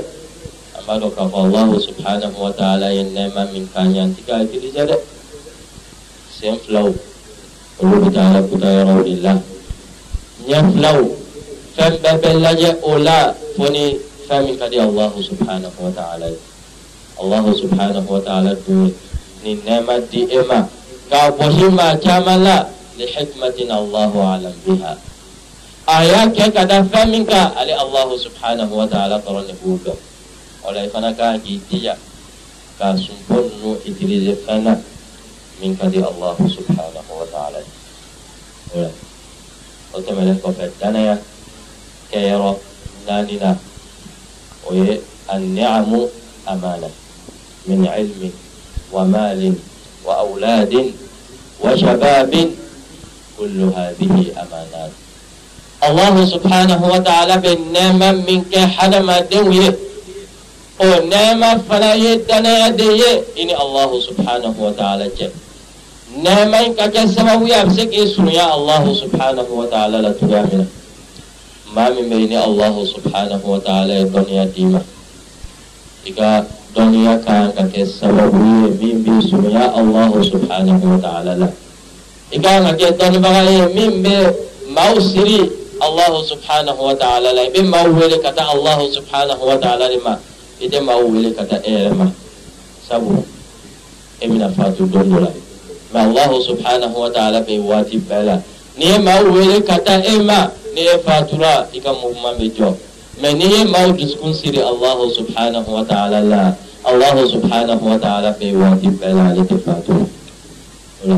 B'a 0.89 0.97
dɔn 0.97 1.11
k'a 1.15 1.25
fɔ 1.31 1.37
alahu 1.45 1.77
subhanahu 1.87 2.37
wa 2.45 2.51
ta'ala 2.59 2.87
ye 2.91 3.03
nɛɛma 3.03 3.41
min 3.53 3.65
k'an 3.73 3.93
ye 3.93 3.99
an 4.01 4.09
ti 4.15 4.21
k'a 4.27 4.41
utiliser 4.41 4.85
dɛ 4.89 4.97
sen 6.37 6.55
filaw 6.65 6.89
olu 7.79 7.95
bɛ 8.01 8.09
taa 8.15 8.25
ala 8.29 8.41
kuta 8.49 8.69
yɔrɔw 8.77 9.03
de 9.05 9.15
la 9.25 9.33
ɲɛ 10.49 10.57
filaw 10.73 10.99
fɛn 11.77 11.93
bɛɛ 12.01 12.15
bɛ 12.21 12.29
lajɛ 12.45 12.69
o 12.81 12.91
la 12.97 13.17
fo 13.55 13.69
ni 13.69 13.83
fɛn 14.27 14.41
min 14.45 14.57
ka 14.57 14.65
di 14.71 14.77
alahu 14.79 15.19
subhanahu 15.29 15.77
wa 15.85 15.91
ta'ala 15.99 16.27
alahu 17.21 17.49
subhanahu 17.61 18.09
wa 18.09 18.19
ta'ala 18.27 18.51
dun 18.65 18.89
ni 19.43 19.51
nɛɛma 19.61 19.95
di 20.09 20.21
e 20.37 20.41
ma 20.49 20.59
k'a 21.09 21.29
bɔsi 21.37 21.69
maa 21.77 21.93
caman 22.01 22.43
la 22.47 22.57
li 22.97 23.05
hikmatin 23.05 23.69
allahu 23.69 24.17
alam 24.33 24.53
biha 24.65 24.93
a 25.85 25.95
y'a 26.09 26.21
kɛ 26.33 26.45
ka 26.53 26.65
da 26.65 26.81
subhanahu 28.25 28.73
wa 28.73 28.87
ta'ala 28.89 29.21
de 29.21 29.53
b'o 29.61 29.77
dɔn 29.85 30.08
wala 30.63 30.89
fana 30.89 31.13
kan 31.13 31.39
k'i 31.41 31.59
jija 31.69 31.95
k'a 32.77 32.95
sunbɔ 32.97 33.35
ninnu 33.49 33.69
utiliser 33.85 34.37
min 35.59 35.75
ka 35.77 35.87
di 35.91 35.99
allahu 35.99 36.47
subhanahu 36.47 37.11
wa 37.19 37.25
ta'ala 37.31 37.59
ye 38.75 38.87
o 39.93 39.97
tɛmɛnen 39.99 40.39
kɔfɛ 40.41 40.71
danaya 40.79 41.15
kɛyɔrɔ 42.11 42.51
naani 43.07 43.35
na 43.39 43.51
o 44.67 44.73
ye 44.73 45.01
النعم 45.33 45.93
أمانة 46.49 46.89
من 47.67 47.87
علم 47.87 48.31
ومال 48.91 49.53
وأولاد 50.05 50.73
وشباب 51.63 52.33
كل 53.37 53.59
هذه 53.77 54.15
أمانات 54.41 54.91
الله 55.83 56.25
سبحانه 56.25 56.81
وتعالى 56.93 57.37
بالنعمة 57.37 58.11
منك 58.11 58.57
حدما 58.57 59.19
دويه 59.19 59.88
o 60.79 60.85
nɛɛma 60.85 61.59
fana 61.67 61.93
ye 61.95 62.17
danaya 62.25 62.71
de 62.71 62.83
ye 62.83 63.23
i 63.35 63.45
ni 63.45 63.53
allahu 63.53 63.99
subhanahu 64.01 64.55
wa 64.57 64.71
ta'ala 64.71 65.05
cɛ 65.09 65.29
nɛɛma 66.23 66.65
in 66.65 66.73
ka 66.75 66.87
kɛ 66.87 67.07
sababu 67.13 67.47
ye 67.47 67.53
a 67.53 67.65
bɛ 67.65 67.71
se 67.75 67.85
k'i 67.87 68.07
surunya 68.07 68.45
allahu 68.47 68.95
subhanahu 68.95 69.49
wa 69.51 69.65
ta'ala 69.65 70.01
la 70.01 70.11
cogoya 70.13 70.47
min 70.47 70.59
na 70.59 70.65
maa 71.75 71.89
min 71.91 72.09
bɛ 72.09 72.15
i 72.23 72.27
ni 72.27 72.35
allahu 72.35 72.85
subhanahu 72.87 73.43
wa 73.43 73.59
ta'ala 73.59 73.93
ye 73.93 74.05
dɔnniya 74.05 74.45
d'i 74.55 74.65
ma 74.65 74.81
i 76.07 76.11
ka 76.11 76.45
dɔnniya 76.75 77.25
kan 77.25 77.51
ka 77.51 77.63
kɛ 77.63 77.83
sababu 77.85 78.39
ye 78.39 78.69
min 78.79 79.03
b'i 79.03 79.29
surunya 79.29 79.67
allahu 79.75 80.23
subhanahu 80.23 80.83
wa 80.95 80.97
ta'ala 80.97 81.35
la 81.35 81.47
i 82.31 82.39
kan 82.39 82.63
ka 82.63 82.71
kɛ 82.79 82.95
dɔnnibaga 82.97 83.51
ye 83.51 83.65
min 83.75 84.03
bɛ 84.03 84.15
maaw 84.69 84.95
siri 85.01 85.43
allahu 85.81 86.23
subhanahu 86.23 86.81
wa 86.87 86.95
ta'ala 86.95 87.33
la 87.33 87.43
ibe 87.51 87.67
ma 87.67 87.83
wele 87.83 88.17
kata 88.23 88.47
allahu 88.47 88.87
subhanahu 88.95 89.43
wa 89.43 89.57
ta'ala 89.57 89.89
de 89.89 89.99
ma 90.03 90.15
i 90.59 90.67
tɛ 90.67 90.79
maaw 90.83 91.03
wele 91.07 91.31
ka 91.33 91.43
taa 91.45 91.61
e 91.63 91.71
yɛrɛ 91.71 91.95
ma. 91.95 92.11
Sabu 92.87 93.23
e 94.19 94.27
bɛna 94.27 94.51
faatu 94.51 94.85
don 94.91 95.07
dɔ 95.09 95.19
la. 95.21 95.31
Mɛ 95.93 95.99
alahu 95.99 96.43
subhanahu 96.43 96.95
wa 96.99 97.09
taala 97.09 97.41
bɛ 97.41 97.59
waati 97.63 97.97
bɛɛ 97.99 98.23
la 98.25 98.35
n'i 98.77 98.85
ye 98.91 98.97
maaw 98.99 99.23
wele 99.31 99.61
ka 99.63 99.77
taa 99.79 100.01
e 100.03 100.19
ma. 100.19 100.49
N'i 100.73 100.83
ye 100.83 100.97
faatura 101.05 101.67
i 101.73 101.79
ka 101.79 101.93
muhuma 101.93 102.35
bɛ 102.37 102.51
jɔ 102.55 102.75
mɛ 103.21 103.29
n'i 103.37 103.47
ye 103.47 103.63
maaw 103.65 103.91
dusukun 103.95 104.33
siri 104.33 104.59
alahu 104.59 105.11
subhanahu 105.15 105.67
wa 105.67 105.83
taala 105.83 106.19
la. 106.21 106.53
Alahu 106.83 107.27
subhanahu 107.31 107.81
wa 107.81 107.97
taala 107.97 108.33
bɛ 108.35 108.53
waati 108.53 108.87
bɛɛ 108.99 109.13
la 109.15 109.23
ale 109.31 109.43
tɛ 109.47 109.57
faatu 109.63 109.93
o 109.93 111.07
la 111.07 111.17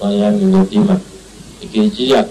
dɔnniya 0.00 0.28
min 0.38 0.52
bɛ 0.52 0.68
d'i 0.68 0.78
ma 0.78 0.96
i 1.62 1.66
k'i 1.66 1.90
jija 1.90 2.26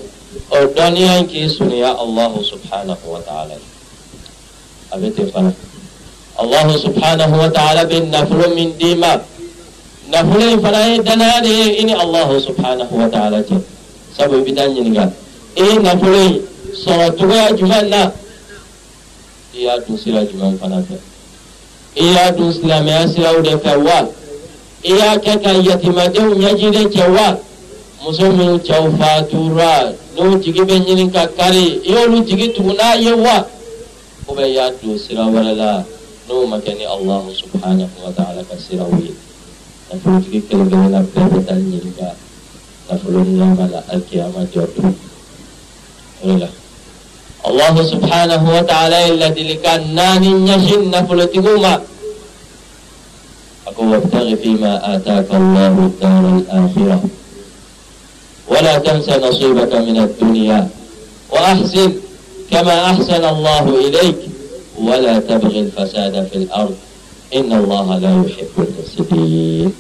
o 0.52 0.68
dɔnniya 0.68 1.20
in 1.20 1.28
k'i 1.28 1.48
surunya 1.48 1.96
alahu 1.96 2.44
subhanahu 2.44 3.06
wa 3.08 3.20
taala. 3.24 3.56
La 3.56 4.98
a 4.98 5.00
bɛ 5.00 5.16
ten 5.16 5.32
fana 5.32 5.54
allahu 6.40 6.72
subhanahu 6.80 7.36
wa 7.38 7.50
ta'ala 7.52 7.84
bɛ 7.86 8.00
nafolo 8.10 8.56
min 8.56 8.72
d'i 8.80 8.96
ma 8.96 9.20
nafolo 10.12 10.46
in 10.54 10.60
fana 10.62 10.88
ye 10.88 11.02
danaya 11.04 11.42
de 11.42 11.50
ye 11.50 11.66
i 11.82 11.84
ni 11.84 11.94
allahu 11.94 12.40
subhanahu 12.40 12.94
wa 12.96 13.08
ta'ala 13.10 13.44
cɛ 13.44 13.60
sabu 14.16 14.36
i 14.40 14.44
bɛ 14.48 14.56
taa 14.56 14.68
ɲininka 14.68 15.12
i 15.58 15.62
ye 15.64 15.74
nafolo 15.80 16.18
in 16.26 16.42
sɔrɔ 16.86 17.16
cogoya 17.18 17.52
jumɛn 17.58 17.90
na 17.90 18.12
i 19.54 19.64
y'a 19.64 19.80
dun 19.80 19.98
sira 19.98 20.24
jumɛn 20.26 20.58
fana 20.60 20.80
fɛ 20.88 20.96
i 21.96 22.06
y'a 22.14 22.32
dun 22.32 22.54
silamɛya 22.54 23.08
siraw 23.14 23.42
de 23.44 23.58
fɛ 23.58 23.76
wa 23.84 24.00
i 24.84 24.94
y'a 24.96 25.18
kɛ 25.20 25.42
ka 25.44 25.52
yatimadenw 25.52 26.36
ɲɛjiden 26.40 26.88
cɛ 26.88 27.04
wa 27.12 27.38
muso 28.04 28.32
minnu 28.32 28.58
cɛw 28.64 28.96
fatura 28.98 29.92
n'u 30.16 30.40
jigi 30.40 30.62
bɛ 30.64 30.76
ɲini 30.88 31.12
ka 31.12 31.28
kari 31.38 31.82
i 31.84 31.92
y'olu 31.92 32.24
jigi 32.24 32.54
tugu 32.56 32.72
n'a 32.74 32.96
ye 32.96 33.12
wa 33.12 33.46
ou 34.28 34.36
bien 34.36 34.48
i 34.48 34.54
y'a 34.56 34.72
don 34.82 34.98
sira 34.98 35.24
wɛrɛ 35.28 35.54
la 35.56 35.84
ma 35.84 35.99
kɛ 36.30 36.74
ni 36.78 36.86
allahu 36.86 37.34
subhanahu 37.34 37.96
wa 38.06 38.12
ta'ala 38.14 38.44
ka 38.46 38.56
siraw 38.58 38.90
ye 39.02 39.12
nafolotigi 39.90 40.42
kelen 40.48 40.70
kelenna 40.70 41.02
bɛɛ 41.02 41.26
bɛ 41.34 41.40
taa 41.48 41.56
ɲininka 41.58 42.10
nafolo 42.90 43.20
ɲama 43.26 43.66
la 43.72 43.80
alkiyama 43.94 44.42
jɔ 44.54 44.64
don 44.78 44.94
o 46.22 46.28
de 46.28 46.38
la 46.38 46.50
allahu 47.50 47.82
subhanahu 47.90 48.46
wa 48.46 48.62
ta'ala 48.64 48.98
ye 49.08 49.18
ladilikan 49.18 49.82
naani 49.94 50.30
ɲɛsin 50.46 50.90
nafolotigiw 50.94 51.58
ma 51.62 51.82
a 53.66 53.70
ko 53.74 53.82
wabtagi 53.90 54.36
fima 54.38 54.82
ataka 54.86 55.34
allahu 55.36 55.90
dara 56.00 56.30
al-akhirah 56.38 57.02
ولا 58.50 58.78
تنس 58.82 59.06
نصيبك 59.10 59.70
من 59.86 59.98
الدنيا 60.10 60.70
وأحسن 61.30 61.92
كما 62.52 62.76
أحسن 62.98 63.24
الله 63.26 63.66
إليك 63.86 64.29
ولا 64.79 65.19
تبغي 65.19 65.61
الفساد 65.61 66.29
في 66.33 66.37
الأرض 66.37 66.75
إن 67.35 67.53
الله 67.53 67.99
لا 67.99 68.25
يحب 68.27 68.55
المفسدين 68.59 69.73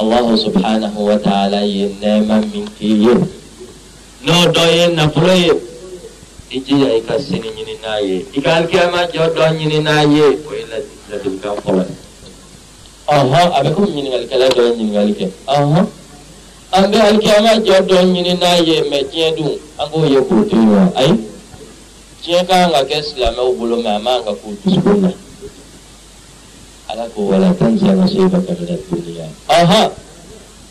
الله 0.00 0.36
سبحانه 0.36 0.94
وتعالى 0.98 1.60
ينما 1.78 2.36
من 2.40 2.64
كيه 2.80 3.18
no 4.26 4.50
do 4.52 4.60
ye 4.60 4.88
nafolo 4.98 5.32
ye 5.32 5.52
i 6.50 6.60
jija 6.60 6.88
i 6.96 7.00
ka 7.06 7.18
sini 7.18 7.48
ɲini 7.54 7.74
n'a 7.82 7.98
ye 8.02 8.26
i 8.32 8.40
ka 8.40 8.56
alikiyama 8.56 9.06
jɔ 9.12 9.30
dɔ 9.34 9.44
ɲini 9.58 9.78
n'a 9.78 10.02
ye 10.02 10.24
o 10.48 10.50
ye 10.58 10.64
ladilikan 11.10 11.54
fɔlɔ 11.62 11.82
ye 11.86 11.94
ɔhɔn 13.14 13.48
a 13.54 13.58
bɛ 13.62 13.70
komi 13.74 13.90
ɲiningalikɛla 13.94 14.48
dɔ 14.56 14.62
diɲɛ 22.23 22.45
ka 22.47 22.55
kan 22.55 22.71
ka 22.71 22.81
kɛ 22.89 23.03
silamɛw 23.03 23.51
bolo 23.57 23.75
mɛ 23.83 23.89
a 23.95 23.99
ma 23.99 24.23
ka 24.23 24.31
k'u 24.31 24.55
dusukun 24.63 25.01
na 25.01 25.11
ala 26.87 27.03
ko 27.13 27.21
wala 27.21 27.53
tan 27.59 27.75
diɲɛ 27.77 27.99
ka 27.99 28.07
se 28.07 28.17
e 28.17 28.29
ka 28.31 28.39
kabila 28.39 28.75
duniya 28.87 29.27
ɔhɔ 29.49 29.91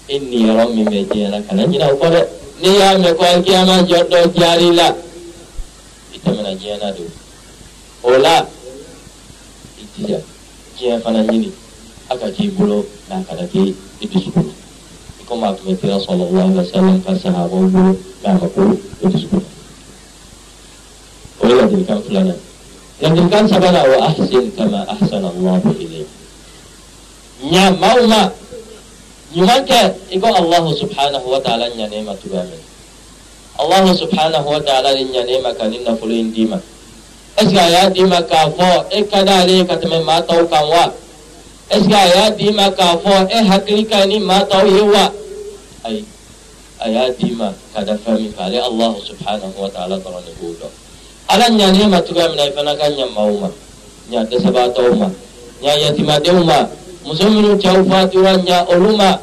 e 0.08 0.18
niyɔrɔ 0.18 0.64
min 0.74 0.84
bɛ 0.88 0.98
diɲɛ 1.12 1.28
la 1.30 1.40
kana 1.42 1.66
ɲinɛ 1.66 1.92
o 1.92 1.96
kɔ 2.00 2.08
dɛ 2.08 2.20
n'i 2.62 2.70
y'a 2.78 2.98
mɛn 2.98 3.14
ko 3.16 3.22
alikiyama 3.24 3.74
jɔ 3.84 3.98
dɔ 4.08 4.18
diyar'i 4.32 4.72
la 4.72 4.88
i 6.14 6.18
tɛmɛna 6.24 6.52
diɲɛ 6.56 6.76
na 6.80 6.90
de 6.92 7.04
o 8.02 8.16
la 8.16 8.46
i 9.76 9.84
jija 9.94 10.20
diɲɛ 10.78 11.00
fana 11.02 11.20
ɲini 11.22 11.50
a 12.08 12.16
ka 12.16 12.26
k'i 12.30 12.48
bolo 12.48 12.86
mɛ 13.10 13.20
a 13.20 13.24
kana 13.28 13.44
k'i 13.52 13.76
dusukun 14.08 14.46
na 14.46 14.52
i 15.20 15.24
komi 15.28 15.44
a 15.44 15.52
tun 15.52 15.66
bɛ 15.68 15.80
kira 15.80 15.96
sɔlɔ 16.00 16.24
wa 16.32 16.40
sallam 16.40 16.56
bɛ 16.56 16.62
sɛbɛn 16.64 17.04
ka 17.04 17.12
sahabaw 17.12 17.68
bolo 17.68 17.92
mɛ 18.24 18.28
a 18.30 18.32
ma 18.40 18.48
k'o 18.48 18.64
dusukun 19.04 19.40
na. 19.44 19.61
Boleh 21.42 21.66
lanjutkan 21.66 21.98
ulangan. 22.06 22.38
Lanjutkan 23.02 23.42
sabana 23.50 23.82
wa 23.82 23.98
ahsin 24.06 24.46
kama 24.54 24.86
asal 24.94 25.18
Allah 25.26 25.58
ilaih. 25.74 26.06
Nya 27.50 27.74
mau 27.74 27.98
ma 28.06 28.30
Nyumanke 29.34 29.98
Iko 30.14 30.28
Allah 30.30 30.62
subhanahu 30.70 31.26
wa 31.26 31.40
ta'ala 31.42 31.66
Nya 31.74 31.90
nema 31.90 32.14
tu 32.22 32.30
Allah 33.58 33.82
subhanahu 33.90 34.46
wa 34.46 34.62
ta'ala 34.62 34.94
Nya 34.94 35.26
nema 35.26 35.50
kaninna 35.58 35.98
fulin 35.98 36.30
dima. 36.30 36.62
Eh, 37.34 37.42
Eska 37.42 37.64
ya 37.66 37.90
dima 37.90 38.22
kafo 38.22 38.86
eh, 38.94 39.02
Eka 39.02 39.26
da 39.26 39.42
li 39.42 39.66
katame 39.66 39.98
ma 40.06 40.22
tau 40.22 40.46
kan 40.46 40.62
wa. 40.70 40.86
Eh, 41.74 41.82
Eska 41.82 42.00
ya 42.06 42.30
dima 42.30 42.70
kafo 42.70 43.26
E 43.26 43.38
hakli 43.42 43.82
kani 43.82 44.22
ma 44.22 44.46
tau 44.46 44.62
hi 44.62 44.78
ya, 44.78 44.84
wa. 44.86 45.04
Ay 45.90 46.06
Ay 46.78 47.10
dima 47.18 47.50
Kada 47.74 47.98
fahmi 47.98 48.30
fahli 48.30 48.62
Allah 48.62 48.94
subhanahu 49.02 49.58
wa 49.58 49.70
ta'ala 49.74 49.98
Tara 49.98 50.22
nihudah 50.22 50.81
alan 51.32 51.56
nya 51.56 51.72
nema 51.72 52.04
tu 52.04 52.12
ga 52.12 52.28
mina 52.28 52.44
ifana 52.44 52.76
kan 52.76 52.92
nya 52.92 53.08
mauma 53.08 53.48
nya 54.12 54.20
de 54.28 54.36
sabata 54.36 54.84
uma 54.84 55.08
nya 55.64 55.72
yatima 55.80 56.20
de 56.20 56.30
uma 56.30 56.68
musamminu 57.08 57.56
ta 57.56 57.72
ufati 57.72 58.18
wa 58.20 58.36
nya 58.36 58.68
uluma 58.68 59.16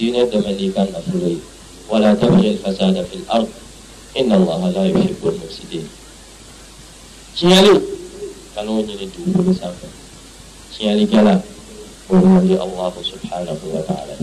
dine 0.00 0.24
de 0.24 0.38
malikan 0.40 0.88
afuri 0.96 1.36
wala 1.92 2.16
tabghi 2.16 2.56
al 2.56 2.58
fasada 2.64 3.04
fil 3.04 3.24
ard. 3.28 3.48
Inna 4.16 4.40
allah 4.40 4.72
la 4.72 4.82
yuhibbu 4.88 5.28
al 5.28 5.36
mufsidin 5.44 5.84
Kalau 8.56 8.80
ini 8.80 8.96
di 8.96 9.04
dunia 9.12 9.44
ini 9.44 9.52
sampai 9.52 11.04
kala 11.12 11.36
Bermanji 12.08 12.56
Allah 12.56 12.88
subhanahu 12.96 13.64
wa 13.76 13.82
ta'ala. 13.84 14.16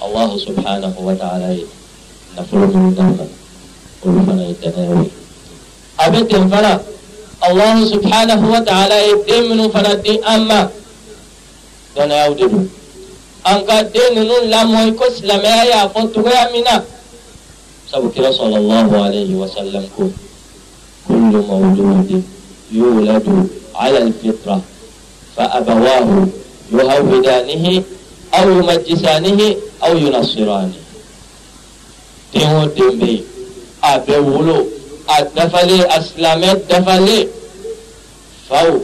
Allah 0.00 0.30
subhanahu 0.40 0.98
wa 1.04 1.12
ta'ala. 1.12 1.52
Nafur 2.32 2.64
minum 2.72 3.28
ولفنا 4.06 4.48
يتناوي 4.48 5.06
أبدا 6.00 6.48
فلا 6.48 6.74
الله 7.48 7.76
سبحانه 7.84 8.40
وتعالى 8.54 8.96
يدمن 9.10 9.68
فلا 9.74 9.94
دي 9.94 10.14
أما 10.24 10.68
دنا 11.96 12.24
يوددو 12.26 12.60
أنك 13.50 13.70
دين 13.94 14.14
نون 14.28 14.44
لامو 14.52 14.88
يكس 14.88 15.16
لما 15.28 15.56
يأفوت 15.70 16.14
ويامنا 16.18 16.76
سبكرا 17.92 18.30
صلى 18.32 18.56
الله 18.62 18.88
عليه 19.04 19.30
وسلم. 19.34 19.84
كل 21.08 21.34
مولود 21.50 22.22
يولد 22.72 23.26
على 23.74 23.98
الفطرة. 23.98 24.60
فأبواه 25.36 26.26
يهودانه 26.72 27.82
aw 29.84 29.94
yunassirani 29.94 30.78
den 32.32 32.50
o 32.56 32.66
den 32.76 32.98
bɛ 32.98 33.06
yen 33.06 33.24
a 33.84 33.98
bɛ 34.00 34.16
wolo 34.18 34.66
a 35.06 35.22
dafalen 35.36 35.84
a 35.90 36.00
silamɛ 36.00 36.48
dafalen 36.68 37.28
faw 38.48 38.80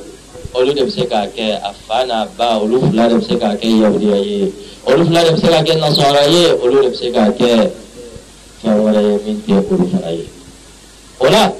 olu 0.54 0.74
de 0.74 0.82
bɛ 0.84 0.90
se 0.90 1.06
k'a 1.06 1.26
kɛ 1.36 1.56
a 1.64 1.72
fa 1.86 2.04
n'a 2.04 2.28
ba 2.36 2.58
olu 2.60 2.80
fila 2.90 3.08
de 3.08 3.14
bɛ 3.16 3.24
se 3.28 3.34
k'a 3.38 3.56
kɛ 3.56 3.66
yahudiya 3.80 4.16
ye 4.16 4.52
olu 4.86 5.04
fila 5.06 5.24
de 5.24 5.30
bɛ 5.32 5.40
se 5.40 5.46
k'a 5.48 5.62
kɛ 5.64 5.72
nasara 5.80 6.22
ye 6.28 6.52
olu 6.62 6.82
de 6.82 6.88
bɛ 6.88 6.96
se 6.96 7.10
k'a 7.10 7.32
kɛ 7.32 7.70
fɛn 8.62 8.76
wɛrɛ 8.84 9.00
ye 9.08 9.14
min 9.24 9.42
tɛ 9.46 9.52
olu 9.72 9.84
fana 9.88 10.10
ye 10.12 10.28
o 11.20 11.26
la 11.30 11.52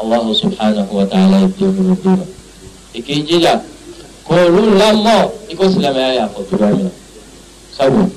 allahu 0.00 0.34
subhanahu 0.34 0.92
wa 0.92 1.04
ta'ala 1.04 1.36
ye 1.40 1.48
den 1.58 1.70
minnu 1.76 1.94
d'i 2.02 2.08
ma 2.16 2.24
i 2.94 3.00
k'i 3.02 3.24
jija 3.28 3.60
k'olu 4.26 4.72
lamɔ 4.80 5.30
i 5.50 5.54
ko 5.54 5.64
silamɛya 5.68 6.14
y'a 6.14 6.28
fɔ 6.32 6.40
cogoya 6.48 6.72
min 6.76 6.84
na 6.84 6.90
sabu 7.76 8.08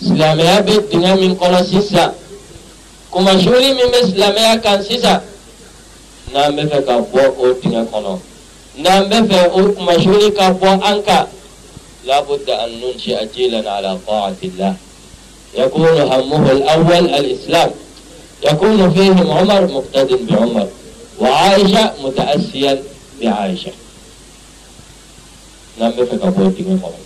silamɛya 0.00 0.62
bɛ 0.64 0.74
dingɛ 0.90 1.20
min 1.20 1.36
kɔnɔ 1.36 1.60
sisan 1.68 2.14
kumasuli 3.12 3.74
min 3.76 3.88
bɛ 3.92 4.00
silamɛya 4.08 4.60
kan 4.62 4.80
sisan 4.84 5.20
n'an 6.32 6.56
bɛ 6.56 6.62
fɛ 6.70 6.78
ka 6.86 6.94
bɔ 7.12 7.22
o 7.38 7.44
dingɛ 7.60 7.82
kɔnɔ 7.92 8.12
n'an 8.82 9.02
bɛ 9.10 9.16
fɛ 9.28 9.38
o 9.52 9.60
kumasuli 9.76 10.32
ka 10.36 10.50
bɔ 10.52 10.80
an 10.82 11.02
kan 11.04 11.26
أن 12.04 12.70
ننشئ 12.82 13.26
جيلا 13.34 13.70
على 13.70 13.98
طاعة 14.06 14.34
الله 14.42 14.74
يكون 15.54 16.00
همه 16.00 16.52
الأول 16.52 17.04
الإسلام 17.14 17.70
يكون 18.42 18.90
فيهم 18.94 19.30
عمر 19.30 19.66
مقتد 19.66 20.26
بعمر 20.26 20.68
وعائشة 21.20 21.92
متأسيا 22.04 22.82
بعائشة 23.22 23.72
n'an 25.78 25.92
bɛ 25.96 26.02
fɛ 26.10 26.16
ka 26.20 26.28
bɔ 26.36 26.42
dingɛ 26.56 26.74
kɔnɔ 26.82 27.00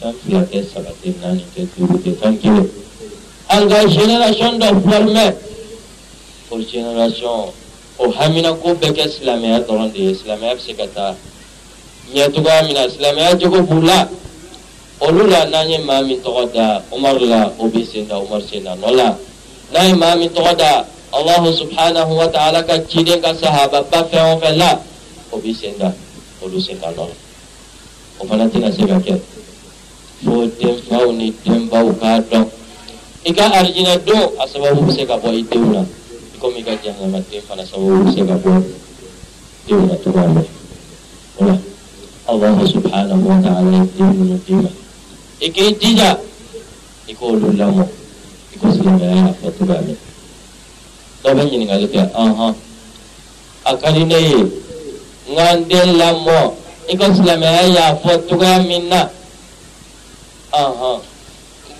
fɛn 0.00 0.12
fila 0.22 0.40
tɛ 0.50 0.58
saba 0.72 0.90
tɛ 1.02 1.08
naani 1.20 1.44
tɛ 3.48 3.60
duuru 3.60 3.68
tɛ 3.68 3.68
fɛn 3.68 3.68
kelen 3.68 3.68
an 3.68 3.68
ka 3.68 3.86
génération 3.88 4.58
dɔ 4.58 4.68
former 4.82 5.34
o 6.50 6.60
génération 6.60 7.52
o 7.98 8.10
hamina 8.10 8.52
ko 8.54 8.74
bɛɛ 8.74 8.92
kɛ 8.92 9.08
silamɛya 9.08 9.60
dɔrɔn 9.66 9.92
de 9.92 9.98
ye 9.98 10.14
silamɛya 10.14 10.54
bɛ 10.54 10.60
se 10.60 10.72
ka 10.74 10.86
taa 10.94 11.14
ɲɛ 12.14 12.32
cogoya 12.34 12.62
min 12.66 12.74
na 12.74 12.88
silamɛya 12.88 13.38
jogo 13.40 13.62
b'u 13.62 13.82
la 13.86 14.08
olu 15.00 15.26
la 15.30 15.44
n'an 15.46 15.70
ye 15.70 15.78
maa 15.78 16.02
min 16.02 16.20
tɔgɔ 16.22 16.52
da 16.52 16.80
umaru 16.92 17.26
la 17.28 17.50
o 17.58 17.68
bɛ 17.68 17.86
sen 17.92 18.06
da 18.06 18.18
umaru 18.18 18.42
sen 18.48 18.64
da 18.64 18.74
nɔ 18.76 18.90
la 18.94 19.16
n'an 19.72 19.88
ye 19.88 19.94
maa 19.94 20.16
min 20.16 20.28
tɔgɔ 20.30 20.56
da 20.56 20.84
allahu 21.12 21.52
subhanahu 21.52 22.16
wa 22.16 22.26
ta'ala 22.28 22.62
ka 22.64 22.78
ciden 22.88 23.20
ka 23.22 23.34
sahaba 23.34 23.82
ba 23.90 24.04
fɛn 24.10 24.34
o 24.34 24.38
fɛn 24.40 24.58
Ika 33.24 33.44
arjina 33.56 33.96
do 34.04 34.36
asawa 34.36 34.76
huse 34.76 35.08
ka 35.08 35.16
bo 35.16 35.32
itu. 35.32 35.56
Iko 36.36 36.46
mika 36.52 36.76
jangan 36.76 37.08
mati 37.08 37.40
pala 37.48 37.64
asal 37.64 37.80
huse 37.80 38.20
ka 38.20 38.36
bo 38.36 38.60
itu 39.64 39.80
na 39.80 39.96
tu. 39.96 40.12
Ola. 41.40 41.56
Allah 42.28 42.56
subhanahu 42.68 43.24
wa 43.24 43.40
ta'ala 43.40 43.80
itu 43.88 44.60
na. 44.60 44.70
Ike 45.40 45.72
tija 45.80 46.20
iko 47.08 47.32
lula 47.40 47.72
mo. 47.72 47.88
Iko 48.52 48.66
sila 48.76 48.92
ya 49.00 49.32
fa 49.32 49.48
tu 49.56 49.64
ba. 49.64 49.80
Ta 51.24 51.32
ba 51.32 51.42
ni 51.48 51.64
ngalo 51.64 51.88
aha. 52.12 52.48
Akal 53.72 53.96
ini 54.04 54.44
ngandel 55.32 55.96
lamo. 55.96 56.60
Iko 56.92 57.08
sila 57.16 57.40
ya 57.40 57.96
fa 57.96 58.20
tu 58.20 58.36
kan, 58.36 58.68
minna. 58.68 59.08
Aha. 60.52 60.68
Uh 60.68 60.76
-huh. 60.76 61.13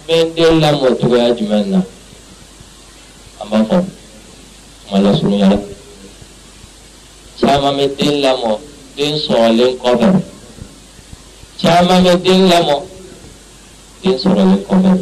N 0.09 0.34
den 0.34 0.61
lamɔ 0.61 0.96
cogoya 1.00 1.34
jumɛn 1.34 1.70
na 1.70 1.80
an 3.40 3.48
b'a 3.50 3.64
fɔ 3.64 3.84
kuma 4.84 4.98
lasurunya 5.00 5.48
la 5.48 5.59
caman 7.40 7.76
bɛ 7.76 7.96
den 7.96 8.20
lamɔ 8.20 8.59
den 8.96 9.14
sɔrɔlen 9.16 9.78
kɔfɛ 9.78 10.20
caman 11.61 12.05
bɛ 12.05 12.22
den 12.22 12.48
lamɔ 12.50 12.82
den 14.02 14.18
sɔrɔlen 14.18 14.61
kɔfɛ 14.68 14.92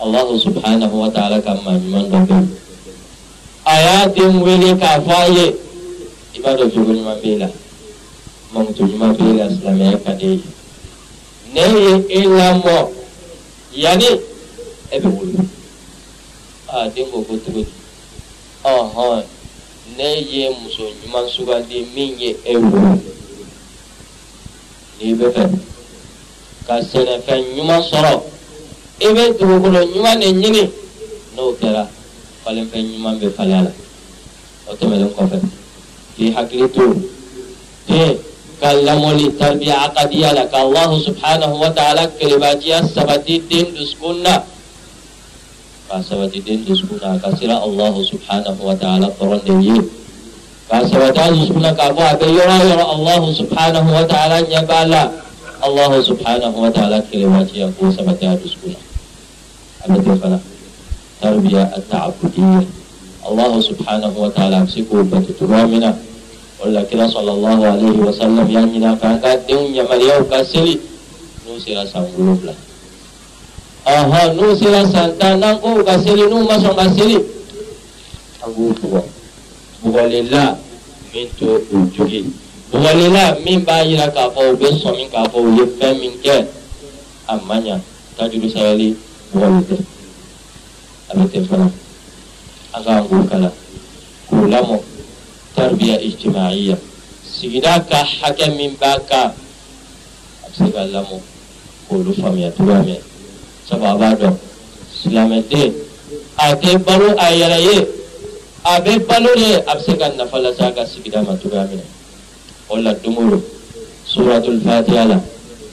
allahu 0.00 0.38
subhanahu 0.40 0.96
wa 0.96 1.10
ta'ala 1.10 1.42
ka 1.42 1.54
maa 1.64 1.76
ɲuman 1.76 2.08
dɔ 2.10 2.18
bɛ 2.26 2.34
yen 2.34 2.48
a 3.66 3.74
y'a 3.82 4.08
den 4.14 4.40
wele 4.40 4.74
k'a 4.80 5.00
fɔ 5.04 5.12
a 5.12 5.28
ye 5.28 5.46
i 6.36 6.40
b'a 6.40 6.56
dɔn 6.56 6.70
jogo 6.72 6.92
ɲuman 6.92 7.20
b'e 7.20 7.38
la 7.38 7.48
mamuto 8.54 8.82
ɲuman 8.82 9.12
b'e 9.12 9.36
la 9.36 9.48
silamɛya 9.48 9.98
ka 10.04 10.12
di 10.12 10.42
ne 11.52 11.60
ye 11.60 11.92
e 12.08 12.24
lamɔ 12.24 12.96
yanni 13.76 14.08
wolo 15.04 15.44
aa 16.72 16.88
den 16.88 17.06
ko 17.10 17.20
ko 17.20 17.36
cogo 17.44 17.60
di 17.60 17.66
ɔhɔn 18.64 19.22
ne 19.96 20.08
ye 20.32 20.48
muso 20.50 20.82
ɲuman 21.02 21.28
sugandi 21.28 21.86
min 21.94 22.18
ye 22.18 22.36
e 22.44 22.56
wolo 22.56 22.98
n'i 24.98 25.14
bɛ 25.14 25.26
fɛ 25.34 25.44
ka 26.66 26.80
sɛnɛfɛn 26.80 27.42
ɲuman 27.56 27.82
sɔrɔ 27.90 28.22
i 29.00 29.06
bɛ 29.14 29.22
dugukolo 29.38 29.80
ɲuman 29.92 30.20
de 30.20 30.26
ɲini 30.32 30.70
n'o 31.34 31.52
kɛra 31.60 31.86
falenfɛn 32.44 32.84
ɲuman 32.92 33.18
bɛ 33.20 33.30
falen 33.36 33.58
a 33.60 33.62
la 33.62 33.72
o 34.68 34.74
tɛmɛnen 34.74 35.12
kɔfɛ 35.14 35.38
k'i 36.16 36.32
hakili 36.32 36.68
to 36.72 36.84
den 37.86 38.18
ka 38.60 38.72
lamɔli 38.72 39.36
tarbiya 39.36 39.84
akadiya 39.84 40.32
la 40.32 40.48
ka 40.48 40.64
alahu 40.64 40.96
subhanahu 41.04 41.60
wa 41.60 41.68
ta'ala 41.76 42.08
kelebajiya 42.16 42.88
sabati 42.88 43.44
den 43.44 43.68
dusukun 43.76 44.24
na 44.24 44.40
ka 45.88 46.00
sabati 46.00 46.40
den 46.40 46.64
dusukun 46.64 46.96
na 47.04 47.20
ka 47.20 47.36
sira 47.36 47.60
alahu 47.60 48.00
subhanahu 48.00 48.56
wa 48.64 48.72
ta'ala 48.72 49.12
dɔrɔn 49.20 49.44
de 49.44 49.54
ye 49.60 49.76
ka 50.72 50.80
sabati 50.88 51.20
a 51.20 51.28
dusukun 51.36 51.60
na 51.68 51.76
k'a 51.76 51.92
fɔ 51.92 52.00
a 52.00 52.14
bɛ 52.16 52.26
yɔrɔ 52.32 52.54
o 52.56 52.64
yɔrɔ 52.64 52.84
alahu 52.96 53.28
subhanahu 53.36 53.88
wa 53.92 54.04
ta'ala 54.08 54.36
ɲɛ 54.40 54.60
b'a 54.64 54.82
la 54.88 55.02
alahu 55.60 56.00
subhanahu 56.00 56.56
wa 56.56 56.70
ta'ala 56.72 57.02
kelebajiya 57.12 57.68
k'o 57.76 57.92
sabati 57.92 58.24
a 58.24 58.40
dusukun 58.40 58.72
na 58.72 58.80
a 59.84 59.86
bɛ 59.92 59.96
ten 60.04 60.16
fana 60.16 60.38
tarbiya 61.20 61.62
at-ta'abbudiyya 61.76 62.64
alahu 63.20 63.60
subhanahu 63.60 64.16
wa 64.16 64.30
ta'ala 64.32 64.64
a 64.64 64.64
bɛ 64.64 64.68
se 64.72 64.80
Walakin 66.56 67.04
sallallahu 67.04 67.62
alaihi 67.68 68.00
wasallam 68.00 68.48
yang 68.48 68.72
nak 68.80 68.96
kakak 68.96 69.44
tiung 69.44 69.76
yang 69.76 69.84
mari 69.92 70.08
au 70.08 70.24
kasil 70.24 70.80
nu 71.44 71.60
sira 71.60 71.84
sanggup 71.84 72.40
lah. 72.48 72.56
Aha 73.84 74.32
nu 74.32 74.56
sira 74.56 74.80
santanang 74.88 75.60
ku 75.60 75.84
kasil 75.84 76.16
nu 76.16 76.48
masuk 76.48 76.72
kasil. 76.72 77.20
Abu 78.40 78.72
tua. 78.72 79.04
Bukalila 79.84 80.56
mintu 81.12 81.60
ujuhi. 81.68 82.24
Bukalila 82.72 83.36
min 83.44 83.60
bayi 83.60 84.00
la 84.00 84.08
beso 84.08 84.56
bin 84.56 84.74
somin 84.80 85.12
kafo 85.12 85.44
ye 85.60 85.64
femin 85.76 86.16
ke. 86.24 86.40
Amanya 87.28 87.76
tajud 88.16 88.48
saya 88.48 88.72
li 88.72 88.96
bukalila. 89.28 89.76
Abu 91.12 91.24
tefana. 91.28 91.68
Aga 92.72 93.04
angku 93.04 93.28
kala. 93.28 93.52
Kulamu. 94.24 94.80
Kulamu. 94.80 94.95
Tarbiya 95.56 95.96
ijtimaiya 96.00 96.76
sigida 97.24 97.80
ka 97.88 98.04
hakɛ 98.20 98.46
min 98.56 98.76
b'a 98.80 99.00
kan 99.08 99.32
a 100.44 100.46
bɛ 100.48 100.54
se 100.56 100.66
ka 100.72 100.82
lamɔ 100.84 101.16
k'olu 101.88 102.12
faamuya 102.20 102.50
cogoya 102.52 102.82
min 102.84 103.00
sabu 103.68 103.84
a 103.84 103.94
b'a 103.96 104.14
dɔn 104.20 104.34
silamɛden 105.02 105.72
a 106.38 106.54
tɛ 106.56 106.78
balo 106.84 107.08
a 107.18 107.26
yɛrɛ 107.32 107.58
ye 107.68 107.76
a 108.64 108.80
bɛ 108.80 108.92
balo 109.08 109.30
de 109.34 109.54
a 109.66 109.72
bɛ 109.76 109.80
se 109.84 109.92
ka 109.96 110.08
nafa 110.12 110.38
lase 110.38 110.60
a 110.60 110.72
ka 110.72 110.84
sigida 110.84 111.22
ma 111.24 111.34
cogoya 111.40 111.64
min 111.68 111.78
na 111.80 111.84
o 112.68 112.76
la 112.76 112.92
don 112.94 113.16
o 113.16 113.30
don 113.30 113.42
suratul 114.06 114.60
fatiha 114.60 115.04
la 115.08 115.18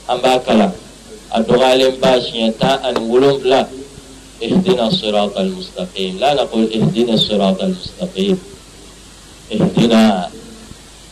an 0.10 0.18
b'a 0.22 0.40
kalan 0.46 0.72
a 1.32 1.42
dɔgɔyalen 1.44 2.00
ba 2.00 2.20
siɲɛ 2.24 2.58
tan 2.58 2.80
ani 2.84 3.00
wolonwula 3.10 3.68
ihdina 4.42 4.92
sirata 4.92 5.40
almustaqim 5.40 6.20
la 6.20 6.34
naqul 6.36 6.68
ihdina 6.72 7.18
sirata 7.18 7.64
almustaqim 7.68 8.38
ihdina 9.54 10.30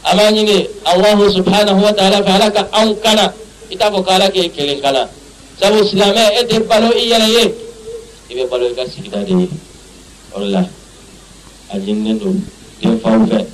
ama 0.03 0.23
ɲini 0.31 0.67
allahu 0.85 1.29
subhanahu 1.31 1.79
wa 1.85 1.93
ta'ala 1.93 2.23
fɛ 2.25 2.31
ala 2.35 2.47
ka 2.51 2.67
anw 2.73 2.95
kana. 3.03 3.33
I 3.71 3.75
t'a 3.77 3.89
fɔ 3.91 4.03
ko 4.03 4.09
ala 4.11 4.27
k'e 4.29 4.49
kelen 4.51 4.81
kana 4.81 5.07
sabu 5.59 5.79
silamɛ 5.85 6.23
e 6.39 6.41
tɛ 6.49 6.67
balo 6.67 6.89
i 6.91 7.07
yɛrɛ 7.11 7.27
ye 7.27 7.43
i 8.29 8.33
bɛ 8.35 8.49
balo 8.49 8.65
i 8.67 8.73
ka 8.75 8.83
sigida 8.83 9.23
de 9.23 9.31
ye 9.31 9.49
o 10.33 10.39
de 10.39 10.47
la 10.49 10.65
a 11.69 11.77
ɲininen 11.77 12.19
don 12.19 12.35
denfaw 12.81 13.25
fɛ 13.29 13.45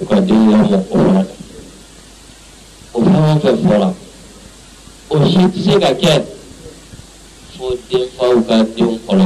u 0.00 0.04
ka 0.06 0.16
lamɔ 0.16 0.84
o 0.90 0.96
fana 0.98 1.24
kan 1.24 1.36
o 2.92 3.00
fɛn 3.00 3.16
o 3.24 3.38
fɛn 3.40 3.56
fɔra 3.64 3.94
o 5.10 5.14
si 5.30 5.38
tɛ 5.38 5.58
se 5.64 5.78
ka 5.80 5.90
kɛ 5.94 6.24
fo 7.56 7.76
denfaw 7.88 8.34
ka 8.46 8.56
denw 8.76 8.98
o 9.08 9.16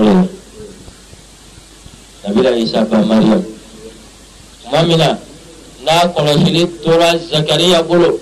de 0.00 0.12
la 0.14 0.35
nabila 2.36 2.52
isa 2.56 2.84
ba 2.84 3.00
mariam 3.00 3.40
tuma 4.62 4.82
min 4.84 4.98
na 4.98 5.16
n'a 5.84 6.12
kɔlɔsili 6.12 6.68
tora 6.84 7.16
zakariya 7.30 7.82
bolo. 7.82 8.18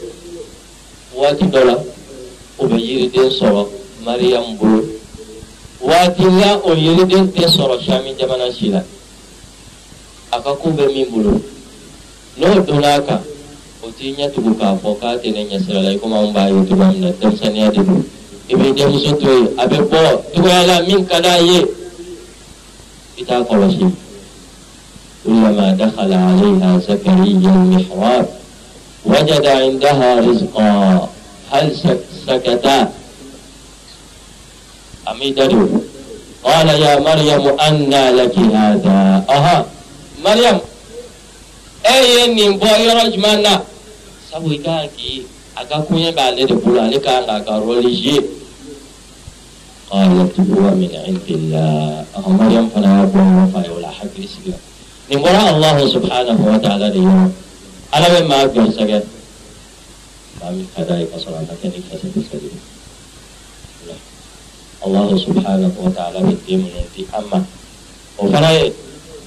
Waati 1.16 1.44
dɔ 1.50 1.64
la 1.64 1.74
o 2.58 2.66
bɛ 2.66 2.76
yiriden 2.78 3.30
sɔrɔ 3.30 3.66
mariam 4.04 4.56
bolo. 4.56 4.84
Waati 5.80 6.22
la 6.22 6.60
o 6.62 6.74
yiriden 6.74 7.32
tɛ 7.32 7.48
sɔrɔ 7.48 7.84
sami 7.86 8.14
jamana 8.16 8.52
si 8.52 8.68
la 8.70 8.82
a 10.30 10.40
ka 10.40 10.54
ko 10.54 10.70
bɛ 10.70 10.86
min 10.92 11.10
bolo 11.10 11.40
n'o 12.38 12.60
donna 12.64 12.94
a 12.94 13.02
kan 13.02 13.20
o 13.82 13.90
t'i 13.90 14.14
ɲɛ 14.14 14.30
tugu 14.32 14.54
k'a 14.54 14.78
fɔ 14.78 14.98
k'a 15.00 15.18
tɛ 15.18 15.32
ne 15.32 15.44
ɲɛsira 15.44 15.82
la 15.82 15.90
i 15.90 15.98
komi 15.98 16.14
anw 16.14 16.32
b'a 16.32 16.48
ye 16.48 16.66
cogoya 16.68 16.92
min 16.92 17.00
na 17.00 17.10
denmisɛnninya 17.18 17.70
de 17.72 17.82
don 17.82 18.04
i 18.48 18.54
bɛ 18.54 18.74
denmuso 18.76 19.16
to 19.18 19.26
yen 19.26 19.48
a 19.58 19.66
bɛ 19.66 19.78
bɔ 19.88 20.22
cogoya 20.34 20.66
la 20.66 20.82
min 20.86 21.04
ka 21.06 21.20
d'a 21.20 21.38
ye 21.40 21.66
i 23.18 23.24
t'a 23.24 23.42
kɔlɔsi 23.42 24.03
كلما 25.24 25.68
دخل 25.80 26.12
عليها 26.12 26.78
زكريا 26.78 27.52
المحراب. 27.58 28.26
وجد 29.04 29.46
عندها 29.46 30.20
رزقا. 30.20 31.08
هل 31.52 31.66
سكتا؟ 32.26 32.92
أميدته 35.08 35.68
قال 36.44 36.68
يا 36.68 36.98
مريم 37.00 37.44
أنى 37.60 38.04
لك 38.10 38.38
هذا. 38.38 39.24
أها 39.30 39.66
مريم. 40.24 40.58
أي 41.86 42.34
نبو 42.34 42.66
يرجمنا 42.66 43.54
سوي 44.32 44.56
كاكي 44.64 45.22
أكاكو 45.58 45.96
يبالي 45.96 46.44
دبولا 46.44 46.88
لك 46.90 47.48
روليجي 47.48 48.20
قالت 49.90 50.34
هو 50.40 50.64
من 50.80 50.90
عند 51.06 51.28
الله. 51.30 52.04
أها 52.16 52.28
مريم 52.28 52.68
فلا 52.68 53.02
يبون 53.02 53.28
وفاي 53.44 53.68
ولا 53.70 53.90
حق 53.90 54.14
لسيلا 54.18 54.58
نمرا 55.12 55.50
الله 55.50 55.76
سبحانه 55.94 56.38
وتعالى 56.52 56.86
اليوم 56.88 57.32
على 57.92 58.06
من 58.14 58.24
ما 58.28 58.36
أقول 58.44 58.72
سجد؟ 58.72 59.04
فمن 60.40 60.66
كذلك 60.76 61.10
صلى 61.20 61.28
الله 61.28 61.44
عليه 61.52 61.70
وسلم 61.92 62.24
سجد 62.32 62.54
الله 64.86 65.08
سبحانه 65.26 65.72
وتعالى 65.84 66.18
من 66.20 66.36
دم 66.48 66.62
ننتي 66.74 67.02
أما. 67.18 67.44
وفراء 68.18 68.72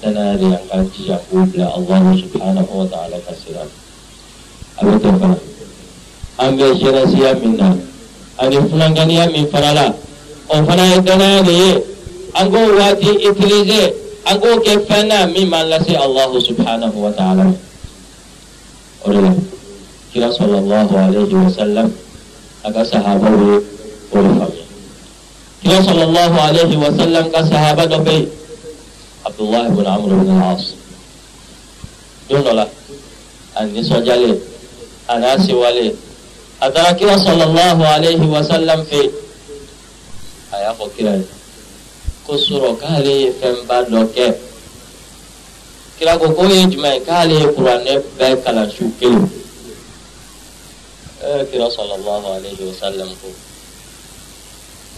تنادي 0.02 0.46
أن 0.46 0.58
كان 0.70 0.90
تجاهوب 0.94 1.50
لا. 1.54 1.76
الله 1.78 2.04
سبحانه 2.22 2.68
وتعالى 2.74 3.16
كسلام 3.26 3.68
أبو 4.78 4.94
توفر 4.98 5.34
أم 6.40 6.56
بيشير 6.56 6.96
سيا 7.10 7.32
منا. 7.42 7.70
أن 8.42 8.52
يفلن 8.52 8.92
غنيا 8.98 9.26
من 9.26 9.46
فرالا 9.52 9.86
وفراء 10.50 10.98
تنادي. 11.06 11.62
أنكو 12.40 12.62
واتي 12.78 13.10
إتريزي. 13.30 13.84
An 14.28 14.36
k'o 14.40 14.60
kɛ 14.64 14.72
fɛn 14.88 15.06
na 15.08 15.26
min 15.26 15.48
subhanahu 16.48 16.96
wa 17.00 17.10
ta'ala 17.12 17.44
ma 17.44 19.34
kira 20.12 20.28
sallallahu 20.32 20.92
alayhi 20.96 21.32
wa 21.34 21.50
sallam 21.50 21.88
a 22.64 22.72
ka 22.72 22.82
sahabaw 22.84 23.34
ye 23.40 23.56
kira 25.62 25.78
sallallahu 25.84 26.36
alayhi 26.48 26.76
wa 26.76 26.90
sallam 26.92 27.24
ka 27.32 27.40
sahaba 27.44 27.86
dɔ 27.86 27.98
bɛ 28.04 28.12
yen 28.12 28.28
abdullah 29.26 29.62
ibn 29.68 29.86
amr 29.86 30.10
ibn 30.12 30.28
al-as 30.40 30.74
don 32.28 32.42
dɔ 32.44 32.52
la 32.52 32.66
a 33.56 33.64
nisɔndiyalen 33.64 34.36
a 35.08 35.18
n'a 35.18 35.38
sewalen 35.38 35.94
a 36.60 36.70
kira 36.98 37.16
sallallahu 37.18 37.82
alayhi 37.96 38.26
wa 38.28 38.42
sallam 38.42 38.84
fɛ 38.84 39.00
a 40.52 40.56
y'a 40.62 40.72
fɔ 40.74 40.84
kira 40.96 41.12
ko 42.28 42.36
sɔrɔ 42.36 42.70
k'ale 42.80 43.12
ye 43.22 43.28
fɛnba 43.40 43.76
dɔ 43.90 44.00
kɛ 44.14 44.26
kira 45.96 46.18
ko 46.20 46.26
k'o 46.36 46.44
ye 46.52 46.60
jumɛn 46.68 46.92
ye 46.94 47.00
k'ale 47.00 47.34
ye 47.40 47.46
kuranɛ 47.56 47.92
bɛɛ 48.18 48.42
kalan 48.44 48.68
su 48.70 48.84
kelen 49.00 49.24
ee 51.24 51.44
kira 51.50 51.70
sallallahu 51.72 52.26
alayhi 52.36 52.62
wa 52.68 52.74
sallam 52.80 53.08
ko 53.20 53.28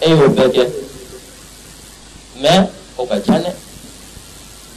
e 0.03 0.11
y'o 0.11 0.27
bɛɛ 0.37 0.49
kɛ 0.55 0.65
mɛ 2.43 2.53
o 2.99 3.07
ka 3.07 3.17
ca 3.23 3.39
dɛ 3.39 3.53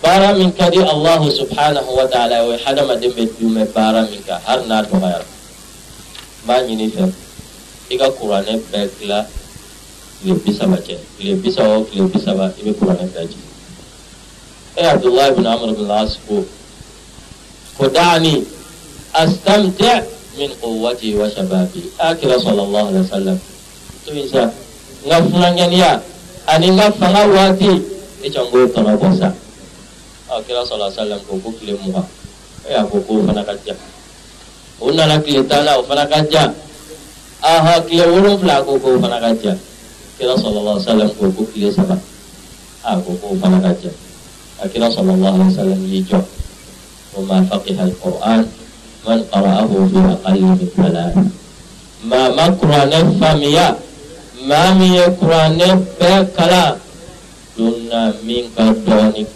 baara 0.04 0.38
min 0.38 0.54
ka 0.54 0.70
di 0.70 0.78
allahu 0.78 1.32
subhanahu 1.34 1.90
wa 1.98 2.06
ta'ala 2.06 2.46
o 2.46 2.52
ye 2.54 2.58
hadamaden 2.62 3.12
bɛ 3.18 3.24
dumɛ 3.40 3.66
baara 3.74 4.06
min 4.12 4.22
kan 4.30 4.38
hali 4.46 4.68
n'a 4.70 4.84
dɔgɔyara 4.86 5.26
n 5.26 6.46
b'a 6.46 6.62
ɲini 6.70 6.86
fɛ 6.94 7.04
i 7.90 7.98
ka 7.98 8.08
kuranɛ 8.14 8.62
bɛɛ 8.70 8.90
dilan 9.02 9.26
Ibu 10.24 10.40
bisa 10.40 10.64
baca, 10.64 10.96
beliau 11.20 11.36
bisa 11.44 11.60
oh, 11.68 11.84
beliau 11.84 12.08
bisa 12.08 12.32
baca, 12.32 12.56
ibu 12.56 12.72
Quran 12.80 12.96
yang 12.96 13.12
kaji. 13.12 13.40
Eh 14.80 14.88
Abdullah 14.88 15.36
bin 15.36 15.44
Amr 15.44 15.76
bin 15.76 15.92
As 15.92 16.16
ko 16.24 16.48
Ko 17.76 17.92
Kudani 17.92 18.42
Astamti' 19.12 20.02
min 20.40 20.50
kuwati 20.64 21.14
wa 21.20 21.28
shababi. 21.28 21.92
Akhirah 22.00 22.40
sallallahu 22.40 22.88
alaihi 22.90 23.06
wasallam. 23.06 23.38
Tu 24.04 24.10
bisa 24.16 24.48
Ngafunan 25.04 25.54
yang 25.60 25.72
ya 25.72 25.92
Ani 26.48 26.72
ngafunan 26.76 27.28
wati 27.32 27.72
Ini 28.24 28.28
canggul 28.32 28.68
tanah 28.72 28.96
bosa 29.00 29.32
Akhirah 30.32 30.64
sallallahu 30.64 30.92
alaihi 30.92 31.00
wasallam 31.04 31.22
Kuku 31.28 31.50
kilim 31.60 31.78
muha 31.88 32.04
Eh 32.68 32.76
aku 32.80 33.00
kuku 33.04 33.28
fana 33.28 33.44
kajak 33.44 33.76
Unna 34.84 35.04
nak 35.08 35.24
kilitana 35.24 35.80
ufana 35.80 36.04
kajak 36.08 36.52
Aha 37.44 37.84
kilim 37.88 38.12
urum 38.12 38.40
fana 38.44 38.64
kuku 38.64 39.00
fana 39.00 39.20
kajak 39.24 39.60
Kira 40.14 40.38
Sallallahu 40.38 40.78
Alaihi 40.78 40.86
Wasallam 40.86 41.12
gugup 41.18 41.50
dia 41.58 41.70
sama. 41.74 41.98
Ha, 42.84 42.94
ah 42.94 42.98
gugup 43.00 43.40
pada 43.40 43.58
raja 43.64 43.92
Akhirnya 44.60 44.92
ha, 44.92 44.96
Sallallahu 44.96 45.34
Alaihi 45.40 45.52
Wasallam 45.56 45.82
hijau 45.88 46.24
Rumah 47.16 47.42
faqih 47.48 47.78
Al-Quran 47.80 48.42
Man 49.08 49.20
qara'ahu 49.32 49.76
fi 49.88 50.00
aqalli 50.04 50.44
min 50.44 50.70
falah 50.76 51.12
Ma 52.04 52.24
makrana 52.36 53.00
famiya 53.18 53.80
Ma 54.44 54.76
miyakrana 54.76 55.80
bekala 55.96 56.78
Dunna 57.54 58.18
minka 58.26 58.74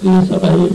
ku 0.02 0.10
sabai. 0.26 0.74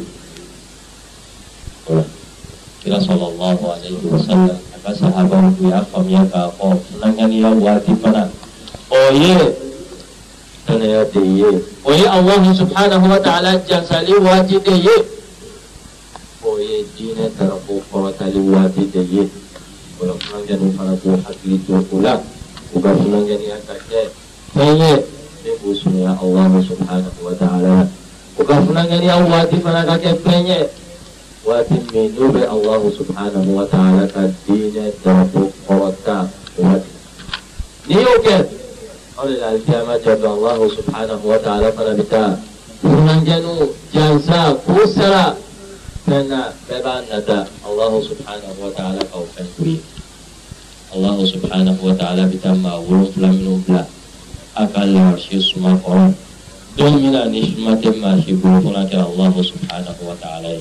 Kira 2.80 2.98
sallallahu 3.02 3.62
alaihi 3.66 3.98
wasallam 4.06 4.58
Apa 4.80 4.90
sahabat 4.94 5.54
dia 5.60 5.82
famiya 5.90 6.22
kakau 6.30 6.78
Senangkan 6.88 7.28
ia 7.28 7.50
wajib 7.52 7.98
mana? 8.00 8.32
Oh 8.88 9.10
ye 9.12 9.61
tana 10.66 10.84
ya 10.86 11.02
diye 11.10 11.50
oyi 11.84 12.06
allah 12.06 12.38
subhanahu 12.54 13.10
wa 13.10 13.18
ta'ala 13.18 13.58
jansali 13.66 14.14
sali 14.14 14.22
wajide 14.22 14.74
ye 14.78 14.96
oyi 16.46 16.86
dine 16.94 17.26
tarafu 17.34 17.82
qatali 17.90 18.38
wajide 18.46 19.02
ye 19.10 19.26
wala 19.98 20.14
kanja 20.22 20.54
ni 20.62 20.70
fara 20.78 20.94
ko 21.02 21.18
hakli 21.26 21.58
to 21.66 21.82
kula 21.90 22.22
uga 22.74 22.90
sunanga 22.94 23.34
ni 23.34 23.46
akake 23.50 24.02
tanye 24.54 25.02
de 25.42 25.50
busunya 25.62 26.14
allah 26.22 26.46
subhanahu 26.62 27.20
wa 27.26 27.34
ta'ala. 27.34 27.90
Uga 28.38 28.54
sunanga 28.62 28.96
ni 29.02 29.10
allah 29.10 29.42
di 29.50 29.58
fara 29.58 29.82
ka 29.82 29.98
penye 29.98 30.70
wa 31.42 31.58
timminu 31.66 32.38
allah 32.38 32.78
subhanahu 32.86 33.50
wa 33.50 33.66
ta'ala 33.66 34.06
ka 34.06 34.30
dine 34.46 34.94
tarafu 35.02 35.50
qata 35.66 36.30
wajide 36.54 37.02
ni 37.90 37.98
oke 37.98 38.14
okay. 38.22 38.61
قول 39.22 39.32
الألفية 39.32 39.82
ما 39.86 39.96
الله 40.34 40.68
سبحانه 40.78 41.20
وتعالى 41.24 41.72
فنبتا 41.72 42.24
فنجنو 42.82 43.56
جنسا 43.94 44.58
كوسرا 44.66 45.36
فنا 46.06 46.52
ببان 46.70 47.02
الله 47.70 47.92
سبحانه 48.10 48.54
وتعالى 48.64 49.00
قوفن 49.14 49.46
الله 50.94 51.16
سبحانه 51.26 51.76
وتعالى 51.82 52.22
بتما 52.34 52.74
ولو 52.74 53.06
فلم 53.14 53.34
نبلا 53.46 53.84
أقل 54.56 54.94
الله 59.06 59.34
سبحانه 59.50 59.96
وتعالى. 60.02 60.54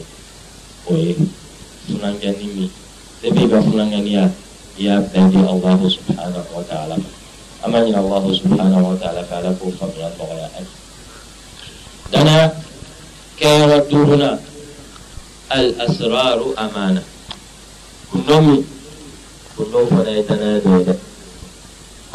الله 5.01 5.81
سبحانه 5.97 6.45
وتعالى. 6.57 6.97
أمن 7.65 7.95
الله 8.03 8.23
سبحانه 8.41 8.81
وتعالى 8.89 9.21
فعله 9.29 9.59
فضلا 9.79 10.09
بغيا 10.19 10.49
دنا 12.13 12.53
كيردو 13.39 14.03
هنا 14.03 14.39
الأسرار 15.51 16.39
أمانة. 16.57 17.03
كنوم 18.13 18.65
كنوم 19.57 19.85
فنايتنا 19.85 20.59
دويدا 20.59 20.95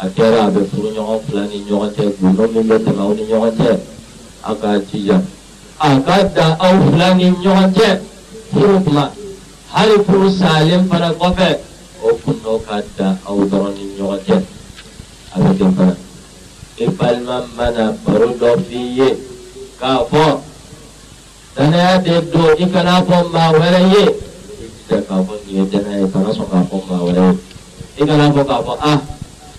أكيرا 0.01 0.43
بفرون 0.49 0.95
يغن 0.95 1.19
فلاني 1.27 1.57
يغن 1.69 1.91
تيه 1.95 2.11
كنوم 2.21 2.67
من 2.69 2.79
تغاون 2.85 3.19
يغن 3.19 3.57
تيه 3.57 3.79
أكا 4.45 4.77
تيجا. 4.91 5.17
أكا 5.81 6.21
دا 6.21 6.43
أو 6.43 6.91
فلاني 6.91 7.33
يغن 7.45 7.73
تيه 7.73 8.01
فرون 8.53 8.79
بلا 8.83 9.09
هل 9.73 9.89
فرون 10.05 10.31
سالم 10.39 10.81
فنا 10.91 11.09
قفة. 11.09 11.57
أو 12.03 12.11
كنوم 12.25 12.59
كاتا 12.69 13.17
أو 13.27 13.43
دراني 13.43 13.85
يغن 13.99 14.19
تيه 14.27 14.41
gundo 15.37 15.53
ka 15.53 15.53
dan 15.53 15.53
aw 15.53 15.53
dɔrɔn 15.53 15.57
ni 15.57 15.57
ɲɔgɔn 15.57 15.57
cɛ 15.57 15.57
a 15.57 15.57
bɛ 15.57 15.57
ten 15.57 15.71
fana 15.75 15.95
i 16.77 16.87
balima 16.97 17.35
mana 17.57 17.97
baro 18.05 18.27
dɔ 18.39 18.49
f'i 18.67 18.81
ye. 18.97 19.09
K'a 19.79 20.05
fɔ 20.09 20.41
danaya 21.55 21.97
de 22.03 22.21
don 22.31 22.55
i 22.57 22.65
kana 22.71 23.01
fɔ 23.01 23.31
maa 23.31 23.51
wɛrɛ 23.51 23.79
ye. 23.93 24.05
Jija 24.87 25.01
k'a 25.07 25.15
nin 25.17 25.55
ye 25.55 25.65
danaya 25.71 25.99
ye 26.01 26.11
kana 26.11 26.29
sɔn 26.29 26.47
k'a 26.49 26.61
fɔ 26.69 26.77
maa 26.89 27.01
wɛrɛ 27.05 27.23
ye 27.97 28.03
i 28.03 28.05
kana 28.05 28.31
fɔ 28.31 28.41
k'a 28.45 28.63
fɔ 28.65 28.73
a 28.81 29.01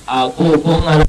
a 0.09 0.31
ko 0.31 0.59
ko 0.59 0.71
n 0.71 0.83
ka 0.83 1.09